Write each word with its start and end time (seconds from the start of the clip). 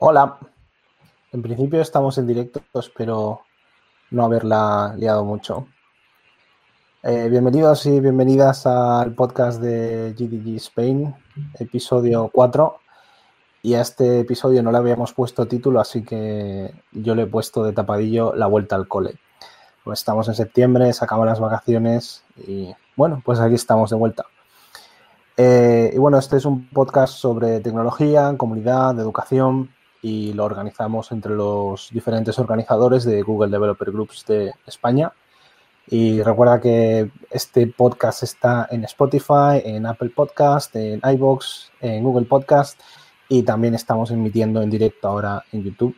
Hola. 0.00 0.38
En 1.30 1.40
principio 1.40 1.80
estamos 1.80 2.18
en 2.18 2.26
directo, 2.26 2.60
espero 2.74 3.42
no 4.10 4.24
haberla 4.24 4.92
liado 4.98 5.24
mucho. 5.24 5.68
Eh, 7.04 7.28
bienvenidos 7.30 7.86
y 7.86 8.00
bienvenidas 8.00 8.66
al 8.66 9.14
podcast 9.14 9.60
de 9.60 10.12
GDG 10.18 10.56
Spain, 10.56 11.14
episodio 11.60 12.28
4. 12.32 12.76
Y 13.62 13.74
a 13.74 13.82
este 13.82 14.18
episodio 14.18 14.64
no 14.64 14.72
le 14.72 14.78
habíamos 14.78 15.12
puesto 15.12 15.46
título, 15.46 15.78
así 15.78 16.02
que 16.02 16.74
yo 16.90 17.14
le 17.14 17.22
he 17.22 17.26
puesto 17.26 17.62
de 17.62 17.72
tapadillo 17.72 18.34
la 18.34 18.48
vuelta 18.48 18.74
al 18.74 18.88
cole. 18.88 19.14
Pues 19.84 20.00
estamos 20.00 20.26
en 20.26 20.34
septiembre, 20.34 20.92
se 20.92 21.04
acaban 21.04 21.28
las 21.28 21.38
vacaciones 21.38 22.24
y 22.36 22.74
bueno, 22.96 23.22
pues 23.24 23.38
aquí 23.38 23.54
estamos 23.54 23.90
de 23.90 23.96
vuelta. 23.96 24.24
Eh, 25.36 25.92
y 25.94 25.98
bueno, 25.98 26.18
este 26.18 26.36
es 26.36 26.44
un 26.46 26.68
podcast 26.70 27.14
sobre 27.14 27.60
tecnología, 27.60 28.34
comunidad, 28.36 28.98
educación 28.98 29.70
y 30.04 30.34
lo 30.34 30.44
organizamos 30.44 31.10
entre 31.12 31.34
los 31.34 31.88
diferentes 31.90 32.38
organizadores 32.38 33.04
de 33.04 33.22
Google 33.22 33.50
Developer 33.50 33.90
Groups 33.90 34.26
de 34.26 34.52
España. 34.66 35.10
Y 35.86 36.20
recuerda 36.22 36.60
que 36.60 37.10
este 37.30 37.66
podcast 37.68 38.22
está 38.22 38.68
en 38.70 38.84
Spotify, 38.84 39.62
en 39.64 39.86
Apple 39.86 40.10
Podcast, 40.10 40.76
en 40.76 41.00
iBox, 41.02 41.72
en 41.80 42.04
Google 42.04 42.26
Podcast 42.26 42.78
y 43.30 43.44
también 43.44 43.74
estamos 43.74 44.10
emitiendo 44.10 44.60
en 44.60 44.68
directo 44.68 45.08
ahora 45.08 45.42
en 45.52 45.62
YouTube 45.62 45.96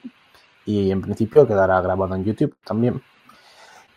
y 0.65 0.93
en 0.93 1.03
principio 1.03 1.45
quedará 1.45 1.81
grabado 1.81 2.15
en 2.15 2.23
YouTube 2.25 2.55
también. 2.65 3.03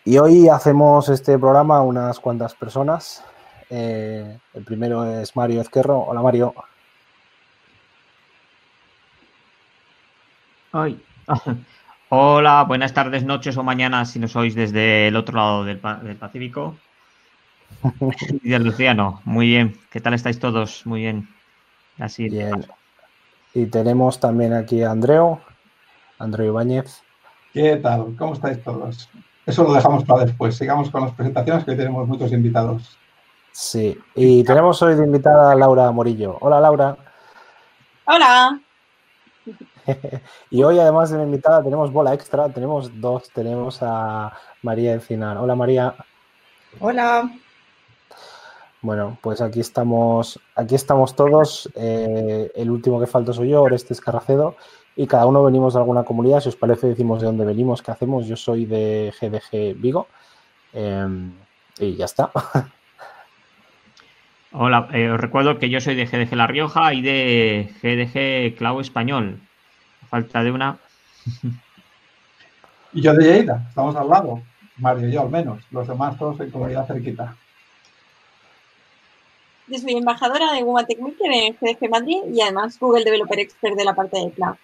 Y 0.05 0.17
hoy 0.17 0.49
hacemos 0.49 1.07
este 1.09 1.37
programa 1.37 1.83
unas 1.83 2.19
cuantas 2.19 2.55
personas. 2.55 3.23
Eh, 3.69 4.39
el 4.55 4.63
primero 4.63 5.05
es 5.05 5.35
Mario 5.35 5.61
Ezquerro. 5.61 5.99
Hola 5.99 6.23
Mario. 6.23 6.55
Ay. 10.71 11.01
Hola, 12.09 12.63
buenas 12.67 12.93
tardes, 12.93 13.23
noches 13.23 13.57
o 13.57 13.63
mañanas 13.63 14.11
si 14.11 14.19
no 14.19 14.27
sois 14.27 14.55
desde 14.55 15.07
el 15.07 15.15
otro 15.15 15.35
lado 15.35 15.63
del, 15.63 15.79
Pacífico. 15.79 16.75
Y 18.43 18.49
de 18.49 18.59
Luciano, 18.59 19.21
muy 19.25 19.47
bien. 19.47 19.77
¿Qué 19.91 20.01
tal 20.01 20.13
estáis 20.13 20.39
todos? 20.39 20.85
Muy 20.85 21.01
bien. 21.01 21.29
Así. 21.99 22.29
Bien. 22.29 22.65
Y 23.53 23.65
tenemos 23.67 24.19
también 24.19 24.53
aquí 24.53 24.83
a 24.83 24.91
Andreo, 24.91 25.39
Andreo 26.17 26.47
Ibáñez. 26.47 27.03
¿Qué 27.53 27.75
tal? 27.77 28.15
¿Cómo 28.17 28.33
estáis 28.33 28.63
todos? 28.63 29.09
Eso 29.45 29.63
lo 29.63 29.73
dejamos 29.73 30.03
para 30.03 30.25
después. 30.25 30.55
Sigamos 30.55 30.89
con 30.89 31.01
las 31.01 31.13
presentaciones 31.13 31.63
que 31.63 31.71
hoy 31.71 31.77
tenemos 31.77 32.07
muchos 32.07 32.31
invitados. 32.31 32.97
Sí, 33.51 33.97
y 34.15 34.43
tenemos 34.43 34.81
hoy 34.81 34.95
de 34.95 35.03
invitada 35.03 35.51
a 35.51 35.55
Laura 35.55 35.91
Morillo. 35.91 36.37
Hola 36.41 36.59
Laura. 36.59 36.97
Hola. 38.05 38.59
y 40.49 40.63
hoy, 40.63 40.79
además 40.79 41.09
de 41.09 41.17
la 41.17 41.23
invitada, 41.23 41.63
tenemos 41.63 41.91
bola 41.91 42.13
extra. 42.13 42.49
Tenemos 42.49 42.99
dos. 42.99 43.29
Tenemos 43.29 43.79
a 43.81 44.33
María 44.61 44.93
Encinar. 44.93 45.37
Hola, 45.37 45.55
María. 45.55 45.95
Hola. 46.79 47.29
Bueno, 48.81 49.17
pues 49.21 49.41
aquí 49.41 49.59
estamos, 49.59 50.39
aquí 50.55 50.75
estamos 50.75 51.15
todos. 51.15 51.69
Eh, 51.75 52.49
el 52.55 52.71
último 52.71 52.99
que 52.99 53.07
falta 53.07 53.33
soy 53.33 53.49
yo, 53.49 53.63
Orestes 53.63 53.97
Escarracedo 53.97 54.55
y 54.95 55.05
cada 55.05 55.25
uno 55.25 55.43
venimos 55.43 55.73
de 55.73 55.79
alguna 55.79 56.03
comunidad. 56.03 56.39
Si 56.39 56.49
os 56.49 56.55
parece, 56.55 56.87
decimos 56.87 57.19
de 57.19 57.27
dónde 57.27 57.45
venimos, 57.45 57.81
qué 57.81 57.91
hacemos. 57.91 58.27
Yo 58.27 58.37
soy 58.37 58.65
de 58.65 59.13
GDG 59.19 59.79
Vigo 59.79 60.07
em, 60.73 61.33
y 61.77 61.95
ya 61.95 62.05
está. 62.05 62.31
Hola, 64.51 64.87
eh, 64.93 65.09
os 65.11 65.19
recuerdo 65.19 65.59
que 65.59 65.69
yo 65.69 65.81
soy 65.81 65.95
de 65.95 66.05
GDG 66.05 66.35
La 66.35 66.47
Rioja 66.47 66.93
y 66.93 67.01
de 67.01 67.69
GDG 67.81 68.57
Clau 68.57 68.79
Español 68.79 69.41
falta 70.09 70.43
de 70.43 70.51
una. 70.51 70.77
y 72.93 73.01
yo 73.01 73.13
de 73.13 73.23
Lleida, 73.23 73.65
estamos 73.69 73.95
al 73.95 74.09
lado. 74.09 74.41
Mario 74.77 75.09
y 75.09 75.11
yo 75.11 75.21
al 75.21 75.29
menos. 75.29 75.63
Los 75.71 75.87
demás 75.87 76.17
todos 76.17 76.39
en 76.39 76.51
comunidad 76.51 76.87
cerquita. 76.87 77.35
Yo 79.67 79.77
soy 79.77 79.97
embajadora 79.97 80.51
de 80.53 80.63
Google 80.63 80.85
Techmaker 80.85 81.31
en 81.31 81.55
GDG 81.59 81.89
Madrid 81.89 82.17
y 82.33 82.41
además 82.41 82.79
Google 82.79 83.03
Developer 83.03 83.39
Expert 83.39 83.75
de 83.75 83.85
la 83.85 83.93
parte 83.93 84.17
de 84.17 84.31
cloud. 84.31 84.55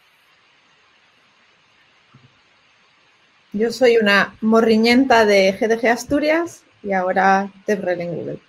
Yo 3.54 3.72
soy 3.72 3.98
una 3.98 4.36
morriñenta 4.42 5.26
de 5.26 5.54
GDG 5.54 5.88
Asturias 5.88 6.64
y 6.84 6.92
ahora 6.92 7.50
DevRel 7.68 8.02
en 8.02 8.16
Google. 8.16 8.40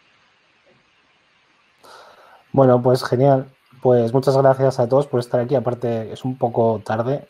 Bueno, 2.52 2.82
pues 2.82 3.04
genial. 3.04 3.46
Pues 3.82 4.12
muchas 4.12 4.36
gracias 4.36 4.80
a 4.80 4.88
todos 4.88 5.06
por 5.06 5.20
estar 5.20 5.40
aquí. 5.40 5.54
Aparte, 5.54 6.12
es 6.12 6.24
un 6.24 6.36
poco 6.36 6.80
tarde, 6.84 7.28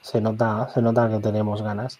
se 0.00 0.20
nota, 0.20 0.68
se 0.72 0.82
nota 0.82 1.08
que 1.08 1.18
tenemos 1.18 1.62
ganas. 1.62 1.98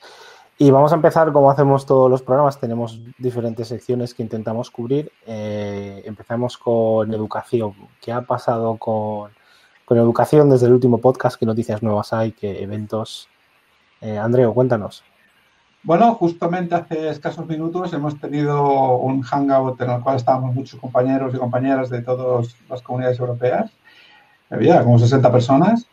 Y 0.58 0.70
vamos 0.70 0.90
a 0.92 0.94
empezar 0.94 1.32
como 1.32 1.50
hacemos 1.50 1.84
todos 1.84 2.10
los 2.10 2.22
programas. 2.22 2.58
Tenemos 2.58 2.98
diferentes 3.18 3.68
secciones 3.68 4.14
que 4.14 4.22
intentamos 4.22 4.70
cubrir. 4.70 5.12
Eh, 5.26 6.02
empezamos 6.06 6.56
con 6.56 7.12
educación. 7.12 7.74
¿Qué 8.00 8.10
ha 8.10 8.22
pasado 8.22 8.76
con, 8.78 9.30
educación 9.90 10.48
desde 10.48 10.66
el 10.66 10.72
último 10.72 10.98
podcast? 10.98 11.38
¿Qué 11.38 11.44
noticias 11.44 11.82
nuevas 11.82 12.12
hay? 12.14 12.32
¿Qué 12.32 12.62
eventos? 12.62 13.28
Eh, 14.00 14.16
Andreo, 14.16 14.54
cuéntanos. 14.54 15.04
Bueno, 15.82 16.14
justamente 16.14 16.74
hace 16.74 17.10
escasos 17.10 17.46
minutos 17.46 17.92
hemos 17.92 18.18
tenido 18.18 18.96
un 18.96 19.22
hangout 19.22 19.80
en 19.82 19.90
el 19.90 20.00
cual 20.00 20.16
estábamos 20.16 20.54
muchos 20.54 20.80
compañeros 20.80 21.34
y 21.34 21.38
compañeras 21.38 21.90
de 21.90 22.00
todas 22.00 22.56
las 22.68 22.82
comunidades 22.82 23.20
europeas 23.20 23.70
había 24.50 24.82
como 24.82 24.98
60 24.98 25.30
personas, 25.32 25.86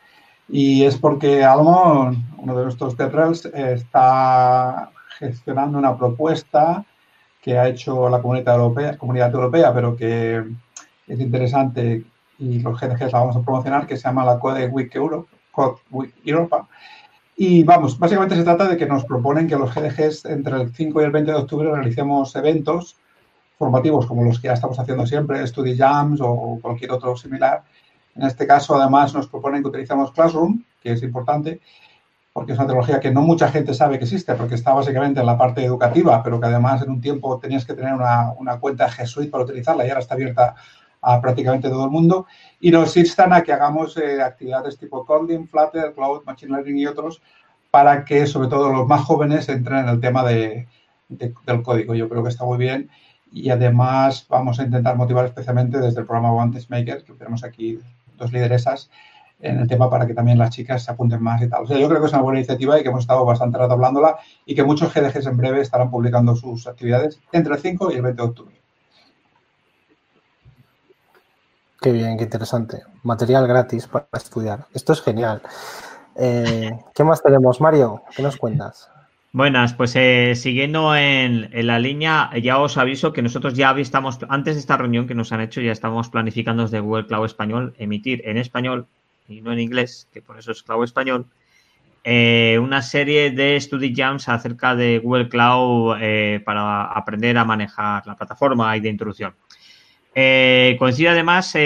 y 0.50 0.84
es 0.84 0.98
porque 0.98 1.44
Almo, 1.44 2.12
uno 2.38 2.58
de 2.58 2.64
nuestros 2.64 2.98
DevRels, 2.98 3.46
está 3.46 4.92
gestionando 5.18 5.78
una 5.78 5.98
propuesta 5.98 6.86
que 7.42 7.58
ha 7.58 7.68
hecho 7.68 8.10
la 8.10 8.22
comunidad 8.22 8.56
europea, 8.56 8.98
comunidad 8.98 9.34
europea, 9.34 9.74
pero 9.74 9.96
que 9.96 10.44
es 11.08 11.20
interesante 11.20 12.06
y 12.40 12.60
los 12.60 12.80
GDGs 12.80 13.12
la 13.12 13.20
vamos 13.20 13.36
a 13.36 13.42
promocionar, 13.42 13.88
que 13.88 13.98
se 13.98 14.04
llama 14.04 14.26
la 14.26 14.40
Code 14.40 14.68
Week 14.68 14.94
Europe, 14.96 15.30
Code 15.52 15.82
Week 15.92 16.14
Europa. 16.26 16.68
Y 17.36 17.64
vamos, 17.64 17.98
básicamente 17.98 18.36
se 18.36 18.44
trata 18.44 18.68
de 18.68 18.78
que 18.78 18.86
nos 18.86 19.06
proponen 19.06 19.48
que 19.48 19.56
los 19.56 19.74
GDGs 19.74 20.26
entre 20.26 20.62
el 20.62 20.74
5 20.74 21.02
y 21.02 21.04
el 21.04 21.12
20 21.12 21.32
de 21.32 21.38
octubre 21.38 21.72
realicemos 21.72 22.36
eventos 22.36 22.98
formativos 23.58 24.06
como 24.06 24.24
los 24.24 24.40
que 24.40 24.48
ya 24.48 24.54
estamos 24.54 24.80
haciendo 24.80 25.06
siempre, 25.06 25.46
Study 25.46 25.78
Jams 25.78 26.20
o 26.22 26.60
cualquier 26.62 26.92
otro 26.92 27.16
similar, 27.16 27.64
en 28.16 28.24
este 28.24 28.46
caso, 28.46 28.76
además, 28.76 29.14
nos 29.14 29.28
proponen 29.28 29.62
que 29.62 29.70
utilicemos 29.70 30.12
Classroom, 30.12 30.64
que 30.82 30.92
es 30.92 31.04
importante, 31.04 31.62
porque 32.32 32.54
es 32.54 32.58
una 32.58 32.68
tecnología 32.68 33.00
que 33.00 33.12
no 33.12 33.22
mucha 33.22 33.48
gente 33.50 33.74
sabe 33.74 33.98
que 33.98 34.06
existe, 34.06 34.34
porque 34.36 34.56
está 34.56 34.74
básicamente 34.74 35.20
en 35.20 35.26
la 35.26 35.38
parte 35.38 35.64
educativa, 35.64 36.22
pero 36.24 36.40
que 36.40 36.48
además 36.48 36.82
en 36.82 36.92
un 36.92 37.02
tiempo 37.02 37.40
tenías 37.40 37.66
que 37.66 37.74
tener 37.74 37.94
una, 37.94 38.60
cuenta 38.60 38.90
G 38.90 39.30
para 39.30 39.44
utilizarla 39.44 39.86
y 39.86 39.90
ahora 39.90 40.02
está 40.02 40.16
abierta 40.16 40.56
a 41.02 41.22
prácticamente 41.22 41.70
todo 41.70 41.86
el 41.86 41.92
mundo. 41.92 42.28
Y 42.60 42.72
nos 42.72 42.96
instan 42.98 43.34
a 43.34 43.44
que 43.44 43.54
hagamos 43.54 43.98
eh, 43.98 44.22
actividades 44.22 44.78
tipo 44.78 45.06
Coding, 45.06 45.48
Flutter, 45.48 45.94
Cloud, 45.94 46.24
Machine 46.26 46.54
Learning 46.54 46.78
y 46.78 46.86
otros, 46.88 47.22
para 47.70 48.06
que 48.06 48.26
sobre 48.26 48.48
todo 48.48 48.72
los 48.72 48.88
más 48.88 49.02
jóvenes 49.02 49.50
entren 49.50 49.80
en 49.80 49.90
el 49.90 50.00
tema 50.00 50.24
de, 50.24 50.68
del 51.10 51.64
código. 51.64 51.94
Yo 51.94 52.10
creo 52.10 52.24
que 52.24 52.30
está 52.30 52.46
muy 52.46 52.58
bien 52.58 52.90
y 53.32 53.50
además 53.50 54.26
vamos 54.30 54.60
a 54.60 54.64
intentar 54.64 54.96
motivar 54.96 55.26
especialmente 55.26 55.80
desde 55.80 56.02
el 56.02 56.06
programa 56.06 56.34
One 56.34 56.60
Maker, 56.70 57.04
que 57.04 57.14
tenemos 57.14 57.44
aquí 57.44 57.80
dos 58.24 58.34
lideresas 58.34 58.90
en 59.40 59.60
el 59.60 59.68
tema 59.68 59.90
para 59.90 60.08
que 60.08 60.14
también 60.14 60.38
las 60.38 60.52
chicas 60.52 60.84
se 60.84 60.92
apunten 60.92 61.22
más 61.22 61.42
y 61.42 61.50
tal. 61.50 61.64
O 61.64 61.68
sea, 61.68 61.78
yo 61.78 61.88
creo 61.90 62.00
que 62.00 62.08
es 62.08 62.14
una 62.14 62.22
buena 62.22 62.40
iniciativa 62.40 62.80
y 62.80 62.84
que 62.84 62.90
hemos 62.90 63.02
estado 63.02 63.26
bastante 63.26 63.58
rato 63.58 63.74
hablándola 63.74 64.18
y 64.46 64.56
que 64.56 64.64
muchos 64.64 64.94
GDGs 64.94 65.28
en 65.28 65.38
breve 65.38 65.62
estarán 65.62 65.92
publicando 65.92 66.36
sus 66.36 66.66
actividades 66.66 67.20
entre 67.32 67.56
el 67.56 67.60
5 67.60 67.92
y 67.92 67.96
el 67.96 68.02
20 68.02 68.22
de 68.22 68.28
octubre. 68.28 68.62
Qué 71.82 71.92
bien, 71.92 72.18
qué 72.18 72.24
interesante. 72.24 72.84
Material 73.04 73.46
gratis 73.46 73.88
para 73.88 74.08
estudiar. 74.14 74.68
Esto 74.74 74.94
es 74.94 75.02
genial. 75.02 75.42
Eh, 76.16 76.72
¿Qué 76.96 77.04
más 77.04 77.22
tenemos, 77.22 77.60
Mario? 77.60 78.04
¿Qué 78.16 78.24
nos 78.24 78.38
cuentas? 78.38 78.90
Buenas, 79.36 79.74
pues 79.74 79.96
eh, 79.96 80.36
siguiendo 80.36 80.96
en, 80.96 81.50
la 81.66 81.80
línea, 81.80 82.30
ya 82.40 82.60
os 82.60 82.78
aviso 82.78 83.14
que 83.14 83.24
nosotros 83.24 83.56
ya 83.56 83.72
estamos, 83.72 84.20
antes 84.30 84.54
de 84.54 84.60
esta 84.60 84.78
reunión 84.78 85.08
que 85.08 85.16
nos 85.16 85.32
han 85.32 85.42
hecho, 85.42 85.60
ya 85.60 85.72
estamos 85.72 86.10
planificando 86.10 86.62
desde 86.62 86.80
Google 86.80 87.08
Cloud 87.08 87.26
Español 87.26 87.74
emitir 87.80 88.22
en 88.26 88.38
español 88.38 88.86
y 89.28 89.42
no 89.42 89.52
en 89.52 89.60
inglés, 89.60 90.08
que 90.14 90.22
por 90.22 90.38
eso 90.38 90.52
es 90.52 90.62
Cloud 90.62 90.84
Español, 90.84 91.26
eh, 92.04 92.60
una 92.62 92.84
serie 92.84 93.32
de 93.32 93.60
study 93.60 93.96
jams 93.96 94.30
acerca 94.30 94.76
de 94.76 95.00
Google 95.00 95.30
Cloud 95.30 95.98
eh, 96.00 96.40
para 96.46 96.84
aprender 96.84 97.36
a 97.40 97.44
manejar 97.44 98.06
la 98.06 98.16
plataforma 98.16 98.78
y 98.78 98.82
de 98.82 98.90
introducción. 98.90 99.34
coincide 100.14 101.10
además 101.10 101.58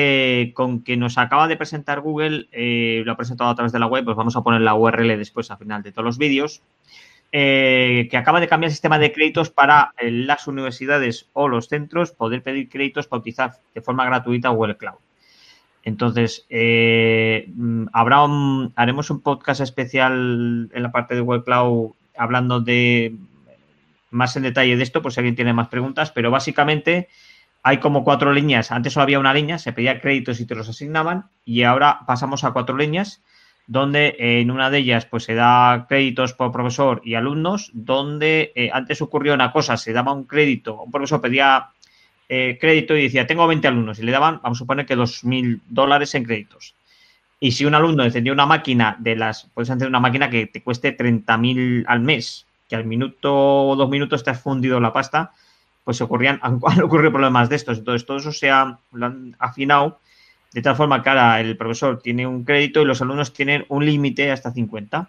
con 0.53 0.85
que 0.85 0.95
nos 0.95 1.17
acaba 1.17 1.49
de 1.49 1.57
presentar 1.57 1.99
Google, 1.99 2.47
lo 3.03 3.11
ha 3.11 3.17
presentado 3.17 3.49
a 3.49 3.55
través 3.55 3.73
de 3.73 3.79
la 3.79 3.87
web, 3.87 4.05
pues 4.05 4.15
vamos 4.15 4.37
a 4.37 4.41
poner 4.41 4.61
la 4.61 4.73
URL 4.73 5.17
después 5.17 5.51
al 5.51 5.57
final 5.57 5.83
de 5.83 5.91
todos 5.91 6.05
los 6.05 6.17
vídeos. 6.17 6.61
Eh, 7.31 8.07
que 8.09 8.15
acaba 8.15 8.39
de 8.39 8.47
cambiar 8.47 8.69
el 8.69 8.71
sistema 8.74 8.97
de 8.97 9.12
créditos 9.12 9.50
para 9.50 9.91
eh, 9.97 10.09
las 10.12 10.47
universidades 10.47 11.27
o 11.33 11.50
los 11.50 11.68
centros 11.68 12.12
poder 12.12 12.41
pedir 12.41 12.69
créditos 12.69 13.06
para 13.07 13.19
utilizar 13.19 13.51
de 13.75 13.81
forma 13.81 14.06
gratuita 14.06 14.47
Google 14.50 14.77
Cloud. 14.77 14.95
Entonces, 15.83 16.45
eh, 16.50 17.50
mm, 17.53 17.88
habrá 17.91 18.24
un- 18.24 18.71
haremos 18.77 19.09
un 19.09 19.21
podcast 19.21 19.59
especial 19.62 20.69
en 20.71 20.83
la 20.83 20.91
parte 20.91 21.15
de 21.15 21.21
Web 21.21 21.44
Cloud 21.44 21.91
hablando 22.18 22.62
de 22.62 23.13
más 24.09 24.35
en 24.38 24.44
detalle 24.44 24.77
de 24.77 24.83
esto, 24.83 25.01
por 25.01 25.12
si 25.12 25.19
alguien 25.19 25.35
tiene 25.35 25.53
más 25.53 25.68
preguntas, 25.68 26.12
pero 26.12 26.31
básicamente 26.31 27.09
hay 27.62 27.80
como 27.80 28.06
cuatro 28.06 28.31
líneas. 28.31 28.71
Antes 28.71 28.94
solo 28.94 29.03
había 29.03 29.19
una 29.19 29.33
línea, 29.33 29.57
se 29.59 29.73
pedía 29.73 30.00
créditos 30.00 30.39
y 30.39 30.45
te 30.45 30.56
los 30.56 30.69
asignaban, 30.69 31.25
y 31.44 31.63
ahora 31.63 32.00
pasamos 32.07 32.45
a 32.45 32.51
cuatro 32.51 32.77
líneas, 32.77 33.21
donde 33.67 34.15
eh, 34.17 34.39
en 34.39 34.49
una 34.49 34.69
de 34.69 34.79
ellas 34.79 35.05
pues 35.05 35.25
se 35.25 35.35
da 35.35 35.85
créditos 35.87 36.33
por 36.33 36.53
profesor 36.53 37.01
y 37.03 37.15
alumnos, 37.15 37.69
donde 37.73 38.53
eh, 38.55 38.69
antes 38.73 39.01
ocurrió 39.01 39.33
una 39.33 39.51
cosa, 39.51 39.75
se 39.75 39.93
daba 39.93 40.13
un 40.13 40.23
crédito, 40.23 40.81
un 40.81 40.91
profesor 40.91 41.21
pedía 41.21 41.67
eh, 42.29 42.57
crédito 42.59 42.95
y 42.95 43.03
decía, 43.03 43.27
tengo 43.27 43.45
20 43.45 43.67
alumnos, 43.67 43.99
y 43.99 44.03
le 44.03 44.11
daban, 44.13 44.39
vamos 44.41 44.57
a 44.57 44.59
suponer 44.59 44.85
que 44.85 44.97
2.000 44.97 45.61
dólares 45.67 46.15
en 46.15 46.23
créditos. 46.23 46.75
Y 47.39 47.51
si 47.51 47.65
un 47.65 47.75
alumno 47.75 48.03
encendía 48.03 48.33
una 48.33 48.45
máquina 48.45 48.95
de 48.99 49.15
las, 49.15 49.49
puedes 49.53 49.69
encender 49.69 49.89
una 49.89 49.99
máquina 49.99 50.29
que 50.29 50.47
te 50.47 50.63
cueste 50.63 50.97
30.000 50.97 51.83
al 51.87 51.99
mes, 51.99 52.47
que 52.69 52.75
al 52.75 52.85
minuto 52.85 53.67
o 53.67 53.75
dos 53.75 53.89
minutos 53.89 54.23
te 54.23 54.31
has 54.31 54.41
fundido 54.41 54.79
la 54.79 54.93
pasta, 54.93 55.31
pues 55.83 56.01
ocurrían, 56.01 56.39
han, 56.43 56.55
ocurrido 56.55 57.11
problemas 57.11 57.49
de 57.49 57.57
estos. 57.57 57.79
Entonces, 57.79 58.05
todo 58.05 58.17
eso 58.17 58.31
se 58.31 58.49
ha, 58.49 58.79
lo 58.91 59.05
han 59.05 59.35
afinado 59.39 59.99
de 60.57 60.63
tal 60.63 60.75
forma 60.75 61.04
que 61.04 61.09
ahora 61.09 61.39
el 61.39 61.56
profesor 61.56 62.01
tiene 62.01 62.25
un 62.25 62.44
crédito 62.44 62.81
y 62.81 62.86
los 62.86 63.00
alumnos 63.00 63.31
tienen 63.31 63.63
un 63.69 63.86
límite 63.86 64.31
hasta 64.31 64.51
50. 64.51 65.07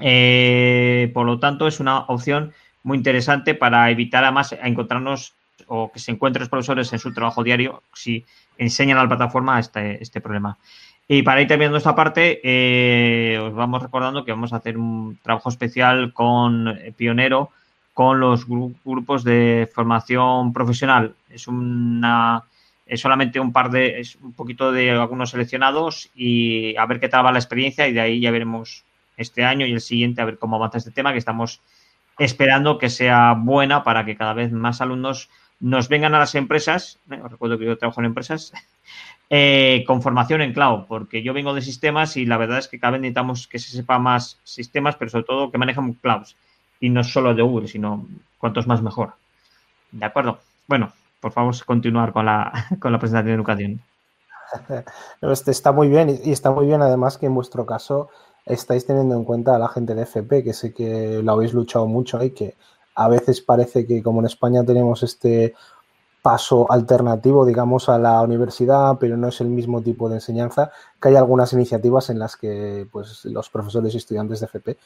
Eh, 0.00 1.12
por 1.14 1.26
lo 1.26 1.38
tanto, 1.38 1.68
es 1.68 1.78
una 1.78 2.00
opción 2.00 2.52
muy 2.82 2.98
interesante 2.98 3.54
para 3.54 3.88
evitar 3.88 4.24
además 4.24 4.52
a 4.52 4.66
encontrarnos 4.66 5.34
o 5.68 5.92
que 5.92 6.00
se 6.00 6.10
encuentren 6.10 6.40
los 6.40 6.48
profesores 6.48 6.92
en 6.92 6.98
su 6.98 7.14
trabajo 7.14 7.44
diario 7.44 7.84
si 7.94 8.24
enseñan 8.58 8.98
a 8.98 9.02
la 9.04 9.08
plataforma 9.10 9.60
este, 9.60 10.02
este 10.02 10.20
problema. 10.20 10.58
Y 11.06 11.22
para 11.22 11.40
ir 11.40 11.46
terminando 11.46 11.78
esta 11.78 11.94
parte, 11.94 12.40
eh, 12.42 13.38
os 13.38 13.54
vamos 13.54 13.80
recordando 13.80 14.24
que 14.24 14.32
vamos 14.32 14.52
a 14.52 14.56
hacer 14.56 14.76
un 14.76 15.20
trabajo 15.22 15.50
especial 15.50 16.12
con 16.12 16.66
eh, 16.66 16.92
Pionero, 16.96 17.50
con 17.94 18.18
los 18.18 18.48
gru- 18.48 18.74
grupos 18.84 19.22
de 19.22 19.70
formación 19.72 20.52
profesional. 20.52 21.14
Es 21.30 21.46
una 21.46 22.42
es 22.86 23.00
solamente 23.00 23.40
un 23.40 23.52
par 23.52 23.70
de, 23.70 24.00
es 24.00 24.16
un 24.16 24.32
poquito 24.32 24.72
de 24.72 24.90
algunos 24.90 25.30
seleccionados 25.30 26.10
y 26.14 26.76
a 26.76 26.86
ver 26.86 27.00
qué 27.00 27.08
tal 27.08 27.24
va 27.24 27.32
la 27.32 27.38
experiencia 27.38 27.88
y 27.88 27.92
de 27.92 28.00
ahí 28.00 28.20
ya 28.20 28.30
veremos 28.30 28.84
este 29.16 29.44
año 29.44 29.66
y 29.66 29.72
el 29.72 29.80
siguiente 29.80 30.20
a 30.20 30.24
ver 30.24 30.38
cómo 30.38 30.56
avanza 30.56 30.78
este 30.78 30.90
tema 30.90 31.12
que 31.12 31.18
estamos 31.18 31.60
esperando 32.18 32.78
que 32.78 32.90
sea 32.90 33.34
buena 33.38 33.84
para 33.84 34.04
que 34.04 34.16
cada 34.16 34.34
vez 34.34 34.52
más 34.52 34.80
alumnos 34.80 35.28
nos 35.60 35.88
vengan 35.88 36.14
a 36.14 36.18
las 36.18 36.34
empresas. 36.34 36.98
¿eh? 37.10 37.20
Recuerdo 37.28 37.58
que 37.58 37.64
yo 37.64 37.78
trabajo 37.78 38.00
en 38.00 38.06
empresas 38.06 38.52
eh, 39.30 39.84
con 39.86 40.02
formación 40.02 40.42
en 40.42 40.52
cloud, 40.52 40.84
porque 40.88 41.22
yo 41.22 41.32
vengo 41.32 41.54
de 41.54 41.62
sistemas 41.62 42.16
y 42.16 42.26
la 42.26 42.36
verdad 42.36 42.58
es 42.58 42.68
que 42.68 42.78
cada 42.78 42.92
vez 42.92 43.00
necesitamos 43.00 43.46
que 43.46 43.58
se 43.58 43.70
sepa 43.70 43.98
más 43.98 44.38
sistemas, 44.44 44.96
pero 44.96 45.10
sobre 45.10 45.24
todo 45.24 45.50
que 45.50 45.58
manejan 45.58 45.94
clouds 45.94 46.36
y 46.80 46.90
no 46.90 47.04
solo 47.04 47.34
de 47.34 47.42
Google, 47.42 47.68
sino 47.68 48.06
cuantos 48.38 48.66
más 48.66 48.82
mejor. 48.82 49.14
¿De 49.92 50.04
acuerdo? 50.04 50.40
Bueno, 50.66 50.92
por 51.22 51.32
favor, 51.32 51.54
continuar 51.64 52.12
con 52.12 52.26
la, 52.26 52.52
con 52.80 52.92
la 52.92 52.98
presentación 52.98 53.28
de 53.28 53.34
educación. 53.34 53.80
Este 55.22 55.50
está 55.50 55.72
muy 55.72 55.88
bien 55.88 56.20
y 56.22 56.30
está 56.30 56.50
muy 56.50 56.66
bien 56.66 56.82
además 56.82 57.16
que 57.16 57.24
en 57.24 57.34
vuestro 57.34 57.64
caso 57.64 58.10
estáis 58.44 58.84
teniendo 58.84 59.14
en 59.14 59.24
cuenta 59.24 59.56
a 59.56 59.58
la 59.58 59.68
gente 59.68 59.94
de 59.94 60.02
FP, 60.02 60.44
que 60.44 60.52
sé 60.52 60.74
que 60.74 61.22
lo 61.22 61.32
habéis 61.32 61.54
luchado 61.54 61.86
mucho 61.86 62.22
y 62.22 62.32
que 62.32 62.56
a 62.94 63.08
veces 63.08 63.40
parece 63.40 63.86
que 63.86 64.02
como 64.02 64.20
en 64.20 64.26
España 64.26 64.62
tenemos 64.62 65.02
este 65.02 65.54
paso 66.20 66.70
alternativo, 66.70 67.46
digamos, 67.46 67.88
a 67.88 67.98
la 67.98 68.20
universidad, 68.20 68.98
pero 69.00 69.16
no 69.16 69.28
es 69.28 69.40
el 69.40 69.48
mismo 69.48 69.80
tipo 69.80 70.08
de 70.08 70.16
enseñanza, 70.16 70.70
que 71.00 71.08
hay 71.08 71.16
algunas 71.16 71.52
iniciativas 71.52 72.10
en 72.10 72.18
las 72.18 72.36
que 72.36 72.86
pues, 72.92 73.24
los 73.24 73.48
profesores 73.48 73.94
y 73.94 73.96
estudiantes 73.96 74.40
de 74.40 74.46
FP 74.46 74.76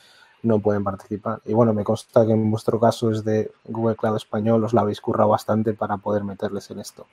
no 0.46 0.60
pueden 0.60 0.84
participar. 0.84 1.40
Y 1.44 1.52
bueno, 1.52 1.72
me 1.74 1.84
consta 1.84 2.24
que 2.24 2.32
en 2.32 2.50
vuestro 2.50 2.78
caso 2.80 3.10
es 3.10 3.24
de 3.24 3.50
Google 3.64 3.96
Cloud 3.96 4.16
Español, 4.16 4.64
os 4.64 4.72
la 4.72 4.82
habéis 4.82 5.00
currado 5.00 5.30
bastante 5.30 5.74
para 5.74 5.96
poder 5.98 6.24
meterles 6.24 6.70
en 6.70 6.80
esto. 6.80 7.06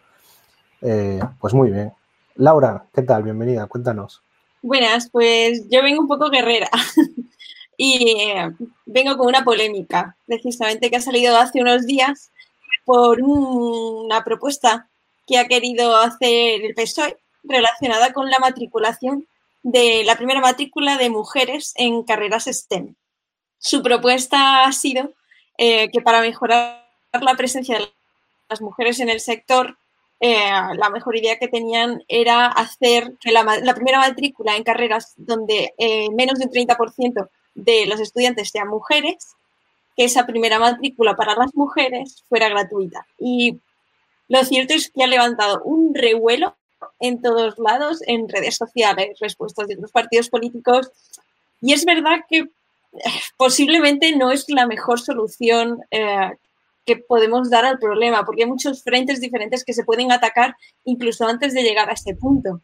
Eh, 0.81 1.19
pues 1.39 1.53
muy 1.53 1.71
bien. 1.71 1.93
Laura, 2.35 2.85
¿qué 2.93 3.01
tal? 3.03 3.23
Bienvenida, 3.23 3.67
cuéntanos. 3.67 4.21
Buenas, 4.61 5.09
pues 5.09 5.67
yo 5.69 5.81
vengo 5.83 6.01
un 6.01 6.07
poco 6.07 6.29
guerrera 6.29 6.69
y 7.77 8.15
eh, 8.21 8.51
vengo 8.85 9.17
con 9.17 9.27
una 9.27 9.43
polémica, 9.43 10.15
precisamente 10.25 10.89
que 10.89 10.95
ha 10.97 11.01
salido 11.01 11.37
hace 11.37 11.61
unos 11.61 11.85
días 11.85 12.31
por 12.85 13.21
un- 13.21 14.05
una 14.05 14.23
propuesta 14.23 14.87
que 15.27 15.37
ha 15.37 15.47
querido 15.47 15.95
hacer 15.97 16.63
el 16.63 16.73
PSOE 16.75 17.17
relacionada 17.43 18.13
con 18.13 18.29
la 18.29 18.39
matriculación 18.39 19.27
de 19.63 20.03
la 20.05 20.15
primera 20.17 20.41
matrícula 20.41 20.97
de 20.97 21.09
mujeres 21.09 21.73
en 21.77 22.03
carreras 22.03 22.45
STEM. 22.45 22.95
Su 23.63 23.81
propuesta 23.81 24.65
ha 24.65 24.73
sido 24.73 25.13
eh, 25.57 25.89
que 25.89 26.01
para 26.01 26.19
mejorar 26.19 26.85
la 27.13 27.35
presencia 27.35 27.79
de 27.79 27.89
las 28.49 28.59
mujeres 28.61 28.99
en 28.99 29.07
el 29.07 29.21
sector, 29.21 29.77
eh, 30.19 30.51
la 30.75 30.89
mejor 30.89 31.15
idea 31.15 31.39
que 31.39 31.47
tenían 31.47 32.03
era 32.09 32.47
hacer 32.47 33.13
que 33.21 33.31
la, 33.31 33.73
primera 33.73 33.99
matrícula 33.99 34.57
en 34.57 34.65
carreras 34.65 35.13
donde 35.15 35.73
eh, 35.77 36.09
menos 36.11 36.39
de 36.39 36.45
un 36.45 36.51
30% 36.51 37.29
de 37.55 37.85
los 37.85 38.01
estudiantes 38.01 38.49
sean 38.49 38.67
mujeres, 38.67 39.29
que 39.95 40.03
esa 40.03 40.25
primera 40.25 40.59
matrícula 40.59 41.15
para 41.15 41.33
las 41.33 41.55
mujeres 41.55 42.21
fuera 42.27 42.49
gratuita. 42.49 43.07
Y 43.17 43.59
lo 44.27 44.43
cierto 44.43 44.73
es 44.73 44.91
que 44.91 45.05
ha 45.05 45.07
levantado 45.07 45.61
un 45.63 45.95
revuelo 45.95 46.57
en 46.99 47.21
todos 47.21 47.57
lados, 47.59 48.01
en 48.07 48.27
redes 48.27 48.57
sociales, 48.57 49.17
respuestas 49.21 49.69
de 49.69 49.75
otros 49.75 49.91
partidos 49.93 50.27
políticos. 50.27 50.91
Y 51.61 51.71
es 51.71 51.85
verdad 51.85 52.25
que 52.29 52.49
posiblemente 53.37 54.15
no 54.15 54.31
es 54.31 54.45
la 54.49 54.67
mejor 54.67 54.99
solución 54.99 55.81
eh, 55.91 56.31
que 56.85 56.97
podemos 56.97 57.49
dar 57.49 57.65
al 57.65 57.79
problema, 57.79 58.25
porque 58.25 58.43
hay 58.43 58.49
muchos 58.49 58.83
frentes 58.83 59.21
diferentes 59.21 59.63
que 59.63 59.73
se 59.73 59.83
pueden 59.83 60.11
atacar 60.11 60.55
incluso 60.83 61.25
antes 61.25 61.53
de 61.53 61.63
llegar 61.63 61.89
a 61.89 61.93
este 61.93 62.15
punto. 62.15 62.61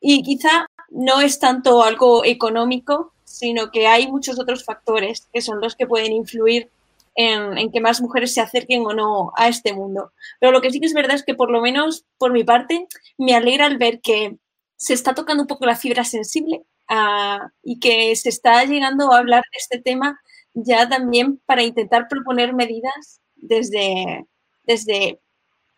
Y 0.00 0.22
quizá 0.22 0.66
no 0.90 1.20
es 1.20 1.38
tanto 1.38 1.82
algo 1.82 2.24
económico, 2.24 3.12
sino 3.24 3.70
que 3.70 3.86
hay 3.86 4.10
muchos 4.10 4.38
otros 4.38 4.64
factores 4.64 5.28
que 5.32 5.42
son 5.42 5.60
los 5.60 5.76
que 5.76 5.86
pueden 5.86 6.12
influir 6.12 6.70
en, 7.16 7.58
en 7.58 7.70
que 7.70 7.80
más 7.80 8.00
mujeres 8.00 8.32
se 8.32 8.40
acerquen 8.40 8.86
o 8.86 8.92
no 8.92 9.32
a 9.36 9.48
este 9.48 9.72
mundo. 9.72 10.12
Pero 10.38 10.52
lo 10.52 10.60
que 10.60 10.70
sí 10.70 10.80
que 10.80 10.86
es 10.86 10.94
verdad 10.94 11.16
es 11.16 11.24
que 11.24 11.34
por 11.34 11.50
lo 11.50 11.60
menos 11.60 12.04
por 12.18 12.32
mi 12.32 12.44
parte 12.44 12.86
me 13.18 13.34
alegra 13.34 13.66
el 13.66 13.78
ver 13.78 14.00
que 14.00 14.36
se 14.76 14.94
está 14.94 15.14
tocando 15.14 15.42
un 15.42 15.46
poco 15.46 15.66
la 15.66 15.76
fibra 15.76 16.04
sensible 16.04 16.62
ah, 16.90 17.48
y 17.62 17.80
que 17.80 18.14
se 18.16 18.28
está 18.28 18.62
llegando 18.66 19.10
a 19.12 19.18
hablar 19.18 19.42
de 19.50 19.58
este 19.58 19.80
tema 19.80 20.20
ya 20.52 20.86
también 20.88 21.40
para 21.46 21.62
intentar 21.62 22.08
proponer 22.08 22.52
medidas 22.52 23.20
desde, 23.36 24.26
desde 24.64 25.18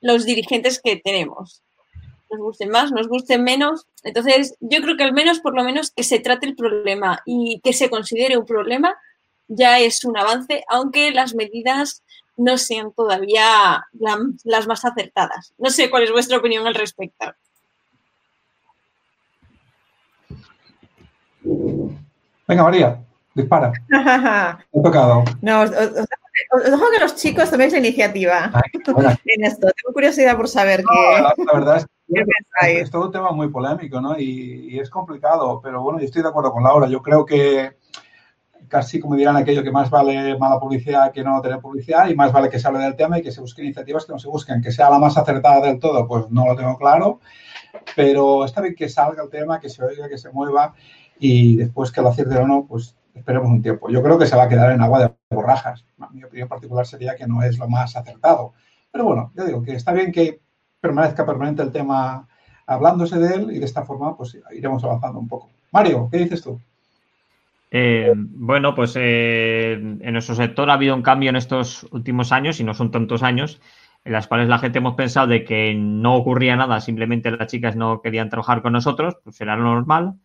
los 0.01 0.25
dirigentes 0.25 0.81
que 0.83 0.97
tenemos. 0.97 1.63
Nos 2.31 2.41
gusten 2.41 2.71
más, 2.71 2.91
nos 2.91 3.07
gusten 3.09 3.45
menos. 3.45 3.87
Entonces, 4.03 4.57
yo 4.61 4.81
creo 4.81 4.97
que 4.97 5.05
al 5.05 5.13
menos, 5.13 5.41
por 5.41 5.55
lo 5.55 5.63
menos, 5.63 5.91
que 5.91 6.03
se 6.03 6.19
trate 6.19 6.47
el 6.47 6.57
problema 6.57 7.21
y 7.27 7.61
que 7.63 7.73
se 7.75 7.91
considere 7.91 8.37
un 8.39 8.47
problema 8.47 8.97
ya 9.49 9.79
es 9.79 10.05
un 10.05 10.17
avance, 10.17 10.65
aunque 10.69 11.11
las 11.11 11.35
medidas 11.35 12.03
no 12.39 12.57
sean 12.57 12.93
todavía 12.95 13.85
la- 13.93 14.19
las 14.45 14.67
más 14.67 14.85
acertadas. 14.87 15.53
No 15.59 15.69
sé 15.69 15.91
cuál 15.91 16.05
es 16.05 16.11
vuestra 16.13 16.39
opinión 16.39 16.67
al 16.67 16.75
respecto. 16.75 17.35
Venga, 22.53 22.63
María, 22.65 22.99
dispara. 23.35 23.73
Ha 23.91 24.59
tocado. 24.83 25.25
no, 25.41 25.63
os, 25.63 25.71
os- 25.71 25.93
os- 26.01 26.09
os 26.55 26.65
dejo 26.71 26.91
que 26.91 27.01
los 27.01 27.15
chicos 27.17 27.51
toméis 27.51 27.73
la 27.73 27.79
iniciativa 27.79 28.51
Ay, 28.53 28.81
bueno, 28.93 29.11
en 29.25 29.45
esto. 29.45 29.69
Tengo 29.77 29.93
curiosidad 29.95 30.37
por 30.37 30.49
saber 30.49 30.83
no, 30.85 30.91
qué, 30.91 31.23
la, 31.23 31.35
la 31.47 31.53
verdad 31.59 31.77
es 31.79 31.87
que 32.61 32.81
es 32.81 32.91
todo 32.91 33.07
un 33.07 33.13
tema 33.13 33.31
muy 33.33 33.49
polémico, 33.49 34.01
¿no? 34.01 34.19
Y, 34.19 34.69
y 34.75 34.79
es 34.79 34.91
complicado, 34.91 35.61
pero 35.63 35.83
bueno, 35.83 35.99
yo 35.99 36.05
estoy 36.05 36.23
de 36.23 36.29
acuerdo 36.29 36.53
con 36.53 36.63
Laura. 36.65 36.87
Yo 36.89 37.01
creo 37.01 37.25
que 37.25 37.73
casi 38.69 39.01
como 39.01 39.17
dirán 39.17 39.37
aquello 39.37 39.63
que 39.63 39.71
más 39.71 39.91
vale 39.91 40.37
mala 40.39 40.59
publicidad 40.59 41.13
que 41.13 41.23
no 41.25 41.41
tener 41.43 41.59
publicidad 41.61 42.09
y 42.09 42.15
más 42.15 42.33
vale 42.33 42.49
que 42.49 42.59
se 42.59 42.67
hable 42.69 42.81
del 42.81 42.97
tema 42.97 43.19
y 43.19 43.23
que 43.23 43.31
se 43.33 43.41
busquen 43.41 43.67
iniciativas 43.67 44.05
que 44.07 44.13
no 44.13 44.19
se 44.19 44.29
busquen. 44.29 44.63
Que 44.63 44.73
sea 44.73 44.91
la 44.91 44.99
más 44.99 45.17
acertada 45.19 45.61
del 45.67 45.79
todo, 45.79 46.07
pues 46.07 46.31
no 46.31 46.47
lo 46.47 46.57
tengo 46.57 46.77
claro, 46.79 47.21
pero 47.97 48.45
está 48.45 48.61
bien 48.63 48.75
que 48.75 48.89
salga 48.89 49.23
el 49.23 49.31
tema, 49.31 49.61
que 49.61 49.69
se 49.69 49.83
oiga, 49.85 50.09
que 50.09 50.19
se 50.19 50.31
mueva 50.31 50.75
y 51.25 51.55
después 51.55 51.93
que 51.93 52.03
lo 52.03 52.09
acierte 52.09 52.37
o 52.37 52.49
no, 52.49 52.67
pues 52.69 52.97
esperemos 53.15 53.49
un 53.49 53.63
tiempo. 53.63 53.89
Yo 53.89 54.03
creo 54.03 54.19
que 54.19 54.27
se 54.27 54.35
va 54.35 54.43
a 54.43 54.49
quedar 54.49 54.73
en 54.73 54.83
agua 54.83 54.99
de 55.05 55.15
borrajas. 55.31 55.85
Mi 56.11 56.25
opinión 56.25 56.49
particular 56.49 56.85
sería 56.85 57.15
que 57.15 57.29
no 57.29 57.45
es 57.45 57.59
lo 57.59 57.69
más 57.69 57.95
acertado. 57.95 58.55
Pero 58.91 59.05
bueno, 59.05 59.31
yo 59.37 59.45
digo 59.45 59.63
que 59.63 59.77
está 59.77 59.93
bien 59.93 60.11
que 60.11 60.41
permanezca 60.81 61.25
permanente 61.25 61.63
el 61.63 61.71
tema 61.71 62.27
hablándose 62.67 63.21
de 63.21 63.35
él 63.37 63.53
y 63.53 63.61
de 63.61 63.65
esta 63.65 63.85
forma 63.85 64.17
pues 64.17 64.37
iremos 64.51 64.83
avanzando 64.83 65.21
un 65.21 65.29
poco. 65.29 65.49
Mario, 65.71 66.09
¿qué 66.11 66.19
dices 66.19 66.43
tú? 66.43 66.61
Eh, 67.71 68.13
bueno, 68.17 68.75
pues 68.75 68.95
eh, 68.97 69.75
en 69.75 70.13
nuestro 70.13 70.35
sector 70.35 70.69
ha 70.71 70.75
habido 70.75 70.97
un 70.97 71.03
cambio 71.03 71.31
en 71.31 71.37
estos 71.37 71.87
últimos 71.93 72.33
años, 72.33 72.59
y 72.59 72.65
no 72.65 72.75
son 72.75 72.91
tantos 72.91 73.23
años, 73.23 73.61
en 74.05 74.13
las 74.13 74.27
cuales 74.27 74.49
la 74.49 74.59
gente 74.59 74.79
hemos 74.79 74.95
pensado 74.95 75.29
de 75.29 75.45
que 75.45 75.73
no 75.75 76.17
ocurría 76.17 76.57
nada, 76.57 76.81
simplemente 76.81 77.31
las 77.31 77.47
chicas 77.47 77.77
no 77.77 78.03
querían 78.03 78.29
trabajar 78.29 78.61
con 78.61 78.73
nosotros, 78.73 79.17
pues 79.23 79.41
era 79.41 79.57
lo 79.57 79.63
normal, 79.63 80.17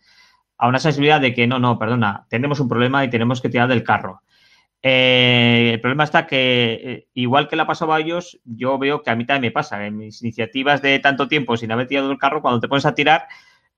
a 0.58 0.68
una 0.68 0.80
sensibilidad 0.80 1.22
de 1.22 1.34
que 1.34 1.48
no, 1.48 1.60
no, 1.60 1.78
perdona, 1.78 2.26
tenemos 2.30 2.60
un 2.60 2.70
problema 2.70 3.04
y 3.04 3.10
tenemos 3.10 3.42
que 3.42 3.50
tirar 3.50 3.68
del 3.68 3.84
carro. 3.84 4.22
Eh, 4.82 5.72
el 5.74 5.82
problema 5.82 6.04
está 6.04 6.28
que, 6.28 6.80
eh, 6.84 7.08
igual 7.14 7.48
que 7.48 7.56
le 7.56 7.64
ha 7.64 7.68
pasado 7.68 7.94
a 7.94 8.00
ellos, 8.00 8.40
yo 8.46 8.78
veo 8.78 9.02
que 9.02 9.10
a 9.10 9.16
mí 9.16 9.26
también 9.26 9.50
me 9.50 9.52
pasa. 9.52 9.86
En 9.86 9.98
mis 9.98 10.22
iniciativas 10.22 10.82
de 10.82 11.00
tanto 11.00 11.28
tiempo 11.28 11.58
sin 11.58 11.72
haber 11.72 11.88
tirado 11.88 12.10
del 12.10 12.18
carro, 12.18 12.42
cuando 12.42 12.60
te 12.60 12.68
pones 12.68 12.86
a 12.86 12.96
tirar, 12.96 13.28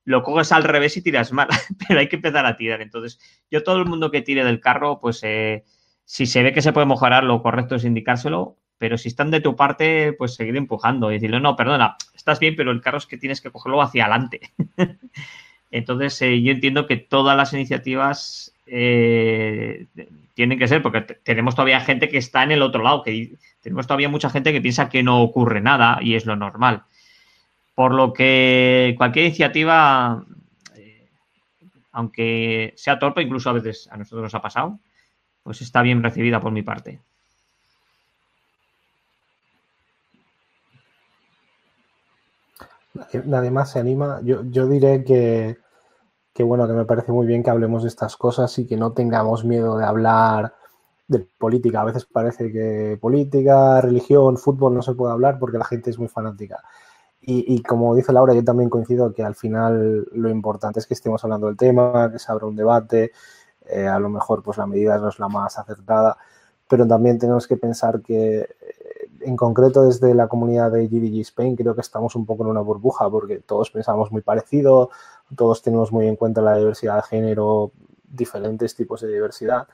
lo 0.06 0.24
coges 0.24 0.52
al 0.52 0.64
revés 0.64 0.98
y 0.98 1.02
tiras 1.02 1.32
mal, 1.32 1.48
pero 1.88 2.00
hay 2.00 2.08
que 2.08 2.18
empezar 2.18 2.46
a 2.46 2.58
tirar. 2.58 2.82
Entonces, 2.82 3.20
yo 3.50 3.64
todo 3.64 3.78
el 3.78 3.86
mundo 3.86 4.12
que 4.12 4.22
tire 4.22 4.44
del 4.44 4.60
carro, 4.60 5.00
pues 5.00 5.22
eh, 5.24 5.64
si 6.06 6.26
se 6.26 6.44
ve 6.44 6.54
que 6.54 6.62
se 6.62 6.74
puede 6.74 6.88
mejorar, 6.88 7.24
lo 7.24 7.42
correcto 7.42 7.76
es 7.76 7.86
indicárselo, 7.86 8.58
pero 8.78 8.98
si 8.98 9.10
están 9.10 9.32
de 9.32 9.42
tu 9.42 9.56
parte, 9.56 10.14
pues 10.14 10.36
seguir 10.36 10.56
empujando 10.56 11.12
y 11.12 11.16
decirle, 11.16 11.40
no, 11.40 11.56
perdona, 11.56 11.98
estás 12.16 12.40
bien, 12.40 12.56
pero 12.56 12.72
el 12.72 12.82
carro 12.82 12.98
es 12.98 13.06
que 13.06 13.18
tienes 13.18 13.42
que 13.42 13.52
cogerlo 13.52 13.82
hacia 13.82 14.06
adelante. 14.06 14.42
Entonces, 15.72 16.22
eh, 16.22 16.42
yo 16.42 16.52
entiendo 16.52 16.88
que 16.88 16.98
todas 16.98 17.38
las 17.38 17.54
iniciativas 17.54 18.54
eh, 18.66 19.86
tienen 20.34 20.58
que 20.58 20.68
ser, 20.68 20.82
porque 20.82 21.02
tenemos 21.02 21.56
todavía 21.56 21.82
gente 21.82 22.10
que 22.10 22.18
está 22.18 22.44
en 22.44 22.52
el 22.52 22.62
otro 22.62 22.84
lado, 22.84 23.04
que 23.04 23.36
tenemos 23.62 23.88
todavía 23.88 24.10
mucha 24.10 24.30
gente 24.30 24.52
que 24.52 24.62
piensa 24.62 24.90
que 24.90 25.04
no 25.04 25.22
ocurre 25.22 25.62
nada 25.62 26.00
y 26.02 26.16
es 26.16 26.26
lo 26.26 26.36
normal. 26.36 26.84
Por 27.76 27.94
lo 27.94 28.14
que 28.14 28.96
cualquier 28.98 29.26
iniciativa, 29.26 30.24
eh, 30.76 31.08
aunque 31.92 32.74
sea 32.76 33.00
torpe, 33.00 33.22
incluso 33.22 33.50
a 33.50 33.54
veces 33.54 33.88
a 33.92 33.98
nosotros 33.98 34.24
nos 34.24 34.36
ha 34.36 34.42
pasado, 34.42 34.80
pues 35.44 35.62
está 35.62 35.82
bien 35.82 36.04
recibida 36.04 36.40
por 36.40 36.52
mi 36.52 36.62
parte. 36.62 37.00
Nadie 43.26 43.52
más 43.52 43.72
se 43.72 43.80
anima. 43.80 44.22
Yo, 44.24 44.44
yo 44.44 44.68
diré 44.68 45.04
que, 45.04 45.58
que, 46.34 46.44
bueno, 46.44 46.68
que 46.68 46.74
me 46.74 46.86
parece 46.86 47.12
muy 47.12 47.28
bien 47.28 47.44
que 47.44 47.50
hablemos 47.50 47.84
de 47.84 47.90
estas 47.90 48.18
cosas 48.18 48.58
y 48.60 48.66
que 48.68 48.78
no 48.78 48.94
tengamos 48.94 49.46
miedo 49.46 49.78
de 49.78 49.86
hablar 49.86 50.54
de 51.08 51.20
política. 51.20 51.82
A 51.82 51.86
veces 51.86 52.06
parece 52.06 52.52
que 52.52 52.98
política, 53.02 53.82
religión, 53.82 54.38
fútbol 54.38 54.76
no 54.76 54.82
se 54.82 54.94
puede 54.94 55.14
hablar 55.14 55.40
porque 55.40 55.58
la 55.58 55.66
gente 55.66 55.90
es 55.90 56.00
muy 56.00 56.08
fanática. 56.08 56.64
Y, 57.22 57.54
y, 57.54 57.62
como 57.64 57.96
dice 57.96 58.14
Laura, 58.14 58.34
yo 58.34 58.44
también 58.44 58.70
coincido 58.70 59.14
que 59.14 59.24
al 59.24 59.36
final 59.36 60.08
lo 60.14 60.30
importante 60.30 60.80
es 60.80 60.88
que 60.88 60.94
estemos 60.94 61.24
hablando 61.24 61.48
del 61.48 61.58
tema, 61.58 62.10
que 62.12 62.20
se 62.20 62.32
abra 62.32 62.48
un 62.48 62.56
debate. 62.56 63.12
Eh, 63.70 63.88
a 63.88 64.00
lo 64.00 64.10
mejor 64.10 64.42
pues 64.42 64.58
la 64.58 64.66
medida 64.66 64.98
no 64.98 65.10
es 65.10 65.20
la 65.20 65.28
más 65.28 65.58
acertada, 65.60 66.18
pero 66.68 66.88
también 66.88 67.20
tenemos 67.20 67.48
que 67.48 67.58
pensar 67.58 68.02
que 68.02 68.48
en 69.22 69.36
concreto 69.36 69.84
desde 69.84 70.14
la 70.14 70.28
comunidad 70.28 70.72
de 70.72 70.88
GDG 70.88 71.22
Spain 71.22 71.56
creo 71.56 71.76
que 71.76 71.82
estamos 71.82 72.16
un 72.16 72.26
poco 72.26 72.44
en 72.44 72.50
una 72.50 72.62
burbuja 72.62 73.10
porque 73.10 73.40
todos 73.40 73.72
pensamos 73.72 74.12
muy 74.12 74.22
parecido, 74.22 74.90
todos 75.36 75.62
tenemos 75.62 75.92
muy 75.92 76.08
en 76.08 76.16
cuenta 76.16 76.42
la 76.42 76.58
diversidad 76.58 76.96
de 76.98 77.02
género, 77.04 77.72
diferentes 78.04 78.76
tipos 78.76 79.02
de 79.02 79.10
diversidad 79.10 79.68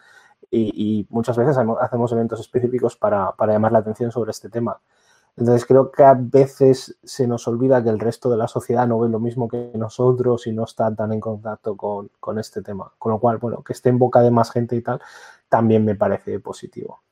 y, 0.52 0.72
y 0.76 1.08
muchas 1.10 1.38
veces 1.38 1.58
hacemos 1.58 2.12
eventos 2.12 2.40
específicos 2.40 2.96
para, 2.96 3.32
para, 3.34 3.54
llamar 3.54 3.72
la 3.72 3.80
atención 3.80 4.12
sobre 4.12 4.32
este 4.32 4.50
tema. 4.50 4.80
Entonces 5.38 5.66
creo 5.66 5.92
que 5.92 6.04
a 6.04 6.14
veces 6.14 6.98
se 7.04 7.28
nos 7.28 7.48
olvida 7.48 7.84
que 7.84 7.90
el 7.90 8.00
resto 8.00 8.30
de 8.30 8.38
la 8.38 8.48
sociedad 8.48 8.88
no 8.88 9.00
ve 9.00 9.10
lo 9.10 9.20
mismo 9.20 9.50
que 9.50 9.72
nosotros 9.76 10.48
y 10.48 10.54
no 10.54 10.64
está 10.64 10.94
tan 10.96 11.12
en 11.12 11.20
contacto 11.20 11.76
con, 11.76 12.10
con 12.22 12.40
este 12.40 12.62
tema. 12.62 12.94
Con 12.98 13.12
lo 13.12 13.20
cual, 13.20 13.38
bueno, 13.38 13.62
que 13.62 13.74
esté 13.74 13.90
en 13.90 14.00
boca 14.00 14.22
de 14.22 14.32
más 14.32 14.52
gente 14.52 14.78
y 14.78 14.82
tal, 14.82 15.02
también 15.50 15.84
me 15.84 15.96
parece 15.96 16.40
positivo. 16.40 17.05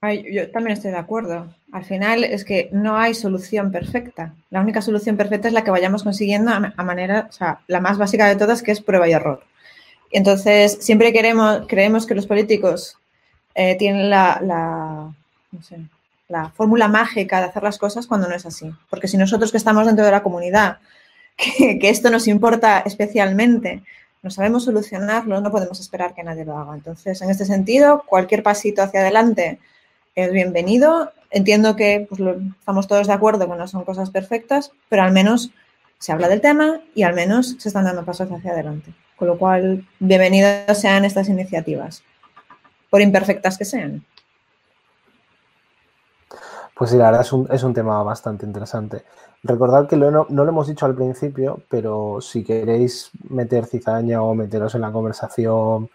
Yo 0.00 0.48
también 0.52 0.76
estoy 0.76 0.92
de 0.92 0.96
acuerdo. 0.98 1.52
Al 1.72 1.84
final 1.84 2.22
es 2.22 2.44
que 2.44 2.68
no 2.72 2.96
hay 2.96 3.14
solución 3.14 3.72
perfecta. 3.72 4.32
La 4.48 4.60
única 4.60 4.80
solución 4.80 5.16
perfecta 5.16 5.48
es 5.48 5.54
la 5.54 5.64
que 5.64 5.72
vayamos 5.72 6.04
consiguiendo 6.04 6.52
a, 6.52 6.84
manera, 6.84 7.26
o 7.28 7.32
sea, 7.32 7.60
la 7.66 7.80
más 7.80 7.98
básica 7.98 8.28
de 8.28 8.36
todas, 8.36 8.62
que 8.62 8.70
es 8.70 8.80
prueba 8.80 9.08
y 9.08 9.12
error. 9.12 9.42
Entonces, 10.12 10.78
siempre 10.80 11.12
queremos, 11.12 11.66
creemos 11.66 12.06
que 12.06 12.14
los 12.14 12.28
políticos 12.28 12.96
eh, 13.56 13.76
tienen 13.76 14.08
la, 14.08 14.40
la, 16.28 16.50
fórmula 16.50 16.86
mágica 16.86 17.40
de 17.40 17.46
hacer 17.46 17.62
las 17.64 17.78
cosas 17.78 18.06
cuando 18.06 18.28
no 18.28 18.36
es 18.36 18.46
así. 18.46 18.70
Porque 18.88 19.08
si 19.08 19.16
nosotros 19.16 19.50
que 19.50 19.58
estamos 19.58 19.84
dentro 19.84 20.04
de 20.04 20.12
la 20.12 20.22
comunidad, 20.22 20.78
que 21.36 21.88
esto 21.88 22.08
nos 22.08 22.28
importa 22.28 22.80
especialmente, 22.86 23.82
no 24.22 24.30
sabemos 24.30 24.64
solucionarlo, 24.64 25.40
no 25.40 25.50
podemos 25.50 25.80
esperar 25.80 26.14
que 26.14 26.22
nadie 26.22 26.44
lo 26.44 26.56
haga. 26.56 26.74
Entonces, 26.74 27.20
en 27.20 27.30
este 27.30 27.44
sentido, 27.44 28.04
cualquier 28.06 28.44
pasito 28.44 28.82
hacia 28.82 29.00
adelante 29.00 29.58
es 30.18 30.32
bienvenido. 30.32 31.12
Entiendo 31.30 31.76
que 31.76 32.06
pues, 32.08 32.20
estamos 32.58 32.88
todos 32.88 33.06
de 33.06 33.12
acuerdo 33.12 33.48
que 33.48 33.56
no 33.56 33.68
son 33.68 33.84
cosas 33.84 34.10
perfectas, 34.10 34.72
pero 34.88 35.02
al 35.02 35.12
menos 35.12 35.50
se 35.98 36.12
habla 36.12 36.28
del 36.28 36.40
tema 36.40 36.80
y 36.94 37.04
al 37.04 37.14
menos 37.14 37.56
se 37.58 37.68
están 37.68 37.84
dando 37.84 38.04
pasos 38.04 38.30
hacia 38.30 38.52
adelante. 38.52 38.92
Con 39.16 39.28
lo 39.28 39.38
cual, 39.38 39.86
bienvenidas 40.00 40.80
sean 40.80 41.04
estas 41.04 41.28
iniciativas, 41.28 42.02
por 42.90 43.00
imperfectas 43.00 43.58
que 43.58 43.64
sean. 43.64 44.04
Pues 46.74 46.90
sí, 46.90 46.96
la 46.96 47.06
verdad 47.06 47.22
es 47.22 47.32
un, 47.32 47.48
es 47.50 47.62
un 47.62 47.74
tema 47.74 48.02
bastante 48.02 48.46
interesante. 48.46 49.04
Recordad 49.42 49.88
que 49.88 49.96
no, 49.96 50.26
no, 50.28 50.44
lo 50.44 50.48
hemos 50.48 50.66
dicho 50.66 50.86
al 50.86 50.94
principio, 50.94 51.62
pero 51.68 52.20
si 52.20 52.42
queréis 52.42 53.10
meter 53.28 53.66
cizaña 53.66 54.22
o 54.22 54.34
meteros 54.34 54.74
en 54.74 54.80
la 54.80 54.92
conversación, 54.92 55.90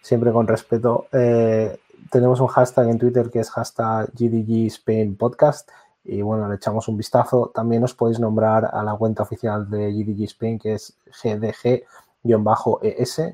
siempre 0.00 0.32
con 0.32 0.46
respeto, 0.46 1.06
eh, 1.12 1.78
tenemos 2.12 2.40
un 2.40 2.46
hashtag 2.46 2.90
en 2.90 2.98
Twitter 2.98 3.30
que 3.30 3.40
es 3.40 3.50
hashtag 3.50 4.10
GDG 4.12 4.66
Spain 4.66 5.16
Podcast 5.16 5.70
y 6.04 6.20
bueno, 6.20 6.46
le 6.46 6.56
echamos 6.56 6.86
un 6.88 6.98
vistazo. 6.98 7.50
También 7.54 7.82
os 7.84 7.94
podéis 7.94 8.20
nombrar 8.20 8.68
a 8.70 8.82
la 8.82 8.94
cuenta 8.96 9.22
oficial 9.22 9.70
de 9.70 9.90
GDG 9.90 10.24
Spain 10.24 10.58
que 10.58 10.74
es 10.74 10.98
GDG-ES 11.22 11.80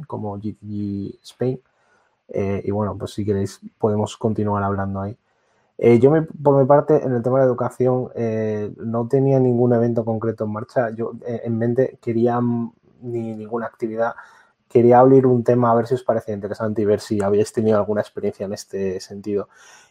como 0.07 0.39
GDG 0.39 1.19
Spain. 1.25 1.61
Eh, 2.29 2.63
y 2.65 2.71
bueno, 2.71 2.97
pues 2.97 3.11
si 3.15 3.25
queréis 3.25 3.61
podemos 3.79 4.17
continuar 4.17 4.63
hablando 4.63 5.01
ahí. 5.01 5.19
Eh, 5.77 5.99
yo 5.99 6.13
me, 6.13 6.23
por 6.23 6.57
mi 6.61 6.67
parte 6.67 7.03
en 7.05 7.13
el 7.13 7.23
tema 7.23 7.41
de 7.41 7.47
educación 7.47 8.11
eh, 8.15 8.73
no 8.79 9.09
tenía 9.09 9.41
ningún 9.41 9.73
evento 9.73 10.05
concreto 10.05 10.45
en 10.45 10.53
marcha. 10.53 10.91
Yo 10.91 11.15
eh, 11.27 11.41
en 11.45 11.59
mente 11.59 11.99
quería 12.01 12.41
ni 12.41 13.35
ninguna 13.35 13.67
actividad 13.67 14.15
quería 14.69 14.99
abrir 15.01 15.27
un 15.27 15.45
tema 15.45 15.71
a 15.71 15.75
ver 15.75 15.87
si 15.87 15.95
os 15.95 16.03
parecía 16.03 16.35
interesante 16.35 16.83
y 16.83 16.85
ver 16.85 17.01
si 17.01 17.23
habéis 17.23 17.53
tenido 17.53 17.79
alguna 17.79 18.01
experiencia 18.01 18.47
en 18.47 18.53
este 18.53 19.01
sentido. 19.01 19.49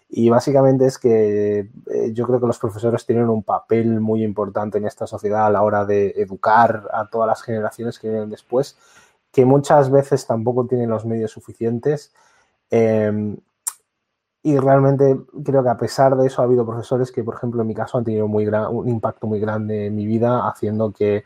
Y 0.09 0.29
básicamente 0.29 0.85
es 0.85 0.97
que 0.97 1.59
eh, 1.59 2.13
yo 2.13 2.25
creo 2.25 2.39
que 2.39 2.47
los 2.47 2.59
profesores 2.59 3.05
tienen 3.05 3.29
un 3.29 3.43
papel 3.43 3.99
muy 3.99 4.23
importante 4.23 4.77
en 4.77 4.85
esta 4.85 5.05
sociedad 5.05 5.45
a 5.45 5.49
la 5.49 5.63
hora 5.63 5.85
de 5.85 6.13
educar 6.17 6.87
a 6.93 7.09
todas 7.09 7.27
las 7.27 7.41
generaciones 7.41 7.99
que 7.99 8.09
vienen 8.09 8.29
después, 8.29 8.77
que 9.31 9.45
muchas 9.45 9.91
veces 9.91 10.25
tampoco 10.25 10.65
tienen 10.65 10.89
los 10.89 11.05
medios 11.05 11.31
suficientes. 11.31 12.13
Eh, 12.71 13.37
y 14.43 14.57
realmente 14.59 15.17
creo 15.43 15.61
que 15.61 15.69
a 15.69 15.77
pesar 15.77 16.15
de 16.15 16.27
eso 16.27 16.41
ha 16.41 16.45
habido 16.45 16.65
profesores 16.65 17.11
que, 17.11 17.21
por 17.21 17.35
ejemplo, 17.35 17.61
en 17.61 17.67
mi 17.67 17.73
caso 17.73 17.97
han 17.97 18.05
tenido 18.05 18.29
muy 18.29 18.45
gran, 18.45 18.73
un 18.73 18.87
impacto 18.87 19.27
muy 19.27 19.41
grande 19.41 19.87
en 19.87 19.95
mi 19.95 20.05
vida, 20.05 20.47
haciendo 20.47 20.93
que 20.93 21.25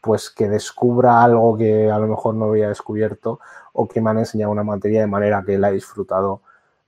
pues 0.00 0.30
que 0.30 0.48
descubra 0.48 1.22
algo 1.22 1.56
que 1.56 1.90
a 1.90 1.98
lo 1.98 2.06
mejor 2.06 2.34
no 2.34 2.46
había 2.46 2.68
descubierto 2.68 3.40
o 3.72 3.86
que 3.86 4.00
me 4.00 4.10
han 4.10 4.18
enseñado 4.18 4.52
una 4.52 4.64
materia 4.64 5.00
de 5.00 5.06
manera 5.06 5.42
que 5.44 5.58
la 5.58 5.70
he 5.70 5.74
disfrutado 5.74 6.40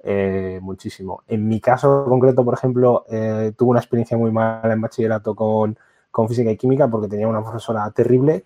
eh, 0.02 0.59
muchísimo. 0.62 1.23
En 1.28 1.47
mi 1.47 1.61
caso 1.61 2.04
concreto, 2.09 2.45
por 2.45 2.54
ejemplo, 2.54 3.04
eh, 3.09 3.52
tuve 3.57 3.71
una 3.71 3.81
experiencia 3.81 4.16
muy 4.16 4.31
mala 4.33 4.73
en 4.73 4.81
bachillerato 4.81 5.35
con, 5.35 5.78
con, 6.11 6.28
física 6.28 6.50
y 6.50 6.57
química 6.57 6.88
porque 6.88 7.09
tenía 7.09 7.28
una 7.28 7.42
profesora 7.42 7.88
terrible 7.90 8.45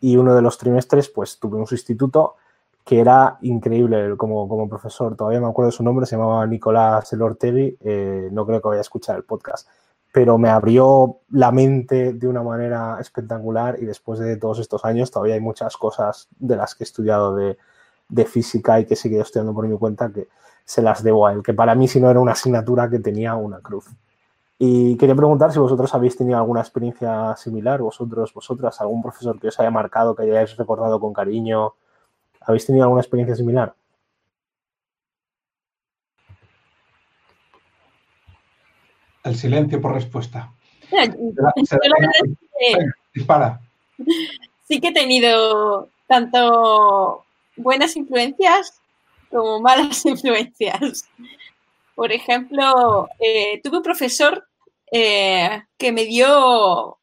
y 0.00 0.16
uno 0.16 0.34
de 0.34 0.42
los 0.42 0.58
trimestres 0.58 1.08
pues 1.08 1.38
tuve 1.38 1.58
un 1.58 1.66
sustituto 1.66 2.36
que 2.84 2.98
era 2.98 3.38
increíble 3.42 4.16
como, 4.16 4.48
como 4.48 4.68
profesor. 4.68 5.14
Todavía 5.14 5.40
me 5.40 5.46
acuerdo 5.48 5.70
de 5.70 5.76
su 5.76 5.84
nombre, 5.84 6.06
se 6.06 6.16
llamaba 6.16 6.46
Nicolás 6.46 7.12
Elortegui, 7.12 7.76
eh, 7.80 8.28
no 8.32 8.44
creo 8.46 8.60
que 8.60 8.68
vaya 8.68 8.80
a 8.80 8.82
escuchar 8.82 9.16
el 9.16 9.24
podcast 9.24 9.68
pero 10.12 10.36
me 10.38 10.50
abrió 10.50 11.20
la 11.30 11.50
mente 11.50 12.12
de 12.12 12.28
una 12.28 12.42
manera 12.42 12.98
espectacular 13.00 13.78
y 13.80 13.86
después 13.86 14.20
de 14.20 14.36
todos 14.36 14.58
estos 14.58 14.84
años 14.84 15.10
todavía 15.10 15.34
hay 15.34 15.40
muchas 15.40 15.76
cosas 15.76 16.28
de 16.38 16.56
las 16.56 16.74
que 16.74 16.84
he 16.84 16.86
estudiado 16.86 17.34
de, 17.34 17.56
de 18.08 18.24
física 18.26 18.78
y 18.78 18.84
que 18.84 18.94
he 18.94 18.96
seguido 18.96 19.22
estudiando 19.22 19.54
por 19.54 19.66
mi 19.66 19.76
cuenta 19.78 20.12
que 20.12 20.28
se 20.64 20.82
las 20.82 21.02
debo 21.02 21.26
a 21.26 21.32
él, 21.32 21.42
que 21.42 21.54
para 21.54 21.74
mí 21.74 21.88
si 21.88 21.98
no 21.98 22.10
era 22.10 22.20
una 22.20 22.32
asignatura 22.32 22.88
que 22.90 22.98
tenía 22.98 23.34
una 23.34 23.60
cruz. 23.60 23.86
Y 24.58 24.96
quería 24.96 25.16
preguntar 25.16 25.50
si 25.50 25.58
vosotros 25.58 25.92
habéis 25.94 26.16
tenido 26.16 26.38
alguna 26.38 26.60
experiencia 26.60 27.34
similar, 27.36 27.80
vosotros, 27.80 28.32
vosotras, 28.32 28.80
algún 28.80 29.02
profesor 29.02 29.40
que 29.40 29.48
os 29.48 29.58
haya 29.58 29.72
marcado, 29.72 30.14
que 30.14 30.22
hayáis 30.22 30.56
recordado 30.56 31.00
con 31.00 31.12
cariño. 31.12 31.74
¿Habéis 32.42 32.66
tenido 32.66 32.84
alguna 32.84 33.00
experiencia 33.00 33.34
similar? 33.34 33.74
El 39.24 39.36
silencio 39.36 39.80
por 39.80 39.94
respuesta. 39.94 40.52
Mira, 40.90 41.04
será, 41.64 41.80
que 42.00 42.76
Venga, 42.76 42.94
dispara. 43.14 43.60
sí 44.68 44.80
que 44.80 44.88
he 44.88 44.92
tenido 44.92 45.88
tanto 46.06 47.24
buenas 47.56 47.96
influencias 47.96 48.80
como 49.30 49.60
malas 49.60 50.04
influencias. 50.06 51.08
Por 51.94 52.12
ejemplo, 52.12 53.08
eh, 53.18 53.60
tuve 53.62 53.78
un 53.78 53.82
profesor 53.82 54.46
eh, 54.90 55.62
que 55.78 55.92
me 55.92 56.04
dio, 56.04 56.98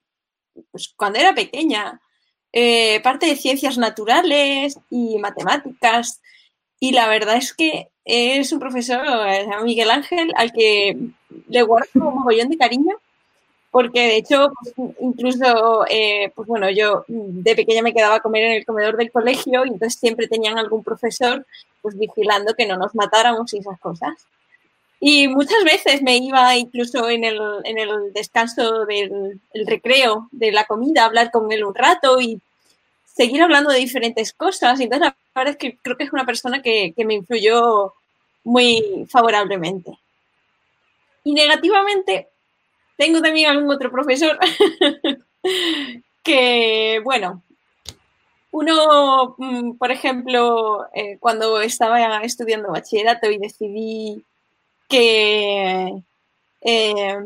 pues, 0.72 0.94
cuando 0.96 1.20
era 1.20 1.34
pequeña, 1.34 2.02
eh, 2.52 3.00
parte 3.02 3.28
de 3.28 3.36
ciencias 3.36 3.78
naturales 3.78 4.80
y 4.90 5.18
matemáticas. 5.18 6.22
Y 6.80 6.92
la 6.92 7.08
verdad 7.08 7.36
es 7.38 7.54
que 7.54 7.90
es 8.06 8.52
un 8.52 8.60
profesor, 8.60 9.06
Miguel 9.64 9.92
Ángel, 9.92 10.32
al 10.36 10.52
que 10.52 10.98
le 11.50 11.62
guardo 11.64 11.90
un 11.96 12.16
mogollón 12.16 12.50
de 12.50 12.58
cariño 12.58 12.96
porque 13.72 14.00
de 14.02 14.18
hecho, 14.18 14.52
pues, 14.62 14.74
incluso, 15.00 15.86
eh, 15.90 16.32
pues 16.36 16.48
bueno, 16.48 16.70
yo 16.72 17.06
de 17.08 17.56
pequeña 17.56 17.84
me 17.84 17.94
quedaba 17.94 18.16
a 18.16 18.20
comer 18.20 18.44
en 18.44 18.52
el 18.54 18.66
comedor 18.66 18.98
del 18.98 19.12
colegio 19.12 19.66
y 19.66 19.70
entonces 19.70 20.00
siempre 20.00 20.28
tenían 20.28 20.58
algún 20.58 20.84
profesor 20.84 21.46
pues 21.82 21.98
vigilando 21.98 22.56
que 22.56 22.66
no 22.66 22.78
nos 22.78 22.96
matáramos 22.96 23.54
y 23.54 23.60
esas 23.60 23.80
cosas. 23.80 24.14
Y 25.00 25.28
muchas 25.28 25.64
veces 25.64 26.02
me 26.02 26.18
iba 26.18 26.58
incluso 26.58 27.10
en 27.10 27.24
el, 27.24 27.40
en 27.64 27.78
el 27.78 28.12
descanso 28.12 28.86
del 28.86 29.40
recreo 29.66 30.28
de 30.32 30.52
la 30.52 30.66
comida 30.66 31.04
a 31.04 31.06
hablar 31.06 31.32
con 31.32 31.52
él 31.52 31.64
un 31.64 31.76
rato 31.76 32.20
y 32.20 32.42
seguir 33.06 33.42
hablando 33.42 33.70
de 33.70 33.80
diferentes 33.80 34.34
cosas. 34.34 34.80
Entonces, 34.80 35.08
la 35.08 35.16
verdad 35.36 35.52
es 35.52 35.58
que 35.58 35.78
creo 35.82 35.96
que 35.96 36.04
es 36.04 36.12
una 36.12 36.26
persona 36.26 36.62
que, 36.62 36.94
que 36.96 37.06
me 37.06 37.14
influyó 37.14 37.94
muy 38.44 39.06
favorablemente. 39.10 39.98
Y 41.24 41.34
negativamente, 41.34 42.30
tengo 42.98 43.22
también 43.22 43.50
algún 43.50 43.72
otro 43.72 43.92
profesor 43.92 44.38
que, 46.24 47.02
bueno, 47.04 47.44
uno, 48.52 49.36
mm, 49.38 49.78
por 49.78 49.92
ejemplo, 49.92 50.88
eh, 50.94 51.18
cuando 51.20 51.62
estaba 51.62 52.18
estudiando 52.24 52.72
bachillerato 52.72 53.30
y 53.30 53.38
decidí 53.38 54.24
que 54.90 56.04
eh, 56.62 57.18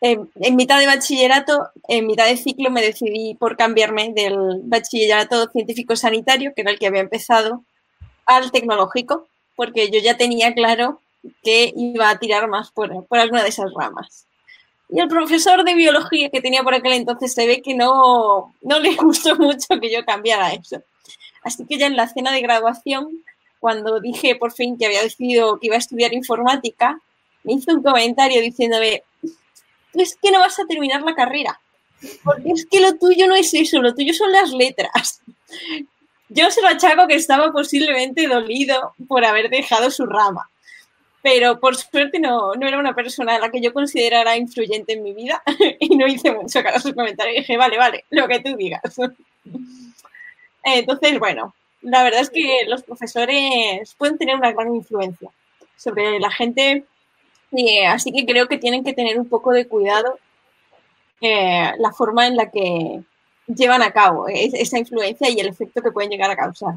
en 0.00 0.56
mitad 0.56 0.78
de 0.78 0.86
bachillerato, 0.86 1.70
en 1.88 2.06
mitad 2.06 2.26
de 2.26 2.36
ciclo, 2.36 2.70
me 2.70 2.82
decidí 2.82 3.34
por 3.34 3.56
cambiarme 3.56 4.12
del 4.12 4.60
bachillerato 4.64 5.48
científico 5.48 5.96
sanitario, 5.96 6.52
que 6.54 6.60
era 6.60 6.70
el 6.70 6.78
que 6.78 6.86
había 6.86 7.00
empezado, 7.00 7.64
al 8.26 8.52
tecnológico, 8.52 9.28
porque 9.56 9.90
yo 9.90 10.00
ya 10.00 10.16
tenía 10.16 10.52
claro 10.52 11.00
que 11.42 11.72
iba 11.76 12.10
a 12.10 12.18
tirar 12.18 12.48
más 12.48 12.70
por, 12.70 13.06
por 13.06 13.18
alguna 13.18 13.42
de 13.42 13.48
esas 13.48 13.72
ramas. 13.74 14.26
Y 14.88 15.00
el 15.00 15.08
profesor 15.08 15.64
de 15.64 15.74
biología 15.74 16.30
que 16.30 16.40
tenía 16.40 16.62
por 16.62 16.74
aquel 16.74 16.92
entonces 16.92 17.32
se 17.32 17.46
ve 17.46 17.62
que 17.62 17.74
no, 17.74 18.54
no 18.62 18.78
le 18.78 18.94
gustó 18.96 19.36
mucho 19.36 19.80
que 19.80 19.92
yo 19.92 20.04
cambiara 20.04 20.52
eso. 20.52 20.82
Así 21.42 21.66
que 21.66 21.78
ya 21.78 21.86
en 21.86 21.96
la 21.96 22.08
cena 22.08 22.32
de 22.32 22.40
graduación, 22.40 23.08
cuando 23.60 24.00
dije 24.00 24.36
por 24.36 24.52
fin 24.52 24.76
que 24.78 24.86
había 24.86 25.02
decidido 25.02 25.58
que 25.58 25.66
iba 25.66 25.76
a 25.76 25.78
estudiar 25.78 26.12
informática, 26.12 27.00
me 27.42 27.54
hizo 27.54 27.72
un 27.72 27.82
comentario 27.82 28.40
diciéndome, 28.40 29.02
es 29.94 30.16
que 30.20 30.30
no 30.30 30.40
vas 30.40 30.58
a 30.58 30.66
terminar 30.66 31.02
la 31.02 31.14
carrera, 31.14 31.60
porque 32.22 32.50
es 32.50 32.66
que 32.66 32.80
lo 32.80 32.94
tuyo 32.96 33.26
no 33.26 33.34
es 33.34 33.52
eso, 33.52 33.80
lo 33.80 33.94
tuyo 33.94 34.14
son 34.14 34.32
las 34.32 34.50
letras. 34.52 35.22
Yo 36.30 36.50
se 36.50 36.62
lo 36.62 36.68
achaco 36.68 37.06
que 37.06 37.14
estaba 37.14 37.52
posiblemente 37.52 38.26
dolido 38.26 38.94
por 39.06 39.24
haber 39.24 39.50
dejado 39.50 39.90
su 39.90 40.06
rama 40.06 40.48
pero 41.24 41.58
por 41.58 41.74
suerte 41.74 42.18
no, 42.20 42.54
no 42.54 42.68
era 42.68 42.78
una 42.78 42.94
persona 42.94 43.36
a 43.36 43.38
la 43.38 43.50
que 43.50 43.62
yo 43.62 43.72
considerara 43.72 44.36
influyente 44.36 44.92
en 44.92 45.02
mi 45.02 45.14
vida 45.14 45.42
y 45.80 45.96
no 45.96 46.06
hice 46.06 46.30
mucho 46.30 46.62
caso 46.62 46.76
a 46.76 46.80
sus 46.80 46.92
comentarios 46.92 47.36
dije, 47.38 47.56
vale, 47.56 47.78
vale, 47.78 48.04
lo 48.10 48.28
que 48.28 48.40
tú 48.40 48.54
digas. 48.54 48.82
Entonces, 50.62 51.18
bueno, 51.18 51.54
la 51.80 52.02
verdad 52.02 52.20
es 52.20 52.28
que 52.28 52.66
los 52.68 52.82
profesores 52.82 53.94
pueden 53.94 54.18
tener 54.18 54.36
una 54.36 54.52
gran 54.52 54.74
influencia 54.74 55.30
sobre 55.78 56.20
la 56.20 56.30
gente, 56.30 56.84
y, 57.52 57.78
así 57.84 58.12
que 58.12 58.26
creo 58.26 58.46
que 58.46 58.58
tienen 58.58 58.84
que 58.84 58.92
tener 58.92 59.18
un 59.18 59.26
poco 59.26 59.52
de 59.52 59.66
cuidado 59.66 60.18
eh, 61.22 61.72
la 61.78 61.92
forma 61.92 62.26
en 62.26 62.36
la 62.36 62.50
que 62.50 63.00
llevan 63.46 63.80
a 63.80 63.92
cabo 63.92 64.28
esa 64.28 64.78
influencia 64.78 65.30
y 65.30 65.40
el 65.40 65.48
efecto 65.48 65.80
que 65.80 65.90
pueden 65.90 66.10
llegar 66.10 66.30
a 66.30 66.36
causar. 66.36 66.74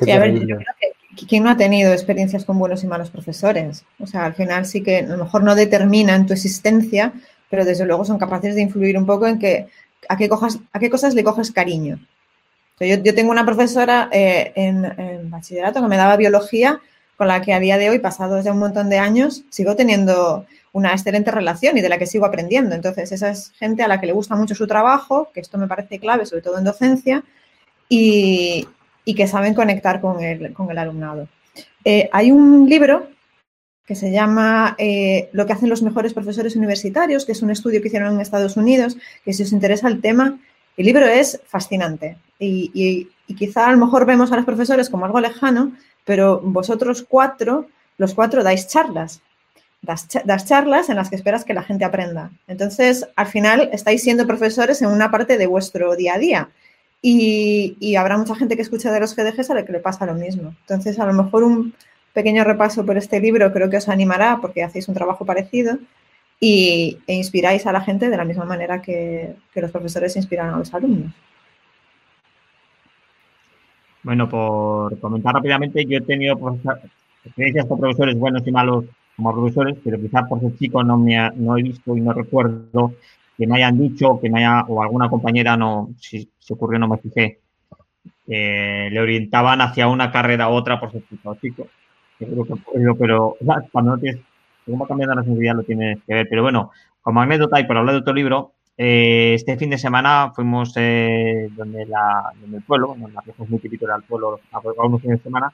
Sí, 0.00 0.10
a 0.10 0.18
ver, 0.18 0.34
yo 0.34 0.56
creo 0.56 0.74
que 0.80 0.94
¿quién 1.26 1.44
no 1.44 1.50
ha 1.50 1.56
tenido 1.56 1.92
experiencias 1.92 2.44
con 2.44 2.58
buenos 2.58 2.82
y 2.84 2.86
malos 2.86 3.10
profesores? 3.10 3.84
O 3.98 4.06
sea, 4.06 4.24
al 4.26 4.34
final 4.34 4.66
sí 4.66 4.82
que 4.82 4.98
a 4.98 5.02
lo 5.02 5.24
mejor 5.24 5.42
no 5.42 5.54
determinan 5.54 6.26
tu 6.26 6.32
existencia, 6.32 7.12
pero 7.48 7.64
desde 7.64 7.86
luego 7.86 8.04
son 8.04 8.18
capaces 8.18 8.54
de 8.54 8.62
influir 8.62 8.98
un 8.98 9.06
poco 9.06 9.26
en 9.26 9.38
que 9.38 9.68
a 10.08 10.16
qué, 10.16 10.28
cojas, 10.28 10.58
a 10.72 10.78
qué 10.78 10.90
cosas 10.90 11.14
le 11.14 11.24
coges 11.24 11.50
cariño. 11.50 11.98
yo, 12.80 13.14
tengo 13.14 13.30
una 13.30 13.46
profesora 13.46 14.08
eh, 14.12 14.52
en, 14.56 15.30
bachillerato 15.30 15.80
que 15.80 15.88
me 15.88 15.96
daba 15.96 16.16
biología, 16.16 16.80
con 17.16 17.28
la 17.28 17.40
que 17.40 17.52
a 17.52 17.60
día 17.60 17.78
de 17.78 17.90
hoy, 17.90 18.00
pasados 18.00 18.44
ya 18.44 18.52
un 18.52 18.58
montón 18.58 18.90
de 18.90 18.98
años, 18.98 19.44
sigo 19.48 19.76
teniendo 19.76 20.46
una 20.72 20.90
excelente 20.92 21.30
relación 21.30 21.78
y 21.78 21.80
de 21.80 21.88
la 21.88 21.98
que 21.98 22.06
sigo 22.06 22.26
aprendiendo. 22.26 22.74
Entonces, 22.74 23.12
esa 23.12 23.30
es 23.30 23.52
gente 23.52 23.84
a 23.84 23.88
la 23.88 24.00
que 24.00 24.06
le 24.06 24.12
gusta 24.12 24.34
mucho 24.34 24.56
su 24.56 24.66
trabajo, 24.66 25.30
que 25.32 25.40
esto 25.40 25.56
me 25.56 25.68
parece 25.68 26.00
clave, 26.00 26.26
sobre 26.26 26.42
todo 26.42 26.58
en 26.58 26.64
docencia, 26.64 27.22
y, 27.88 28.66
y 29.04 29.14
que 29.14 29.26
saben 29.26 29.54
conectar 29.54 30.00
con 30.00 30.22
el, 30.22 30.52
con 30.52 30.70
el 30.70 30.78
alumnado. 30.78 31.28
Eh, 31.84 32.08
hay 32.12 32.32
un 32.32 32.68
libro 32.68 33.08
que 33.86 33.94
se 33.94 34.10
llama 34.10 34.74
eh, 34.78 35.28
Lo 35.32 35.46
que 35.46 35.52
hacen 35.52 35.68
los 35.68 35.82
mejores 35.82 36.14
profesores 36.14 36.56
universitarios, 36.56 37.26
que 37.26 37.32
es 37.32 37.42
un 37.42 37.50
estudio 37.50 37.82
que 37.82 37.88
hicieron 37.88 38.14
en 38.14 38.20
Estados 38.20 38.56
Unidos, 38.56 38.96
que 39.24 39.32
si 39.32 39.42
os 39.42 39.52
interesa 39.52 39.88
el 39.88 40.00
tema, 40.00 40.38
el 40.76 40.86
libro 40.86 41.06
es 41.06 41.40
fascinante 41.46 42.16
y, 42.38 43.08
quizá 43.38 43.68
a 43.68 43.72
lo 43.72 43.78
mejor 43.78 44.06
vemos 44.06 44.32
a 44.32 44.36
los 44.36 44.44
profesores 44.44 44.90
como 44.90 45.06
algo 45.06 45.20
lejano, 45.20 45.72
pero 46.04 46.40
vosotros 46.40 47.04
cuatro, 47.08 47.68
los 47.96 48.14
cuatro 48.14 48.42
dais 48.42 48.68
charlas, 48.68 49.22
das, 49.80 50.08
das, 50.24 50.44
charlas 50.44 50.88
en 50.88 50.96
las 50.96 51.08
que 51.08 51.16
esperas 51.16 51.44
que 51.44 51.54
la 51.54 51.62
gente 51.62 51.84
aprenda. 51.84 52.30
Entonces, 52.48 53.06
al 53.16 53.26
final 53.26 53.70
estáis 53.72 54.02
siendo 54.02 54.26
profesores 54.26 54.82
en 54.82 54.88
una 54.88 55.10
parte 55.10 55.38
de 55.38 55.46
vuestro 55.46 55.96
día 55.96 56.14
a 56.14 56.18
día 56.18 56.48
y, 57.06 57.96
habrá 57.96 58.16
mucha 58.16 58.34
gente 58.34 58.56
que 58.56 58.62
escucha 58.62 58.90
de 58.90 58.98
los 58.98 59.14
GDGs 59.14 59.50
a 59.50 59.54
la 59.54 59.66
que 59.66 59.72
le 59.72 59.80
pasa 59.80 60.06
lo 60.06 60.14
mismo. 60.14 60.54
Entonces, 60.62 60.98
a 60.98 61.04
lo 61.04 61.12
mejor 61.12 61.44
un 61.44 61.74
pequeño 62.14 62.44
repaso 62.44 62.86
por 62.86 62.96
este 62.96 63.20
libro 63.20 63.52
creo 63.52 63.68
que 63.68 63.76
os 63.76 63.90
animará 63.90 64.38
porque 64.40 64.62
hacéis 64.62 64.88
un 64.88 64.94
trabajo 64.94 65.26
parecido 65.26 65.76
y, 66.40 66.96
e 67.06 67.14
inspiráis 67.14 67.66
a 67.66 67.72
la 67.72 67.82
gente 67.82 68.08
de 68.08 68.16
la 68.16 68.24
misma 68.24 68.46
manera 68.46 68.80
que, 68.80 69.36
los 69.54 69.70
profesores 69.70 70.16
inspiran 70.16 70.54
a 70.54 70.56
los 70.56 70.72
alumnos. 70.72 71.12
Bueno, 74.02 74.26
por 74.26 74.98
comentar 74.98 75.34
rápidamente, 75.34 75.84
yo 75.84 75.98
he 75.98 76.00
tenido 76.00 76.58
experiencias 77.22 77.66
con 77.66 77.80
profesores 77.80 78.18
buenos 78.18 78.46
y 78.46 78.50
malos 78.50 78.86
como 79.14 79.34
profesores, 79.34 79.76
pero 79.84 80.00
quizás 80.00 80.26
por 80.26 80.40
ser 80.40 80.56
chico 80.56 80.82
no, 80.82 80.96
me 80.96 81.30
no 81.36 81.58
he 81.58 81.62
visto 81.62 81.94
y 81.94 82.00
no 82.00 82.14
recuerdo 82.14 82.94
que 83.36 83.46
me 83.46 83.56
hayan 83.56 83.78
dicho, 83.78 84.20
que 84.20 84.30
me 84.30 84.40
haya, 84.40 84.64
o 84.68 84.82
alguna 84.82 85.08
compañera 85.08 85.56
no, 85.56 85.90
si 85.98 86.30
se 86.38 86.54
ocurrió, 86.54 86.78
no 86.78 86.88
me 86.88 86.98
fijé, 86.98 87.40
le 88.26 88.98
orientaban 88.98 89.60
hacia 89.60 89.88
una 89.88 90.10
carrera 90.10 90.48
u 90.48 90.52
otra 90.52 90.80
por 90.80 90.92
su 90.92 91.00
chico. 91.40 91.66
Creo 92.18 92.44
que, 92.44 92.54
pero 92.98 93.36
cuando 93.72 93.92
no 93.92 93.98
tienes, 93.98 94.20
según 94.64 94.82
va 94.82 94.86
cambiando 94.86 95.14
la 95.14 95.22
sensibilidad 95.22 95.56
lo 95.56 95.62
tienes 95.64 95.98
que 96.06 96.14
ver. 96.14 96.26
Pero 96.28 96.42
bueno, 96.42 96.70
como 97.02 97.20
anécdota 97.20 97.60
y 97.60 97.64
por 97.64 97.76
hablar 97.76 97.94
de 97.94 98.00
otro 98.00 98.14
libro, 98.14 98.52
eh, 98.76 99.34
este 99.34 99.56
fin 99.56 99.70
de 99.70 99.78
semana 99.78 100.32
fuimos 100.34 100.72
eh, 100.76 101.48
donde, 101.54 101.86
la, 101.86 102.32
donde 102.40 102.58
el 102.58 102.62
pueblo, 102.62 102.96
la 103.12 103.22
que 103.22 103.30
es 103.30 103.50
muy 103.50 103.60
típico 103.60 103.86
del 103.86 104.02
pueblo, 104.02 104.40
a 104.50 104.86
unos 104.86 105.00
fines 105.00 105.18
de 105.18 105.24
semana, 105.24 105.52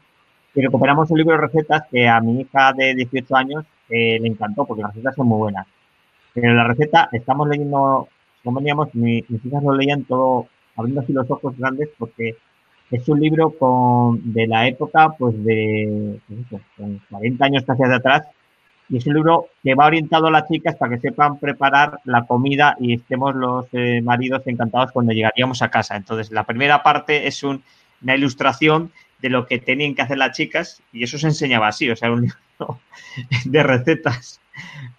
y 0.55 0.61
recuperamos 0.63 1.11
un 1.11 1.19
libro 1.19 1.35
de 1.35 1.47
recetas 1.47 1.83
que 1.91 2.09
a 2.09 2.21
mi 2.21 2.41
hija 2.41 2.73
de 2.73 2.95
18 2.95 3.37
años 3.37 3.65
eh, 3.89 4.19
le 4.21 4.29
encantó 4.29 4.65
porque 4.65 4.83
las 4.83 4.95
recetas 4.95 5.15
son 5.17 5.29
muy 5.29 5.39
buenas. 5.39 5.67
Pero 6.35 6.55
la 6.55 6.65
receta, 6.65 7.09
estamos 7.13 7.49
leyendo, 7.49 8.09
como 8.45 8.61
veníamos, 8.61 8.95
mis 8.95 9.25
hijas 9.31 9.63
lo 9.63 9.75
leían 9.75 10.05
todo 10.05 10.47
abriendo 10.77 11.01
así 11.03 11.13
los 11.13 11.31
ojos 11.31 11.57
grandes 11.59 11.89
porque 11.99 12.37
es 12.91 13.09
un 13.09 13.21
libro 13.21 13.51
con, 13.51 14.33
de 14.33 14.47
la 14.47 14.67
época, 14.67 15.11
pues 15.19 15.43
de, 15.45 16.19
con 16.77 17.01
40 17.11 17.45
años 17.45 17.65
casi 17.65 17.83
atrás, 17.85 18.23
y 18.89 18.97
es 18.97 19.07
un 19.07 19.15
libro 19.15 19.47
que 19.63 19.77
va 19.77 19.87
orientado 19.87 20.27
a 20.27 20.31
las 20.33 20.49
chicas 20.49 20.75
para 20.75 20.95
que 20.97 21.01
sepan 21.01 21.39
preparar 21.39 22.01
la 22.05 22.27
comida 22.27 22.77
y 22.81 22.95
estemos 22.95 23.37
los 23.37 23.67
eh, 23.73 24.03
maridos 24.03 24.43
encantados 24.47 24.91
cuando 24.91 25.13
llegaríamos 25.13 25.63
a 25.63 25.71
casa. 25.71 25.95
Entonces, 25.95 26.33
la 26.33 26.43
primera 26.43 26.83
parte 26.83 27.29
es 27.29 27.45
una 27.45 28.17
ilustración 28.17 28.91
de 29.21 29.31
lo 29.31 29.47
que 29.47 29.59
tenían 29.59 29.95
que 29.95 30.03
hacer 30.03 30.19
las 30.19 30.37
chicas 30.37 30.83
y 30.93 31.05
eso 31.05 31.19
se 31.19 31.29
enseñaba 31.29 31.69
así, 31.69 31.89
o 31.89 31.95
sea, 31.95 32.11
un 32.11 32.23
libro 32.59 32.81
de 33.45 33.63
recetas 33.63 34.40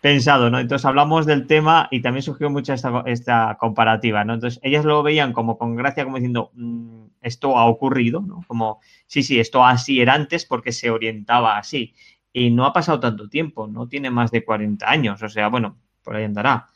pensado, 0.01 0.49
¿no? 0.49 0.59
Entonces 0.59 0.85
hablamos 0.85 1.25
del 1.25 1.47
tema 1.47 1.87
y 1.91 2.01
también 2.01 2.23
surgió 2.23 2.49
mucha 2.49 2.73
esta, 3.05 3.57
comparativa, 3.59 4.25
¿no? 4.25 4.33
Entonces 4.33 4.59
ellas 4.63 4.83
lo 4.85 5.03
veían 5.03 5.33
como 5.33 5.57
con 5.57 5.75
gracia, 5.75 6.03
como 6.03 6.17
diciendo, 6.17 6.51
mm, 6.53 7.05
esto 7.21 7.57
ha 7.57 7.65
ocurrido, 7.65 8.21
¿no? 8.21 8.43
Como, 8.47 8.79
sí, 9.05 9.23
sí, 9.23 9.39
esto 9.39 9.63
así 9.63 10.01
era 10.01 10.13
antes 10.13 10.45
porque 10.45 10.71
se 10.71 10.89
orientaba 10.89 11.57
así. 11.57 11.93
Y 12.33 12.49
no 12.49 12.65
ha 12.65 12.73
pasado 12.73 12.99
tanto 12.99 13.29
tiempo, 13.29 13.67
no 13.67 13.87
tiene 13.87 14.09
más 14.09 14.31
de 14.31 14.43
40 14.43 14.89
años, 14.89 15.21
o 15.21 15.29
sea, 15.29 15.49
bueno, 15.49 15.77
por 16.03 16.15
ahí 16.15 16.23
andará. 16.23 16.67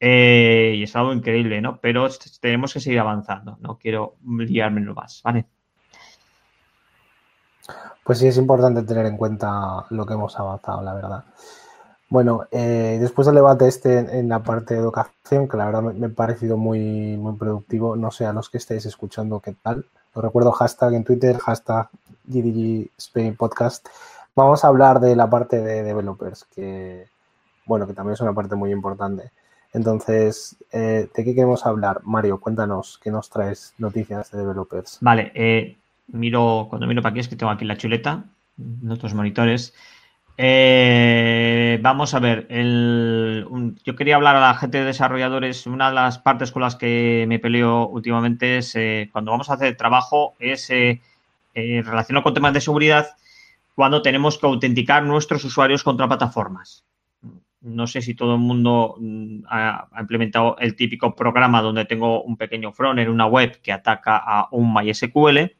Eh, 0.00 0.74
y 0.78 0.82
es 0.82 0.96
algo 0.96 1.12
increíble, 1.12 1.60
¿no? 1.60 1.78
Pero 1.80 2.08
tenemos 2.40 2.72
que 2.72 2.80
seguir 2.80 3.00
avanzando, 3.00 3.58
no 3.60 3.78
quiero 3.78 4.16
liármelo 4.26 4.94
más, 4.94 5.20
¿vale? 5.22 5.46
Pues 8.04 8.18
sí, 8.18 8.26
es 8.26 8.36
importante 8.36 8.82
tener 8.82 9.06
en 9.06 9.16
cuenta 9.16 9.86
lo 9.90 10.04
que 10.04 10.14
hemos 10.14 10.38
avanzado, 10.38 10.82
la 10.82 10.94
verdad. 10.94 11.24
Bueno, 12.12 12.46
eh, 12.50 12.98
después 13.00 13.24
del 13.24 13.36
debate 13.36 13.66
este 13.66 13.98
en, 14.18 14.28
la 14.28 14.42
parte 14.42 14.74
de 14.74 14.80
educación, 14.80 15.48
que 15.48 15.56
la 15.56 15.64
verdad 15.64 15.80
me, 15.80 16.08
ha 16.08 16.10
parecido 16.10 16.58
muy, 16.58 17.16
muy 17.16 17.36
productivo, 17.36 17.96
no 17.96 18.10
sé 18.10 18.26
a 18.26 18.34
los 18.34 18.50
que 18.50 18.58
estéis 18.58 18.84
escuchando 18.84 19.40
qué 19.40 19.54
tal. 19.54 19.86
Os 20.12 20.22
recuerdo 20.22 20.52
hashtag 20.52 20.92
en 20.92 21.04
Twitter, 21.04 21.38
hashtag 21.38 21.88
GDG 22.26 22.90
Spain 22.98 23.34
Podcast. 23.34 23.88
Vamos 24.36 24.62
a 24.62 24.68
hablar 24.68 25.00
de 25.00 25.16
la 25.16 25.30
parte 25.30 25.62
de 25.62 25.82
developers, 25.82 26.44
que 26.54 27.06
bueno, 27.64 27.86
que 27.86 27.94
también 27.94 28.12
es 28.12 28.20
una 28.20 28.34
parte 28.34 28.56
muy 28.56 28.72
importante. 28.72 29.30
Entonces, 29.72 30.56
eh, 30.70 31.08
¿de 31.14 31.24
qué 31.24 31.34
queremos 31.34 31.64
hablar? 31.64 32.02
Mario, 32.04 32.38
cuéntanos, 32.40 33.00
¿qué 33.02 33.10
nos 33.10 33.30
traes 33.30 33.72
noticias 33.78 34.30
de 34.30 34.36
developers? 34.36 34.98
Vale, 35.00 35.32
eh, 35.34 35.78
miro, 36.08 36.66
cuando 36.68 36.86
miro 36.86 37.00
para 37.00 37.12
aquí 37.12 37.20
es 37.20 37.28
que 37.28 37.36
tengo 37.36 37.52
aquí 37.52 37.64
la 37.64 37.78
chuleta, 37.78 38.24
nuestros 38.58 39.14
monitores. 39.14 39.72
Eh, 40.44 41.78
vamos 41.82 42.14
a 42.14 42.18
ver, 42.18 42.48
yo 42.48 43.96
quería 43.96 44.16
hablar 44.16 44.34
a 44.34 44.40
la 44.40 44.54
gente 44.54 44.78
de 44.78 44.84
desarrolladores. 44.84 45.66
Una 45.68 45.88
de 45.88 45.94
las 45.94 46.18
partes 46.18 46.50
con 46.50 46.62
las 46.62 46.74
que 46.74 47.26
me 47.28 47.38
peleo 47.38 47.86
últimamente 47.86 48.58
es 48.58 48.76
cuando 49.12 49.30
vamos 49.30 49.50
a 49.50 49.54
hacer 49.54 49.76
trabajo, 49.76 50.34
es 50.40 50.68
relacionado 51.54 52.24
con 52.24 52.34
temas 52.34 52.54
de 52.54 52.60
seguridad, 52.60 53.06
cuando 53.76 54.02
tenemos 54.02 54.36
que 54.36 54.46
autenticar 54.46 55.04
nuestros 55.04 55.44
usuarios 55.44 55.84
contra 55.84 56.08
plataformas 56.08 56.84
no 57.62 57.86
sé 57.86 58.02
si 58.02 58.14
todo 58.14 58.34
el 58.34 58.40
mundo 58.40 58.96
mm, 58.98 59.44
ha, 59.48 59.88
implementado 60.00 60.56
el 60.58 60.74
típico 60.76 61.14
programa 61.14 61.62
donde 61.62 61.84
tengo 61.84 62.22
un 62.22 62.36
pequeño 62.36 62.72
front 62.72 62.98
en 62.98 63.08
una 63.08 63.26
web 63.26 63.60
que 63.62 63.72
ataca 63.72 64.16
a 64.16 64.48
un 64.50 64.74
MySQL, 64.74 65.54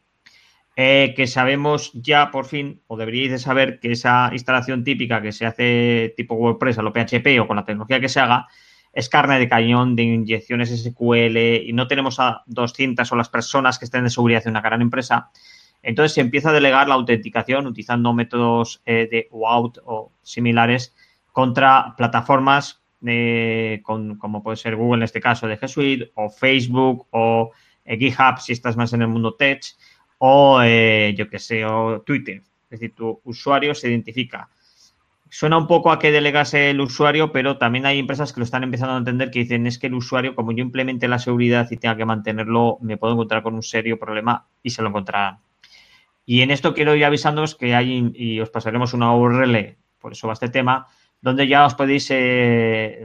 eh, 0.76 1.12
que 1.16 1.26
sabemos 1.26 1.90
ya 1.94 2.30
por 2.30 2.46
fin, 2.46 2.82
o 2.86 2.96
deberíais 2.96 3.30
de 3.30 3.38
saber 3.38 3.78
que 3.80 3.92
esa 3.92 4.30
instalación 4.32 4.84
típica 4.84 5.20
que 5.20 5.32
se 5.32 5.46
hace 5.46 6.14
tipo 6.16 6.34
WordPress 6.34 6.78
a 6.78 6.82
lo 6.82 6.92
PHP 6.92 7.40
o 7.40 7.46
con 7.46 7.56
la 7.56 7.64
tecnología 7.64 8.00
que 8.00 8.08
se 8.08 8.20
haga, 8.20 8.46
es 8.92 9.08
carne 9.08 9.38
de 9.38 9.48
cañón 9.48 9.96
de 9.96 10.02
inyecciones 10.02 10.70
SQL 10.70 11.36
y 11.36 11.72
no 11.72 11.86
tenemos 11.86 12.20
a 12.20 12.42
200 12.46 13.10
o 13.10 13.16
las 13.16 13.28
personas 13.28 13.78
que 13.78 13.86
estén 13.86 14.04
de 14.04 14.10
seguridad 14.10 14.42
en 14.44 14.50
una 14.50 14.60
gran 14.60 14.82
empresa. 14.82 15.30
Entonces 15.82 16.12
se 16.12 16.20
empieza 16.20 16.50
a 16.50 16.52
delegar 16.52 16.88
la 16.88 16.94
autenticación 16.94 17.66
utilizando 17.66 18.12
métodos 18.12 18.82
eh, 18.84 19.08
de 19.10 19.28
OAuth 19.30 19.78
o 19.84 20.12
similares 20.22 20.94
contra 21.32 21.94
plataformas 21.96 22.82
como 23.82 24.42
puede 24.44 24.56
ser 24.56 24.76
Google 24.76 24.98
en 24.98 25.02
este 25.02 25.20
caso 25.20 25.48
de 25.48 25.58
G 25.58 25.66
Suite 25.66 26.12
o 26.14 26.30
Facebook 26.30 27.08
o 27.10 27.50
eh, 27.84 27.98
GitHub 27.98 28.38
si 28.38 28.52
estás 28.52 28.76
más 28.76 28.92
en 28.92 29.02
el 29.02 29.08
mundo 29.08 29.34
tech 29.34 29.60
o 30.24 30.62
eh, 30.62 31.14
yo 31.18 31.28
que 31.28 31.40
sé, 31.40 31.64
o 31.64 32.00
Twitter. 32.02 32.42
Es 32.70 32.78
decir, 32.78 32.94
tu 32.94 33.20
usuario 33.24 33.74
se 33.74 33.88
identifica. 33.88 34.48
Suena 35.28 35.58
un 35.58 35.66
poco 35.66 35.90
a 35.90 35.98
que 35.98 36.12
delegas 36.12 36.54
el 36.54 36.80
usuario, 36.80 37.32
pero 37.32 37.58
también 37.58 37.86
hay 37.86 37.98
empresas 37.98 38.32
que 38.32 38.38
lo 38.38 38.44
están 38.44 38.62
empezando 38.62 38.94
a 38.94 38.98
entender 38.98 39.32
que 39.32 39.40
dicen 39.40 39.66
es 39.66 39.80
que 39.80 39.88
el 39.88 39.94
usuario, 39.94 40.36
como 40.36 40.52
yo 40.52 40.62
implemente 40.62 41.08
la 41.08 41.18
seguridad 41.18 41.66
y 41.72 41.76
tenga 41.76 41.96
que 41.96 42.04
mantenerlo, 42.04 42.78
me 42.82 42.96
puedo 42.96 43.14
encontrar 43.14 43.42
con 43.42 43.54
un 43.54 43.64
serio 43.64 43.98
problema 43.98 44.46
y 44.62 44.70
se 44.70 44.80
lo 44.82 44.90
encontrarán. 44.90 45.38
Y 46.24 46.42
en 46.42 46.52
esto 46.52 46.72
quiero 46.72 46.94
ir 46.94 47.04
avisándoos 47.04 47.56
que 47.56 47.74
hay, 47.74 48.12
y 48.14 48.38
os 48.38 48.50
pasaremos 48.50 48.94
una 48.94 49.12
URL, 49.16 49.76
por 49.98 50.12
eso 50.12 50.28
va 50.28 50.34
este 50.34 50.50
tema, 50.50 50.86
donde 51.20 51.48
ya 51.48 51.66
os 51.66 51.74
podéis 51.74 52.06
eh, 52.12 53.04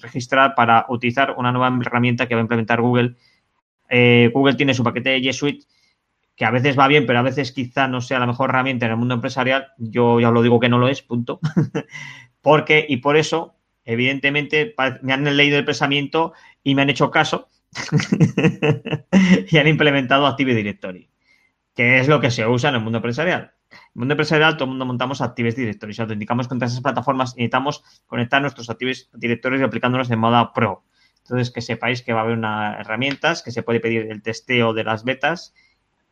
registrar 0.00 0.54
para 0.54 0.86
utilizar 0.88 1.34
una 1.36 1.50
nueva 1.50 1.76
herramienta 1.80 2.28
que 2.28 2.36
va 2.36 2.40
a 2.40 2.42
implementar 2.42 2.80
Google. 2.80 3.16
Eh, 3.88 4.30
Google 4.32 4.54
tiene 4.54 4.74
su 4.74 4.84
paquete 4.84 5.10
de 5.10 5.22
G 5.22 5.32
Suite 5.32 5.66
que 6.36 6.44
a 6.44 6.50
veces 6.50 6.78
va 6.78 6.88
bien, 6.88 7.06
pero 7.06 7.18
a 7.18 7.22
veces 7.22 7.52
quizá 7.52 7.88
no 7.88 8.00
sea 8.00 8.18
la 8.18 8.26
mejor 8.26 8.50
herramienta 8.50 8.86
en 8.86 8.92
el 8.92 8.98
mundo 8.98 9.14
empresarial. 9.14 9.68
Yo 9.78 10.20
ya 10.20 10.30
lo 10.30 10.42
digo 10.42 10.60
que 10.60 10.68
no 10.68 10.78
lo 10.78 10.88
es, 10.88 11.02
punto. 11.02 11.40
Porque, 12.40 12.84
y 12.88 12.98
por 12.98 13.16
eso, 13.16 13.56
evidentemente, 13.84 14.74
me 15.02 15.12
han 15.12 15.36
leído 15.36 15.58
el 15.58 15.64
pensamiento 15.64 16.32
y 16.62 16.74
me 16.74 16.82
han 16.82 16.90
hecho 16.90 17.10
caso 17.10 17.48
y 19.50 19.56
han 19.56 19.68
implementado 19.68 20.26
Active 20.26 20.54
Directory, 20.54 21.08
que 21.74 22.00
es 22.00 22.08
lo 22.08 22.20
que 22.20 22.30
se 22.30 22.46
usa 22.46 22.70
en 22.70 22.76
el 22.76 22.80
mundo 22.80 22.98
empresarial. 22.98 23.52
En 23.70 23.78
el 23.78 24.00
mundo 24.00 24.12
empresarial, 24.14 24.54
todo 24.54 24.64
el 24.64 24.70
mundo 24.70 24.86
montamos 24.86 25.20
Active 25.20 25.52
Directory. 25.52 25.94
Autenticamos 25.98 26.48
contra 26.48 26.66
esas 26.66 26.80
plataformas, 26.80 27.36
necesitamos 27.36 27.84
conectar 28.06 28.42
nuestros 28.42 28.68
Active 28.70 28.94
Directory 29.14 29.60
y 29.60 29.62
aplicándolos 29.62 30.08
de 30.08 30.16
modo 30.16 30.52
pro. 30.52 30.84
Entonces, 31.18 31.50
que 31.52 31.60
sepáis 31.60 32.02
que 32.02 32.12
va 32.12 32.20
a 32.20 32.22
haber 32.24 32.36
unas 32.36 32.80
herramientas, 32.80 33.42
que 33.42 33.52
se 33.52 33.62
puede 33.62 33.78
pedir 33.78 34.10
el 34.10 34.22
testeo 34.22 34.72
de 34.72 34.82
las 34.82 35.04
betas 35.04 35.54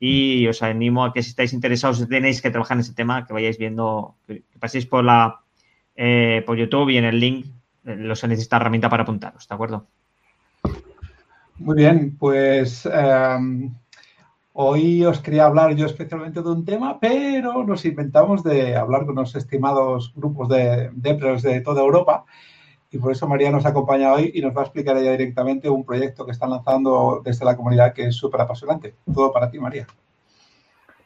y 0.01 0.49
os 0.49 0.63
animo 0.63 1.05
a 1.05 1.13
que 1.13 1.23
si 1.23 1.31
estáis 1.31 1.53
interesados, 1.53 1.99
si 1.99 2.09
tenéis 2.09 2.43
que 2.43 2.51
trabajar 2.51 2.77
en 2.77 2.81
ese 2.81 2.95
tema, 2.95 3.27
que 3.27 3.33
vayáis 3.33 3.59
viendo, 3.59 4.17
que 4.27 4.43
paséis 4.59 4.87
por 4.87 5.05
la 5.05 5.41
eh, 5.95 6.43
por 6.47 6.57
YouTube 6.57 6.89
y 6.89 6.97
en 6.97 7.05
el 7.05 7.21
link 7.21 7.47
eh, 7.85 7.95
los 7.97 8.25
necesita 8.25 8.57
herramienta 8.57 8.89
para 8.89 9.03
apuntaros, 9.03 9.47
¿de 9.47 9.55
acuerdo? 9.55 9.87
Muy 11.59 11.77
bien, 11.77 12.17
pues 12.19 12.87
em, 12.87 13.75
Hoy 14.53 15.05
os 15.05 15.21
quería 15.21 15.47
hablar 15.47 15.77
yo 15.77 15.87
especialmente 15.87 16.43
de 16.43 16.51
un 16.51 16.65
tema, 16.65 16.99
pero 16.99 17.65
nos 17.65 17.85
inventamos 17.85 18.43
de 18.43 18.77
hablar 18.77 19.07
con 19.07 19.15
los 19.15 19.35
estimados 19.37 20.13
grupos 20.15 20.49
de 20.49 20.91
DEPRES 20.93 21.43
de 21.43 21.61
toda 21.61 21.83
Europa. 21.83 22.25
Y 22.91 22.99
por 22.99 23.13
eso 23.13 23.29
María 23.29 23.51
nos 23.51 23.67
acompaña 23.67 24.13
hoy 24.13 24.33
y 24.35 24.41
nos 24.41 24.57
va 24.57 24.63
a 24.63 24.65
explicar 24.65 24.97
ella 24.97 25.13
directamente 25.13 25.71
un 25.71 25.85
proyecto 25.85 26.27
que 26.27 26.33
están 26.33 26.51
lanzando 26.51 27.23
desde 27.25 27.45
la 27.45 27.57
comunidad 27.57 27.93
que 27.93 28.07
es 28.07 28.17
súper 28.17 28.41
apasionante. 28.41 28.95
Todo 29.13 29.33
para 29.33 29.51
ti, 29.51 29.59
María. 29.59 29.87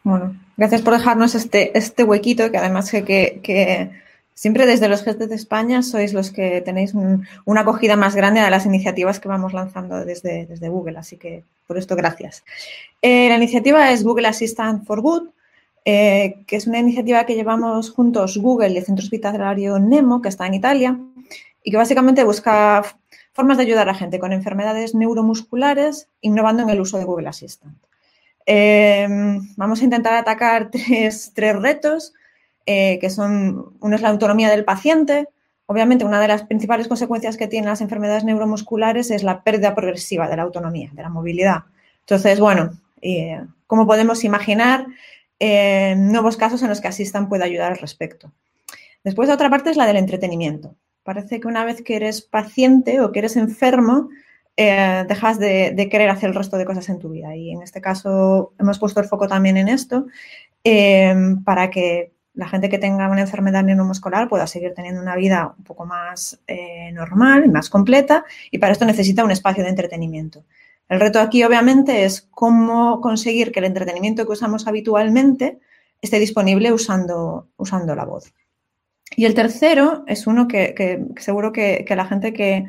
Bueno, 0.02 0.34
gracias 0.56 0.82
por 0.82 0.94
dejarnos 0.94 1.34
este, 1.34 1.76
este 1.76 2.04
huequito 2.04 2.50
que 2.50 2.58
además 2.58 2.90
que, 2.90 3.40
que 3.42 3.90
Siempre 4.34 4.66
desde 4.66 4.88
los 4.88 5.04
gestos 5.04 5.28
de 5.28 5.36
España 5.36 5.82
sois 5.82 6.12
los 6.12 6.32
que 6.32 6.60
tenéis 6.60 6.92
una 7.44 7.60
acogida 7.60 7.94
más 7.94 8.16
grande 8.16 8.40
a 8.40 8.50
las 8.50 8.66
iniciativas 8.66 9.20
que 9.20 9.28
vamos 9.28 9.52
lanzando 9.52 10.04
desde, 10.04 10.46
desde 10.46 10.68
Google, 10.68 10.98
así 10.98 11.16
que 11.16 11.44
por 11.68 11.78
esto 11.78 11.94
gracias. 11.94 12.44
Eh, 13.00 13.28
la 13.28 13.36
iniciativa 13.36 13.92
es 13.92 14.02
Google 14.02 14.26
Assistant 14.26 14.84
for 14.84 15.00
Good, 15.02 15.28
eh, 15.84 16.42
que 16.48 16.56
es 16.56 16.66
una 16.66 16.80
iniciativa 16.80 17.24
que 17.26 17.36
llevamos 17.36 17.92
juntos 17.92 18.36
Google 18.36 18.70
y 18.70 18.78
el 18.78 18.84
Centro 18.84 19.04
Hospitalario 19.04 19.78
Nemo, 19.78 20.20
que 20.20 20.30
está 20.30 20.48
en 20.48 20.54
Italia, 20.54 20.98
y 21.64 21.72
que 21.72 21.76
básicamente 21.76 22.22
busca 22.22 22.84
formas 23.32 23.56
de 23.56 23.64
ayudar 23.64 23.88
a 23.88 23.94
gente 23.94 24.20
con 24.20 24.32
enfermedades 24.32 24.94
neuromusculares 24.94 26.08
innovando 26.20 26.62
en 26.62 26.70
el 26.70 26.80
uso 26.80 26.98
de 26.98 27.04
Google 27.04 27.28
Assistant. 27.28 27.76
Eh, 28.46 29.08
vamos 29.56 29.80
a 29.80 29.84
intentar 29.84 30.14
atacar 30.14 30.70
tres, 30.72 31.32
tres 31.34 31.60
retos 31.60 32.12
eh, 32.66 32.98
que 32.98 33.10
son, 33.10 33.74
uno 33.80 33.96
es 33.96 34.02
la 34.02 34.08
autonomía 34.08 34.50
del 34.50 34.64
paciente. 34.64 35.28
Obviamente, 35.66 36.04
una 36.04 36.20
de 36.20 36.28
las 36.28 36.44
principales 36.44 36.88
consecuencias 36.88 37.36
que 37.36 37.46
tienen 37.46 37.68
las 37.68 37.80
enfermedades 37.80 38.24
neuromusculares 38.24 39.10
es 39.10 39.22
la 39.22 39.42
pérdida 39.42 39.74
progresiva 39.74 40.28
de 40.28 40.36
la 40.36 40.42
autonomía, 40.42 40.90
de 40.92 41.02
la 41.02 41.08
movilidad. 41.08 41.64
Entonces, 42.00 42.40
bueno, 42.40 42.78
eh, 43.02 43.42
¿cómo 43.66 43.86
podemos 43.86 44.24
imaginar 44.24 44.86
eh, 45.40 45.94
nuevos 45.96 46.36
casos 46.36 46.62
en 46.62 46.68
los 46.68 46.80
que 46.80 46.88
Asistan 46.88 47.28
puede 47.28 47.44
ayudar 47.44 47.72
al 47.72 47.78
respecto? 47.78 48.32
Después, 49.02 49.28
la 49.28 49.34
otra 49.34 49.50
parte 49.50 49.70
es 49.70 49.76
la 49.76 49.86
del 49.86 49.96
entretenimiento. 49.96 50.74
Parece 51.04 51.38
que 51.38 51.46
una 51.46 51.64
vez 51.64 51.82
que 51.82 51.96
eres 51.96 52.22
paciente 52.22 53.00
o 53.00 53.12
que 53.12 53.20
eres 53.20 53.36
enfermo, 53.36 54.08
dejas 54.56 55.38
de, 55.38 55.88
querer 55.90 56.10
hacer 56.10 56.30
el 56.30 56.34
resto 56.34 56.56
de 56.56 56.64
cosas 56.64 56.88
en 56.88 56.98
tu 56.98 57.10
vida. 57.10 57.36
Y 57.36 57.50
en 57.50 57.62
este 57.62 57.80
caso 57.80 58.52
hemos 58.58 58.78
puesto 58.78 59.00
el 59.00 59.06
foco 59.06 59.28
también 59.28 59.56
en 59.56 59.68
esto 59.68 60.06
para 61.44 61.70
que 61.70 62.12
la 62.34 62.48
gente 62.48 62.68
que 62.68 62.78
tenga 62.78 63.08
una 63.08 63.20
enfermedad 63.20 63.62
neuromuscular 63.62 64.28
pueda 64.28 64.46
seguir 64.46 64.74
teniendo 64.74 65.00
una 65.00 65.14
vida 65.14 65.54
un 65.56 65.64
poco 65.64 65.86
más 65.86 66.40
eh, 66.46 66.90
normal 66.92 67.44
y 67.46 67.50
más 67.50 67.70
completa 67.70 68.24
y 68.50 68.58
para 68.58 68.72
esto 68.72 68.84
necesita 68.84 69.24
un 69.24 69.30
espacio 69.30 69.62
de 69.62 69.70
entretenimiento. 69.70 70.44
El 70.88 71.00
reto 71.00 71.20
aquí 71.20 71.44
obviamente 71.44 72.04
es 72.04 72.22
cómo 72.30 73.00
conseguir 73.00 73.52
que 73.52 73.60
el 73.60 73.66
entretenimiento 73.66 74.26
que 74.26 74.32
usamos 74.32 74.66
habitualmente 74.66 75.60
esté 76.02 76.18
disponible 76.18 76.72
usando, 76.72 77.48
usando 77.56 77.94
la 77.94 78.04
voz. 78.04 78.32
Y 79.16 79.26
el 79.26 79.34
tercero 79.34 80.04
es 80.06 80.26
uno 80.26 80.48
que, 80.48 81.04
seguro 81.18 81.52
que, 81.52 81.84
la 81.88 82.06
gente 82.06 82.32
que, 82.32 82.66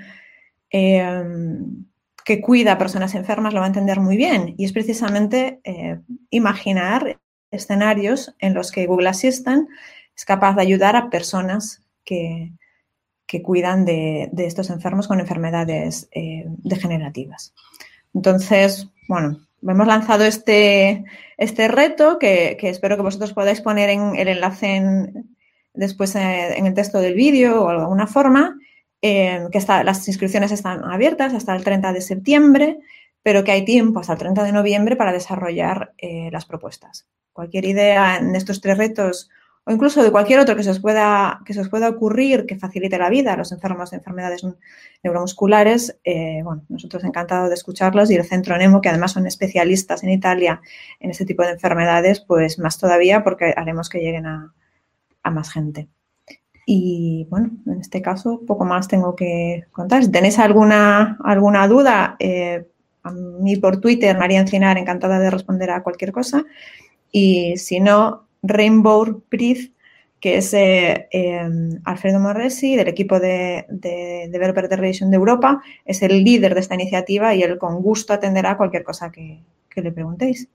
em, 0.69 1.85
que 2.23 2.41
cuida 2.41 2.73
a 2.73 2.77
personas 2.77 3.15
enfermas 3.15 3.53
lo 3.53 3.59
va 3.59 3.65
a 3.65 3.69
entender 3.69 3.99
muy 3.99 4.17
bien 4.17 4.55
y 4.57 4.65
es 4.65 4.73
precisamente 4.73 5.59
eh, 5.63 5.99
imaginar 6.29 7.19
escenarios 7.51 8.35
en 8.39 8.53
los 8.53 8.71
que 8.71 8.87
Google 8.87 9.09
Assistant 9.09 9.69
es 10.15 10.25
capaz 10.25 10.55
de 10.55 10.61
ayudar 10.63 10.95
a 10.95 11.09
personas 11.09 11.83
que, 12.03 12.51
cuidan 13.43 13.83
de, 13.83 14.29
estos 14.37 14.69
enfermos 14.69 15.09
con 15.09 15.19
enfermedades 15.19 16.07
eh, 16.13 16.45
degenerativas. 16.47 17.53
Entonces, 18.13 18.87
bueno, 19.09 19.45
hemos 19.61 19.87
lanzado 19.87 20.23
este, 20.23 21.03
este 21.37 21.67
reto 21.67 22.17
que, 22.17 22.57
espero 22.61 22.95
que 22.95 23.03
vosotros 23.03 23.33
podáis 23.33 23.59
poner 23.59 23.89
en 23.89 24.15
el 24.15 24.29
enlace 24.29 25.11
después 25.75 26.15
eh, 26.15 26.57
en 26.57 26.65
el 26.65 26.73
texto 26.73 26.99
del 26.99 27.13
vídeo 27.13 27.63
o 27.63 27.69
alguna 27.69 28.07
forma, 28.07 28.57
eh, 29.01 29.47
que 29.51 29.57
está, 29.57 29.83
las 29.83 30.07
inscripciones 30.07 30.51
están 30.51 30.83
abiertas 30.83 31.33
hasta 31.33 31.55
el 31.55 31.63
30 31.63 31.93
de 31.93 32.01
septiembre 32.01 32.79
pero 33.21 33.43
que 33.43 33.51
hay 33.51 33.65
tiempo 33.65 33.99
hasta 33.99 34.13
el 34.13 34.19
30 34.19 34.43
de 34.43 34.51
noviembre 34.51 34.95
para 34.95 35.11
desarrollar 35.11 35.93
eh, 35.97 36.29
las 36.31 36.45
propuestas. 36.45 37.07
Cualquier 37.33 37.65
idea 37.65 38.17
en 38.17 38.35
estos 38.35 38.61
tres 38.61 38.77
retos 38.77 39.31
o 39.65 39.71
incluso 39.71 40.03
de 40.03 40.11
cualquier 40.11 40.39
otro 40.39 40.55
que 40.55 40.61
se 40.61 40.69
os 40.69 40.79
pueda, 40.79 41.41
que 41.43 41.55
se 41.55 41.61
os 41.61 41.69
pueda 41.69 41.89
ocurrir 41.89 42.45
que 42.45 42.55
facilite 42.55 42.99
la 42.99 43.09
vida 43.09 43.33
a 43.33 43.37
los 43.37 43.51
enfermos 43.51 43.89
de 43.89 43.97
enfermedades 43.97 44.45
neuromusculares, 45.03 45.97
bueno, 46.43 46.63
nosotros 46.69 47.03
encantados 47.03 47.49
de 47.49 47.55
escucharlos 47.55 48.11
y 48.11 48.15
el 48.15 48.25
Centro 48.25 48.55
NEMO, 48.59 48.79
que 48.79 48.89
además 48.89 49.13
son 49.13 49.25
especialistas 49.25 50.03
en 50.03 50.11
Italia 50.11 50.61
en 50.99 51.09
este 51.09 51.25
tipo 51.25 51.41
de 51.41 51.53
enfermedades, 51.53 52.19
pues 52.19 52.59
más 52.59 52.77
todavía 52.77 53.23
porque 53.23 53.55
haremos 53.57 53.89
que 53.89 54.01
lleguen 54.01 54.27
a, 54.27 54.53
más 55.31 55.51
gente. 55.51 55.87
Y 56.65 57.27
bueno, 57.29 57.51
en 57.67 57.79
este 57.79 58.01
caso 58.01 58.41
poco 58.45 58.65
más 58.65 58.87
tengo 58.87 59.15
que 59.15 59.65
contar. 59.71 60.03
Si 60.03 60.11
tenéis 60.11 60.39
alguna, 60.39 61.17
alguna 61.23 61.67
duda, 61.67 62.15
eh, 62.19 62.65
a 63.03 63.11
mí 63.11 63.55
por 63.57 63.77
Twitter, 63.77 64.17
María 64.17 64.39
Encinar, 64.39 64.77
encantada 64.77 65.19
de 65.19 65.29
responder 65.29 65.69
a 65.69 65.83
cualquier 65.83 66.11
cosa. 66.11 66.43
Y 67.11 67.55
si 67.57 67.79
no, 67.79 68.25
Rainbow 68.41 69.23
Breath, 69.29 69.71
que 70.19 70.37
es 70.37 70.53
eh, 70.55 71.07
em, 71.11 71.79
Alfredo 71.85 72.19
Morresi, 72.19 72.75
del 72.75 72.87
equipo 72.87 73.19
de, 73.19 73.65
de, 73.69 74.27
Developer 74.31 74.67
Relation 74.67 75.11
de 75.11 75.17
Europa, 75.17 75.61
es 75.85 76.01
el 76.01 76.23
líder 76.23 76.55
de 76.55 76.61
esta 76.61 76.73
iniciativa 76.73 77.35
y 77.35 77.43
él 77.43 77.59
con 77.59 77.81
gusto 77.81 78.11
atenderá 78.11 78.57
cualquier 78.57 78.83
cosa 78.83 79.11
que, 79.11 79.43
le 79.75 79.91
preguntéis. 79.91 80.47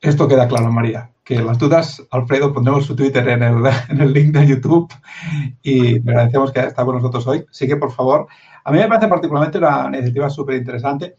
Esto 0.00 0.26
queda 0.26 0.48
claro, 0.48 0.70
María, 0.70 1.10
que 1.24 1.42
las 1.42 1.58
dudas, 1.58 2.06
Alfredo, 2.10 2.52
pondremos 2.52 2.84
su 2.84 2.94
Twitter 2.94 3.26
en 3.28 3.42
el, 3.42 3.64
en 3.88 4.00
el 4.00 4.12
link 4.12 4.34
de 4.34 4.46
YouTube 4.46 4.92
y 5.62 6.00
le 6.00 6.10
agradecemos 6.10 6.52
que 6.52 6.60
haya 6.60 6.68
estado 6.68 6.86
con 6.86 6.96
nosotros 6.96 7.26
hoy. 7.26 7.44
Así 7.50 7.66
que, 7.66 7.76
por 7.76 7.90
favor, 7.90 8.26
a 8.64 8.70
mí 8.70 8.78
me 8.78 8.88
parece 8.88 9.08
particularmente 9.08 9.58
una 9.58 9.88
iniciativa 9.88 10.28
súper 10.30 10.56
interesante 10.56 11.14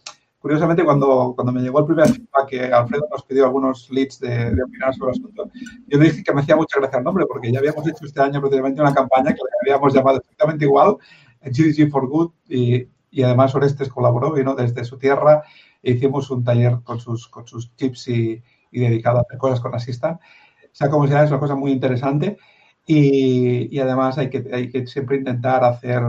curiosamente, 0.45 0.83
cuando, 0.83 1.33
cuando 1.35 1.51
me 1.51 1.59
llegó 1.59 1.79
el 1.79 1.87
primer 1.87 2.05
feedback 2.05 2.47
que 2.47 2.65
Alfredo 2.65 3.07
nos 3.11 3.23
pidió 3.23 3.45
algunos 3.45 3.89
leads 3.89 4.19
de, 4.19 4.53
de 4.53 4.61
opinar 4.61 4.93
sobre 4.93 5.13
el 5.13 5.19
asunto, 5.19 5.49
yo 5.87 5.97
le 5.97 6.05
dije 6.05 6.23
que 6.23 6.33
me 6.35 6.41
hacía 6.41 6.55
mucha 6.55 6.79
gracia 6.79 6.99
el 6.99 7.03
nombre, 7.03 7.25
porque 7.25 7.51
ya 7.51 7.57
habíamos 7.57 7.87
hecho 7.87 8.05
este 8.05 8.21
año 8.21 8.39
precisamente 8.41 8.79
una 8.79 8.93
campaña 8.93 9.33
que 9.33 9.41
le 9.41 9.73
habíamos 9.73 9.91
llamado 9.91 10.19
exactamente 10.19 10.65
igual, 10.65 10.97
GDG 11.41 11.89
for 11.89 12.07
Good, 12.07 12.31
y, 12.47 12.87
y 13.09 13.23
además 13.23 13.55
Orestes 13.55 13.89
colaboró, 13.89 14.33
vino 14.33 14.53
desde 14.53 14.85
su 14.85 14.99
tierra 14.99 15.41
e 15.81 15.93
hicimos 15.93 16.29
un 16.29 16.43
taller 16.43 16.77
con 16.83 16.99
sus, 16.99 17.27
con 17.27 17.47
sus 17.47 17.75
tips 17.75 18.07
y, 18.09 18.43
y 18.75 18.79
dedicado 18.81 19.19
a 19.19 19.21
hacer 19.21 19.37
cosas 19.37 19.59
con 19.59 19.73
Assistant. 19.73 20.19
O 20.19 20.67
sea, 20.71 20.89
como 20.89 21.07
sea, 21.07 21.23
es 21.23 21.31
una 21.31 21.39
cosa 21.39 21.55
muy 21.55 21.71
interesante. 21.71 22.37
Y, 22.85 23.75
y, 23.75 23.79
además 23.79 24.17
hay 24.19 24.29
que, 24.29 24.45
hay 24.53 24.69
que 24.69 24.85
siempre 24.85 25.17
intentar 25.17 25.63
hacer 25.63 26.03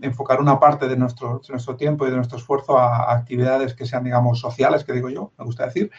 enfocar 0.00 0.40
una 0.40 0.58
parte 0.58 0.88
de 0.88 0.96
nuestro, 0.96 1.40
nuestro 1.48 1.76
tiempo 1.76 2.06
y 2.06 2.10
de 2.10 2.16
nuestro 2.16 2.38
esfuerzo 2.38 2.78
a, 2.78 3.12
actividades 3.12 3.74
que 3.74 3.86
sean, 3.86 4.04
digamos, 4.04 4.40
sociales, 4.40 4.84
que 4.84 4.92
digo 4.92 5.10
yo, 5.10 5.32
me 5.38 5.44
gusta 5.44 5.66
decir. 5.66 5.90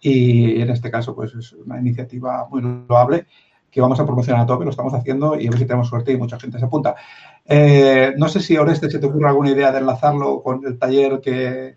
Y 0.00 0.60
en 0.60 0.70
este 0.70 0.90
caso, 0.90 1.14
pues 1.14 1.34
es 1.34 1.52
una 1.52 1.78
iniciativa 1.78 2.46
muy 2.50 2.62
loable 2.88 3.26
que 3.70 3.80
vamos 3.80 3.98
a 4.00 4.04
promocionar 4.04 4.42
a 4.42 4.46
tope, 4.46 4.64
lo 4.64 4.70
estamos 4.70 4.92
haciendo 4.92 5.38
y 5.38 5.46
a 5.46 5.50
ver 5.50 5.58
si 5.58 5.64
tenemos 5.64 5.88
suerte 5.88 6.12
y 6.12 6.16
mucha 6.16 6.38
gente 6.38 6.58
se 6.58 6.64
apunta. 6.64 6.94
Eh, 7.44 8.12
no 8.18 8.28
sé 8.28 8.40
si 8.40 8.56
Oreste 8.56 8.90
se 8.90 8.98
te 8.98 9.06
ocurre 9.06 9.28
alguna 9.28 9.50
idea 9.50 9.72
de 9.72 9.78
enlazarlo 9.78 10.42
con 10.42 10.64
el 10.66 10.78
taller 10.78 11.20
que, 11.20 11.76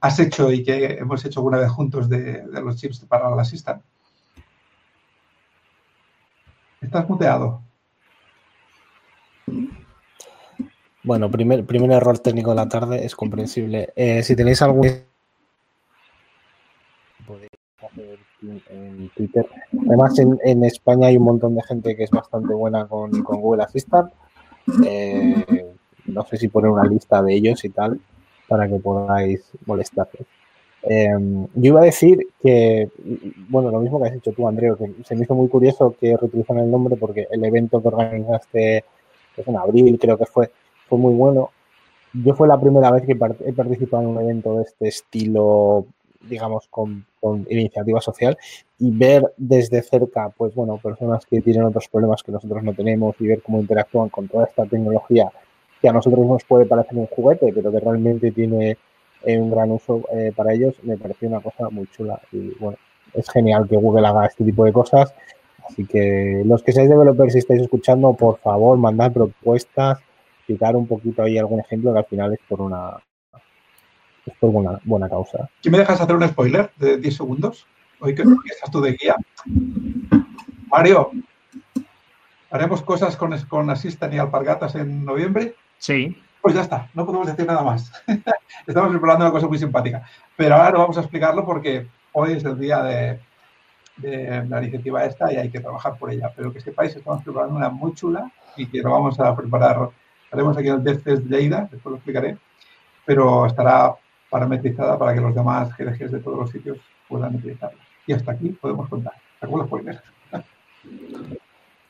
has 0.00 0.18
hecho 0.20 0.52
y 0.52 0.62
que 0.62 0.98
hemos 0.98 1.24
hecho 1.24 1.40
alguna 1.40 1.58
vez 1.58 1.70
juntos 1.70 2.08
de, 2.08 2.44
los 2.46 2.76
chips 2.76 3.00
para 3.00 3.30
la 3.34 3.42
Assistant. 3.42 3.82
Estás 6.80 7.08
muteado. 7.08 7.62
Bueno, 11.04 11.30
primer, 11.30 11.64
primer 11.64 11.90
error 11.90 12.18
técnico 12.18 12.50
de 12.50 12.56
la 12.56 12.68
tarde, 12.68 13.04
es 13.04 13.16
comprensible. 13.16 13.92
Eh, 13.96 14.22
si 14.22 14.36
tenéis 14.36 14.62
algún 14.62 14.88
podéis 17.26 17.50
hacer 17.78 18.18
en 18.70 19.08
Twitter. 19.16 19.46
Además, 19.86 20.18
en, 20.18 20.64
España 20.64 21.08
hay 21.08 21.16
un 21.16 21.24
montón 21.24 21.54
de 21.54 21.62
gente 21.62 21.96
que 21.96 22.04
es 22.04 22.10
bastante 22.10 22.54
buena 22.54 22.86
con, 22.86 23.10
Google 23.22 23.64
Assistant. 23.64 24.12
Eh, 24.84 25.74
no 26.06 26.24
sé 26.24 26.36
si 26.36 26.48
poner 26.48 26.70
una 26.70 26.84
lista 26.84 27.22
de 27.22 27.34
ellos 27.34 27.64
y 27.64 27.70
tal 27.70 28.00
para 28.52 28.68
que 28.68 28.78
podáis 28.78 29.40
molestarles. 29.64 30.26
Eh, 30.82 31.08
yo 31.54 31.68
iba 31.72 31.80
a 31.80 31.84
decir 31.84 32.18
que, 32.42 32.90
bueno, 33.48 33.70
lo 33.70 33.80
mismo 33.80 33.98
que 33.98 34.08
has 34.08 34.12
dicho 34.12 34.32
tú, 34.32 34.46
Andreo, 34.46 34.76
que 34.76 34.92
se 35.06 35.16
me 35.16 35.22
hizo 35.22 35.34
muy 35.34 35.48
curioso 35.48 35.96
que 35.98 36.14
reutilizan 36.14 36.58
el 36.58 36.70
nombre 36.70 36.96
porque 36.96 37.26
el 37.30 37.42
evento 37.46 37.80
que 37.80 37.88
organizaste 37.88 38.84
pues 39.34 39.48
en 39.48 39.56
abril, 39.56 39.98
creo 39.98 40.18
que 40.18 40.26
fue, 40.26 40.50
fue 40.86 40.98
muy 40.98 41.14
bueno. 41.14 41.50
Yo 42.12 42.34
fue 42.34 42.46
la 42.46 42.60
primera 42.60 42.90
vez 42.90 43.06
que 43.06 43.12
he 43.12 43.52
participado 43.54 44.02
en 44.02 44.10
un 44.10 44.20
evento 44.20 44.58
de 44.58 44.64
este 44.64 44.88
estilo, 44.88 45.86
digamos, 46.28 46.68
con, 46.68 47.06
iniciativa 47.48 48.02
social 48.02 48.36
y 48.78 48.90
ver 48.90 49.32
desde 49.38 49.80
cerca, 49.80 50.28
pues 50.36 50.54
bueno, 50.54 50.76
personas 50.76 51.24
que 51.24 51.40
tienen 51.40 51.62
otros 51.62 51.88
problemas 51.88 52.22
que 52.22 52.32
nosotros 52.32 52.62
no 52.62 52.74
tenemos 52.74 53.14
y 53.18 53.28
ver 53.28 53.40
cómo 53.40 53.60
interactúan 53.60 54.10
con 54.10 54.28
toda 54.28 54.44
esta 54.44 54.66
tecnología 54.66 55.32
que 55.82 55.88
a 55.88 55.92
nosotros 55.92 56.24
nos 56.24 56.44
puede 56.44 56.64
parecer 56.64 56.96
un 56.96 57.06
juguete, 57.06 57.52
pero 57.52 57.72
que 57.72 57.80
realmente 57.80 58.30
tiene 58.30 58.78
eh, 59.24 59.38
un 59.38 59.50
gran 59.50 59.72
uso 59.72 60.02
eh, 60.12 60.32
para 60.34 60.54
ellos, 60.54 60.76
me 60.84 60.96
pareció 60.96 61.28
una 61.28 61.40
cosa 61.40 61.68
muy 61.70 61.88
chula. 61.88 62.20
Y 62.30 62.54
bueno, 62.60 62.78
es 63.12 63.28
genial 63.28 63.66
que 63.68 63.76
Google 63.76 64.06
haga 64.06 64.26
este 64.26 64.44
tipo 64.44 64.64
de 64.64 64.72
cosas. 64.72 65.12
Así 65.68 65.84
que 65.84 66.42
los 66.44 66.62
que 66.62 66.72
seáis 66.72 66.88
developers 66.88 67.34
y 67.34 67.38
estáis 67.38 67.62
escuchando, 67.62 68.14
por 68.14 68.38
favor, 68.38 68.78
mandad 68.78 69.12
propuestas, 69.12 69.98
explicar 70.38 70.76
un 70.76 70.86
poquito 70.86 71.22
ahí 71.22 71.36
algún 71.36 71.60
ejemplo 71.60 71.92
que 71.92 71.98
al 71.98 72.04
final 72.04 72.32
es 72.32 72.40
por 72.48 72.60
una 72.60 72.96
es 74.24 74.34
por 74.38 74.50
una 74.50 74.78
buena 74.84 75.08
causa. 75.08 75.50
¿Qué 75.60 75.70
me 75.70 75.78
dejas 75.78 76.00
hacer 76.00 76.14
un 76.14 76.28
spoiler 76.28 76.70
de 76.76 76.96
10 76.98 77.16
segundos? 77.16 77.66
Hoy 77.98 78.14
que 78.14 78.22
estás 78.22 78.70
tú 78.70 78.80
de 78.80 78.92
guía. 78.92 79.16
Mario, 80.70 81.10
¿haremos 82.50 82.82
cosas 82.82 83.16
con, 83.16 83.36
con 83.48 83.68
Assistant 83.70 84.14
y 84.14 84.18
Alpargatas 84.18 84.76
en 84.76 85.04
noviembre? 85.04 85.56
Sí. 85.82 86.16
Pues 86.40 86.54
ya 86.54 86.60
está, 86.60 86.88
no 86.94 87.04
podemos 87.04 87.26
decir 87.26 87.44
nada 87.44 87.62
más. 87.62 87.90
Estamos 88.66 88.90
preparando 88.90 89.24
una 89.24 89.32
cosa 89.32 89.48
muy 89.48 89.58
simpática. 89.58 90.04
Pero 90.36 90.54
ahora 90.54 90.70
no 90.70 90.78
vamos 90.78 90.96
a 90.96 91.00
explicarlo 91.00 91.44
porque 91.44 91.88
hoy 92.12 92.34
es 92.34 92.44
el 92.44 92.56
día 92.56 92.84
de, 92.84 93.18
de 93.96 94.44
la 94.48 94.62
iniciativa 94.62 95.04
esta 95.04 95.32
y 95.32 95.36
hay 95.36 95.50
que 95.50 95.58
trabajar 95.58 95.98
por 95.98 96.12
ella. 96.12 96.32
Pero 96.36 96.52
que 96.52 96.60
sepáis, 96.60 96.94
estamos 96.94 97.24
preparando 97.24 97.56
una 97.56 97.68
muy 97.68 97.94
chula 97.94 98.30
y 98.56 98.66
que 98.66 98.78
lo 98.78 98.92
vamos 98.92 99.18
a 99.18 99.34
preparar 99.34 99.90
haremos 100.30 100.56
aquí 100.56 100.68
el 100.68 100.78
Best 100.78 101.04
de 101.04 101.16
Lleida, 101.16 101.68
después 101.70 101.90
lo 101.90 101.96
explicaré, 101.96 102.38
pero 103.04 103.44
estará 103.46 103.94
parametrizada 104.30 104.96
para 104.96 105.14
que 105.14 105.20
los 105.20 105.34
demás 105.34 105.76
GDGs 105.76 106.12
de 106.12 106.20
todos 106.20 106.38
los 106.38 106.50
sitios 106.50 106.78
puedan 107.08 107.34
utilizarla. 107.34 107.82
Y 108.06 108.12
hasta 108.12 108.30
aquí 108.32 108.50
podemos 108.50 108.88
contar. 108.88 109.14
¿Algunos 109.40 109.66
spoilers? 109.66 110.00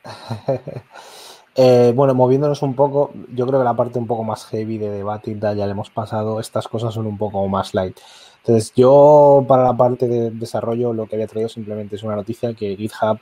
eh, 1.54 1.92
bueno, 1.94 2.14
moviéndonos 2.14 2.62
un 2.62 2.74
poco, 2.74 3.12
yo 3.34 3.46
creo 3.46 3.60
que 3.60 3.64
la 3.64 3.76
parte 3.76 3.98
un 3.98 4.06
poco 4.06 4.24
más 4.24 4.46
heavy 4.46 4.78
de 4.78 4.90
debate 4.90 5.36
ya 5.38 5.54
le 5.54 5.72
hemos 5.72 5.90
pasado, 5.90 6.40
estas 6.40 6.66
cosas 6.68 6.94
son 6.94 7.06
un 7.06 7.18
poco 7.18 7.46
más 7.48 7.74
light. 7.74 7.98
Entonces, 8.38 8.72
yo 8.74 9.44
para 9.46 9.64
la 9.64 9.76
parte 9.76 10.08
de 10.08 10.30
desarrollo 10.30 10.92
lo 10.92 11.06
que 11.06 11.16
había 11.16 11.26
traído 11.28 11.48
simplemente 11.48 11.96
es 11.96 12.02
una 12.02 12.16
noticia 12.16 12.54
que 12.54 12.76
GitHub 12.76 13.18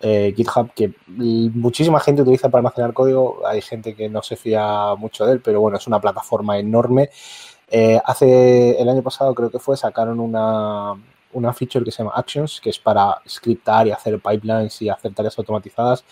eh, 0.00 0.32
GitHub 0.36 0.72
que 0.74 0.92
muchísima 1.06 2.00
gente 2.00 2.22
utiliza 2.22 2.48
para 2.48 2.60
almacenar 2.60 2.92
código. 2.92 3.46
Hay 3.46 3.60
gente 3.62 3.94
que 3.94 4.08
no 4.08 4.22
se 4.22 4.36
fía 4.36 4.94
mucho 4.96 5.26
de 5.26 5.34
él, 5.34 5.40
pero 5.40 5.60
bueno, 5.60 5.76
es 5.76 5.86
una 5.86 6.00
plataforma 6.00 6.58
enorme. 6.58 7.10
Eh, 7.68 8.00
hace 8.04 8.80
el 8.80 8.88
año 8.88 9.02
pasado, 9.02 9.34
creo 9.34 9.50
que 9.50 9.58
fue, 9.58 9.76
sacaron 9.76 10.20
una, 10.20 10.94
una 11.32 11.52
feature 11.52 11.84
que 11.84 11.90
se 11.90 11.98
llama 11.98 12.14
Actions, 12.16 12.60
que 12.60 12.70
es 12.70 12.78
para 12.78 13.20
scriptar 13.28 13.86
y 13.86 13.90
hacer 13.90 14.20
pipelines 14.20 14.80
y 14.82 14.88
hacer 14.88 15.12
tareas 15.14 15.38
automatizadas 15.38 16.04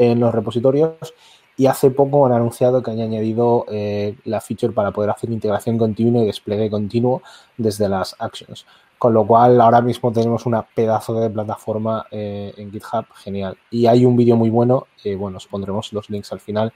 en 0.00 0.18
los 0.18 0.34
repositorios. 0.34 1.14
Y 1.56 1.66
hace 1.66 1.90
poco 1.90 2.24
han 2.24 2.32
anunciado 2.32 2.82
que 2.82 2.90
han 2.90 3.00
añadido 3.00 3.66
eh, 3.68 4.16
la 4.24 4.40
feature 4.40 4.72
para 4.72 4.92
poder 4.92 5.10
hacer 5.10 5.30
integración 5.30 5.76
continua 5.76 6.22
y 6.22 6.26
despliegue 6.26 6.70
continuo 6.70 7.22
desde 7.58 7.86
las 7.86 8.16
actions. 8.18 8.64
Con 8.96 9.12
lo 9.12 9.26
cual, 9.26 9.60
ahora 9.60 9.82
mismo 9.82 10.10
tenemos 10.10 10.46
una 10.46 10.62
pedazo 10.62 11.20
de 11.20 11.28
plataforma 11.28 12.06
eh, 12.10 12.54
en 12.56 12.72
GitHub 12.72 13.04
genial. 13.14 13.58
Y 13.70 13.86
hay 13.86 14.06
un 14.06 14.16
vídeo 14.16 14.36
muy 14.36 14.48
bueno, 14.48 14.86
eh, 15.04 15.16
bueno, 15.16 15.36
os 15.36 15.46
pondremos 15.46 15.92
los 15.92 16.08
links 16.08 16.32
al 16.32 16.40
final, 16.40 16.72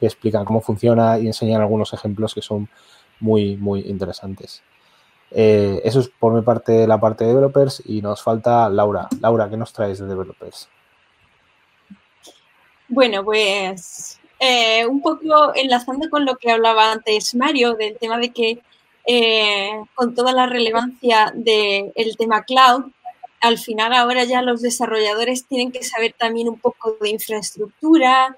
que 0.00 0.06
explican 0.06 0.44
cómo 0.44 0.60
funciona 0.60 1.16
y 1.18 1.28
enseñan 1.28 1.60
algunos 1.60 1.92
ejemplos 1.92 2.34
que 2.34 2.42
son 2.42 2.68
muy, 3.20 3.56
muy 3.56 3.80
interesantes. 3.82 4.62
Eso 5.30 6.00
es 6.00 6.08
por 6.08 6.32
mi 6.32 6.42
parte 6.42 6.86
la 6.86 7.00
parte 7.00 7.24
de 7.24 7.30
developers 7.30 7.82
y 7.84 8.02
nos 8.02 8.22
falta 8.22 8.68
Laura. 8.68 9.08
Laura, 9.20 9.48
¿qué 9.48 9.56
nos 9.56 9.72
traes 9.72 9.98
de 9.98 10.06
developers? 10.06 10.68
Bueno, 12.88 13.24
pues 13.24 14.20
un 14.88 15.00
poco 15.00 15.54
enlazando 15.54 16.10
con 16.10 16.24
lo 16.24 16.36
que 16.36 16.50
hablaba 16.50 16.92
antes 16.92 17.34
Mario, 17.34 17.74
del 17.74 17.96
tema 17.98 18.18
de 18.18 18.30
que 18.30 18.58
eh, 19.06 19.72
con 19.94 20.14
toda 20.14 20.32
la 20.32 20.46
relevancia 20.46 21.32
del 21.34 22.16
tema 22.16 22.42
cloud, 22.44 22.84
al 23.40 23.58
final 23.58 23.92
ahora 23.92 24.24
ya 24.24 24.40
los 24.40 24.62
desarrolladores 24.62 25.46
tienen 25.46 25.70
que 25.70 25.82
saber 25.84 26.14
también 26.18 26.48
un 26.48 26.58
poco 26.58 26.96
de 27.00 27.10
infraestructura 27.10 28.34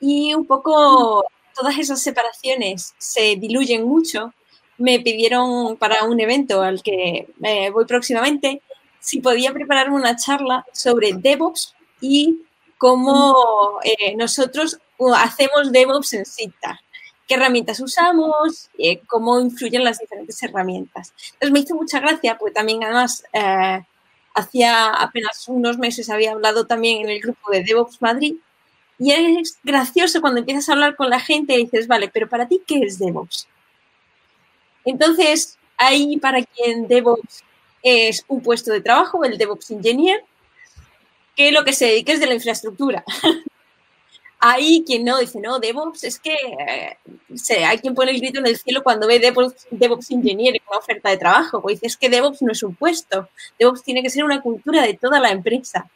y 0.00 0.34
un 0.34 0.46
poco 0.46 1.24
todas 1.54 1.78
esas 1.78 2.02
separaciones 2.02 2.94
se 2.98 3.36
diluyen 3.36 3.84
mucho. 3.84 4.34
Me 4.76 5.00
pidieron 5.00 5.76
para 5.76 6.04
un 6.04 6.20
evento 6.20 6.62
al 6.62 6.82
que 6.82 7.28
eh, 7.42 7.70
voy 7.70 7.84
próximamente 7.86 8.62
si 9.00 9.20
podía 9.20 9.52
prepararme 9.52 9.96
una 9.96 10.16
charla 10.16 10.66
sobre 10.72 11.14
DevOps 11.14 11.74
y 12.00 12.42
cómo 12.78 13.80
eh, 13.82 14.16
nosotros 14.16 14.78
hacemos 15.16 15.72
DevOps 15.72 16.14
en 16.14 16.24
Cita, 16.24 16.80
qué 17.26 17.34
herramientas 17.34 17.80
usamos, 17.80 18.70
eh, 18.78 19.00
cómo 19.06 19.38
influyen 19.40 19.84
las 19.84 19.98
diferentes 19.98 20.42
herramientas. 20.42 21.12
Entonces 21.34 21.50
me 21.50 21.60
hizo 21.60 21.74
mucha 21.74 22.00
gracia, 22.00 22.38
porque 22.38 22.54
también 22.54 22.82
además 22.84 23.24
eh, 23.32 23.84
hacía 24.34 24.90
apenas 24.90 25.46
unos 25.48 25.76
meses 25.78 26.08
había 26.08 26.32
hablado 26.32 26.66
también 26.66 27.02
en 27.02 27.10
el 27.10 27.20
grupo 27.20 27.50
de 27.50 27.62
DevOps 27.64 28.00
Madrid 28.00 28.36
y 28.98 29.12
es 29.12 29.58
gracioso 29.62 30.20
cuando 30.20 30.40
empiezas 30.40 30.68
a 30.68 30.72
hablar 30.72 30.96
con 30.96 31.08
la 31.08 31.20
gente 31.20 31.54
y 31.54 31.64
dices, 31.64 31.86
vale, 31.86 32.10
pero 32.12 32.28
para 32.28 32.48
ti, 32.48 32.60
¿qué 32.66 32.80
es 32.80 32.98
DevOps? 32.98 33.46
Entonces, 34.84 35.56
ahí 35.76 36.16
para 36.16 36.42
quien 36.42 36.88
DevOps 36.88 37.44
es 37.82 38.24
un 38.26 38.42
puesto 38.42 38.72
de 38.72 38.80
trabajo, 38.80 39.24
el 39.24 39.38
DevOps 39.38 39.70
Engineer, 39.70 40.24
que 41.38 41.52
lo 41.52 41.64
que 41.64 41.72
se 41.72 41.86
dedica 41.86 42.12
es 42.12 42.18
de 42.18 42.26
la 42.26 42.34
infraestructura. 42.34 43.04
hay 44.40 44.82
quien 44.84 45.04
no 45.04 45.18
dice, 45.18 45.40
no, 45.40 45.60
DevOps 45.60 46.02
es 46.02 46.18
que 46.18 46.34
eh, 46.34 47.64
hay 47.64 47.78
quien 47.78 47.94
pone 47.94 48.10
el 48.10 48.18
grito 48.18 48.40
en 48.40 48.46
el 48.48 48.58
cielo 48.58 48.82
cuando 48.82 49.06
ve 49.06 49.20
DevOps, 49.20 49.68
DevOps 49.70 50.10
Engineer 50.10 50.56
en 50.56 50.62
una 50.68 50.78
oferta 50.78 51.10
de 51.10 51.16
trabajo. 51.16 51.62
Pues 51.62 51.76
dice, 51.76 51.86
es 51.86 51.96
que 51.96 52.08
DevOps 52.08 52.42
no 52.42 52.50
es 52.50 52.62
un 52.64 52.74
puesto. 52.74 53.28
DevOps 53.56 53.84
tiene 53.84 54.02
que 54.02 54.10
ser 54.10 54.24
una 54.24 54.42
cultura 54.42 54.82
de 54.82 54.94
toda 54.94 55.20
la 55.20 55.30
empresa. 55.30 55.88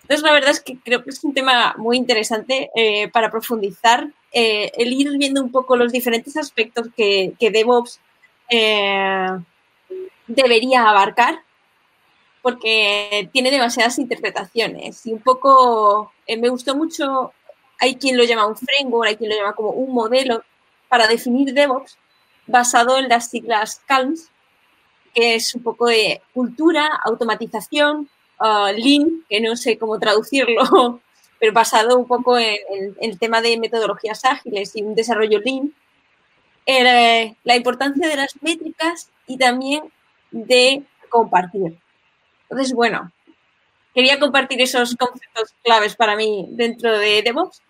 Entonces, 0.00 0.22
la 0.22 0.32
verdad 0.32 0.50
es 0.50 0.60
que 0.60 0.78
creo 0.78 1.04
que 1.04 1.10
es 1.10 1.22
un 1.22 1.34
tema 1.34 1.74
muy 1.76 1.98
interesante 1.98 2.70
eh, 2.74 3.08
para 3.08 3.30
profundizar, 3.30 4.08
eh, 4.32 4.72
el 4.78 4.90
ir 4.94 5.10
viendo 5.18 5.42
un 5.42 5.52
poco 5.52 5.76
los 5.76 5.92
diferentes 5.92 6.38
aspectos 6.38 6.88
que, 6.96 7.34
que 7.38 7.50
DevOps 7.50 8.00
debería 10.26 10.88
abarcar 10.88 11.42
porque 12.42 13.30
tiene 13.32 13.50
demasiadas 13.50 13.98
interpretaciones 13.98 15.06
y 15.06 15.12
un 15.12 15.20
poco 15.20 16.12
eh, 16.26 16.36
me 16.36 16.48
gustó 16.48 16.74
mucho, 16.76 17.32
hay 17.78 17.94
quien 17.96 18.16
lo 18.16 18.24
llama 18.24 18.46
un 18.46 18.56
framework, 18.56 19.08
hay 19.08 19.16
quien 19.16 19.30
lo 19.30 19.36
llama 19.36 19.54
como 19.54 19.70
un 19.70 19.94
modelo 19.94 20.42
para 20.88 21.06
definir 21.06 21.54
DevOps 21.54 21.96
basado 22.46 22.98
en 22.98 23.08
las 23.08 23.30
siglas 23.30 23.80
CALMS, 23.86 24.28
que 25.14 25.36
es 25.36 25.54
un 25.54 25.62
poco 25.62 25.86
de 25.86 26.20
cultura, 26.34 26.88
automatización, 27.04 28.08
uh, 28.40 28.72
Lean, 28.76 29.24
que 29.28 29.40
no 29.40 29.56
sé 29.56 29.78
cómo 29.78 29.98
traducirlo, 29.98 31.00
pero 31.38 31.52
basado 31.52 31.96
un 31.96 32.06
poco 32.06 32.38
en, 32.38 32.58
el 33.00 33.18
tema 33.18 33.40
de 33.40 33.58
metodologías 33.58 34.24
ágiles 34.24 34.74
y 34.74 34.82
un 34.82 34.94
desarrollo 34.94 35.38
Lean, 35.40 35.72
eh, 36.66 37.34
la 37.42 37.56
importancia 37.56 38.08
de 38.08 38.16
las 38.16 38.40
métricas 38.42 39.10
y 39.26 39.36
también 39.36 39.82
de 40.30 40.82
compartir. 41.08 41.78
Entonces, 42.52 42.74
bueno, 42.74 43.10
quería 43.94 44.20
compartir 44.20 44.60
esos 44.60 44.94
conceptos 44.96 45.54
claves 45.64 45.96
para 45.96 46.16
mí 46.16 46.46
dentro 46.50 46.98
de 46.98 47.22
DevOps 47.22 47.62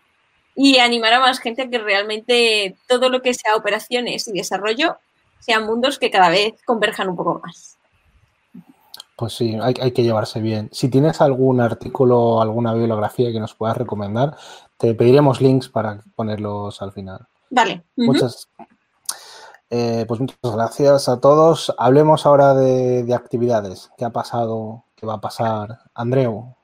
y 0.56 0.78
animar 0.78 1.12
a 1.12 1.20
más 1.20 1.38
gente 1.38 1.62
a 1.62 1.70
que 1.70 1.78
realmente 1.78 2.76
todo 2.88 3.08
lo 3.08 3.22
que 3.22 3.32
sea 3.32 3.54
operaciones 3.54 4.26
y 4.26 4.32
desarrollo 4.32 4.98
sean 5.38 5.66
mundos 5.66 6.00
que 6.00 6.10
cada 6.10 6.30
vez 6.30 6.54
converjan 6.64 7.08
un 7.08 7.16
poco 7.16 7.40
más. 7.44 7.78
Pues 9.14 9.34
sí, 9.34 9.56
hay, 9.62 9.92
que 9.92 10.02
llevarse 10.02 10.40
bien. 10.40 10.68
Si 10.72 10.88
tienes 10.88 11.20
algún 11.20 11.60
artículo, 11.60 12.42
alguna 12.42 12.74
bibliografía 12.74 13.30
que 13.30 13.38
nos 13.38 13.54
puedas 13.54 13.76
recomendar, 13.76 14.36
te 14.78 14.94
pediremos 14.94 15.40
links 15.40 15.68
para 15.68 16.02
ponerlos 16.16 16.82
al 16.82 16.90
final. 16.90 17.28
Vale. 17.50 17.84
Muchas, 17.94 18.48
eh, 19.74 20.04
pues 20.06 20.20
muchas 20.20 20.36
gracias 20.42 21.08
a 21.08 21.18
todos. 21.18 21.74
Hablemos 21.78 22.26
ahora 22.26 22.52
de, 22.52 23.14
actividades. 23.14 23.90
¿Qué 23.96 24.04
ha 24.04 24.10
pasado? 24.10 24.84
¿Qué 24.94 25.06
va 25.06 25.14
a 25.14 25.20
pasar? 25.22 25.78
Andreu. 25.94 26.54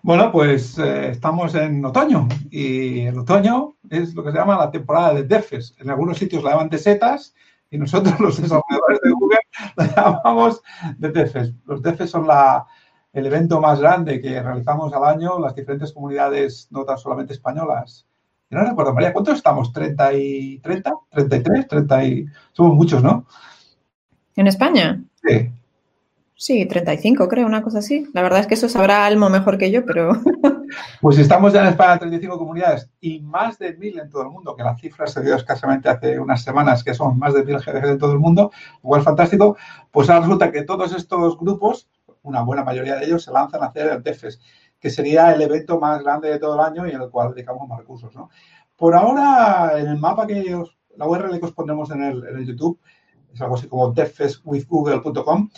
Bueno, 0.00 0.32
pues 0.32 0.78
eh, 0.78 1.10
estamos 1.10 1.54
en 1.54 1.84
otoño 1.84 2.26
y 2.50 3.00
el 3.02 3.18
otoño 3.18 3.74
es 3.90 4.14
lo 4.14 4.24
que 4.24 4.32
se 4.32 4.38
llama 4.38 4.56
la 4.56 4.70
temporada 4.70 5.12
de 5.12 5.24
DEFES. 5.24 5.74
En 5.80 5.90
algunos 5.90 6.16
sitios 6.16 6.42
la 6.42 6.52
llaman 6.52 6.70
de 6.70 6.78
setas 6.78 7.34
y 7.70 7.76
nosotros 7.76 8.18
los 8.18 8.40
desarrolladores 8.40 9.00
de 9.02 9.10
Google 9.10 9.38
la 9.76 9.94
llamamos 9.94 10.62
de 10.96 11.10
DEFES. 11.10 11.52
Los 11.66 11.82
DEFES 11.82 12.08
son 12.08 12.26
la, 12.26 12.66
el 13.12 13.26
evento 13.26 13.60
más 13.60 13.80
grande 13.80 14.22
que 14.22 14.42
realizamos 14.42 14.94
al 14.94 15.04
año, 15.04 15.38
las 15.38 15.54
diferentes 15.54 15.92
comunidades, 15.92 16.68
no 16.70 16.86
tan 16.86 16.96
solamente 16.96 17.34
españolas, 17.34 18.06
no 18.54 18.64
recuerdo, 18.64 18.94
María, 18.94 19.12
¿cuántos 19.12 19.36
estamos? 19.36 19.72
¿30 19.72 20.12
y 20.14 20.58
30? 20.60 20.92
¿33? 21.12 21.68
30 21.68 22.04
y... 22.04 22.26
Somos 22.52 22.74
muchos, 22.76 23.02
¿no? 23.02 23.26
¿En 24.36 24.46
España? 24.46 25.02
Sí. 25.22 25.50
Sí, 26.36 26.66
35 26.66 27.28
creo, 27.28 27.46
una 27.46 27.62
cosa 27.62 27.78
así. 27.78 28.08
La 28.12 28.22
verdad 28.22 28.40
es 28.40 28.46
que 28.46 28.54
eso 28.54 28.68
sabrá 28.68 29.06
Almo 29.06 29.30
mejor 29.30 29.58
que 29.58 29.70
yo, 29.70 29.84
pero... 29.84 30.12
Pues 31.00 31.18
estamos 31.18 31.52
ya 31.52 31.60
en 31.60 31.68
España 31.68 31.92
en 31.94 31.98
35 32.00 32.38
comunidades 32.38 32.90
y 33.00 33.20
más 33.20 33.58
de 33.58 33.76
mil 33.76 33.98
en 33.98 34.10
todo 34.10 34.22
el 34.22 34.30
mundo, 34.30 34.56
que 34.56 34.62
la 34.62 34.76
cifra 34.76 35.06
se 35.06 35.22
dio 35.22 35.36
escasamente 35.36 35.88
hace 35.88 36.18
unas 36.18 36.42
semanas, 36.42 36.82
que 36.82 36.94
son 36.94 37.18
más 37.18 37.34
de 37.34 37.44
mil 37.44 37.58
GDG 37.58 37.90
en 37.90 37.98
todo 37.98 38.12
el 38.12 38.18
mundo, 38.18 38.50
igual 38.82 39.02
fantástico, 39.02 39.56
pues 39.90 40.10
ahora 40.10 40.22
resulta 40.22 40.50
que 40.50 40.62
todos 40.62 40.92
estos 40.92 41.38
grupos, 41.38 41.88
una 42.22 42.42
buena 42.42 42.64
mayoría 42.64 42.96
de 42.96 43.04
ellos, 43.04 43.22
se 43.22 43.32
lanzan 43.32 43.62
a 43.62 43.66
hacer 43.66 43.88
el 43.88 44.02
TEFES 44.02 44.40
que 44.84 44.90
sería 44.90 45.32
el 45.32 45.40
evento 45.40 45.80
más 45.80 46.02
grande 46.02 46.28
de 46.28 46.38
todo 46.38 46.56
el 46.56 46.60
año 46.60 46.86
y 46.86 46.90
en 46.90 47.00
el 47.00 47.08
cual 47.08 47.32
dedicamos 47.32 47.66
más 47.66 47.78
recursos. 47.78 48.14
¿no? 48.14 48.28
Por 48.76 48.94
ahora, 48.94 49.78
en 49.78 49.86
el 49.86 49.96
mapa 49.96 50.26
que 50.26 50.54
os, 50.54 50.76
la 50.98 51.06
URL 51.06 51.38
que 51.38 51.46
os 51.46 51.52
pondremos 51.52 51.90
en 51.90 52.02
el, 52.02 52.46
YouTube, 52.46 52.78
es 53.32 53.40
algo 53.40 53.54
así 53.54 53.66
como 53.66 53.92
defeswithgoogle.com, 53.92 55.48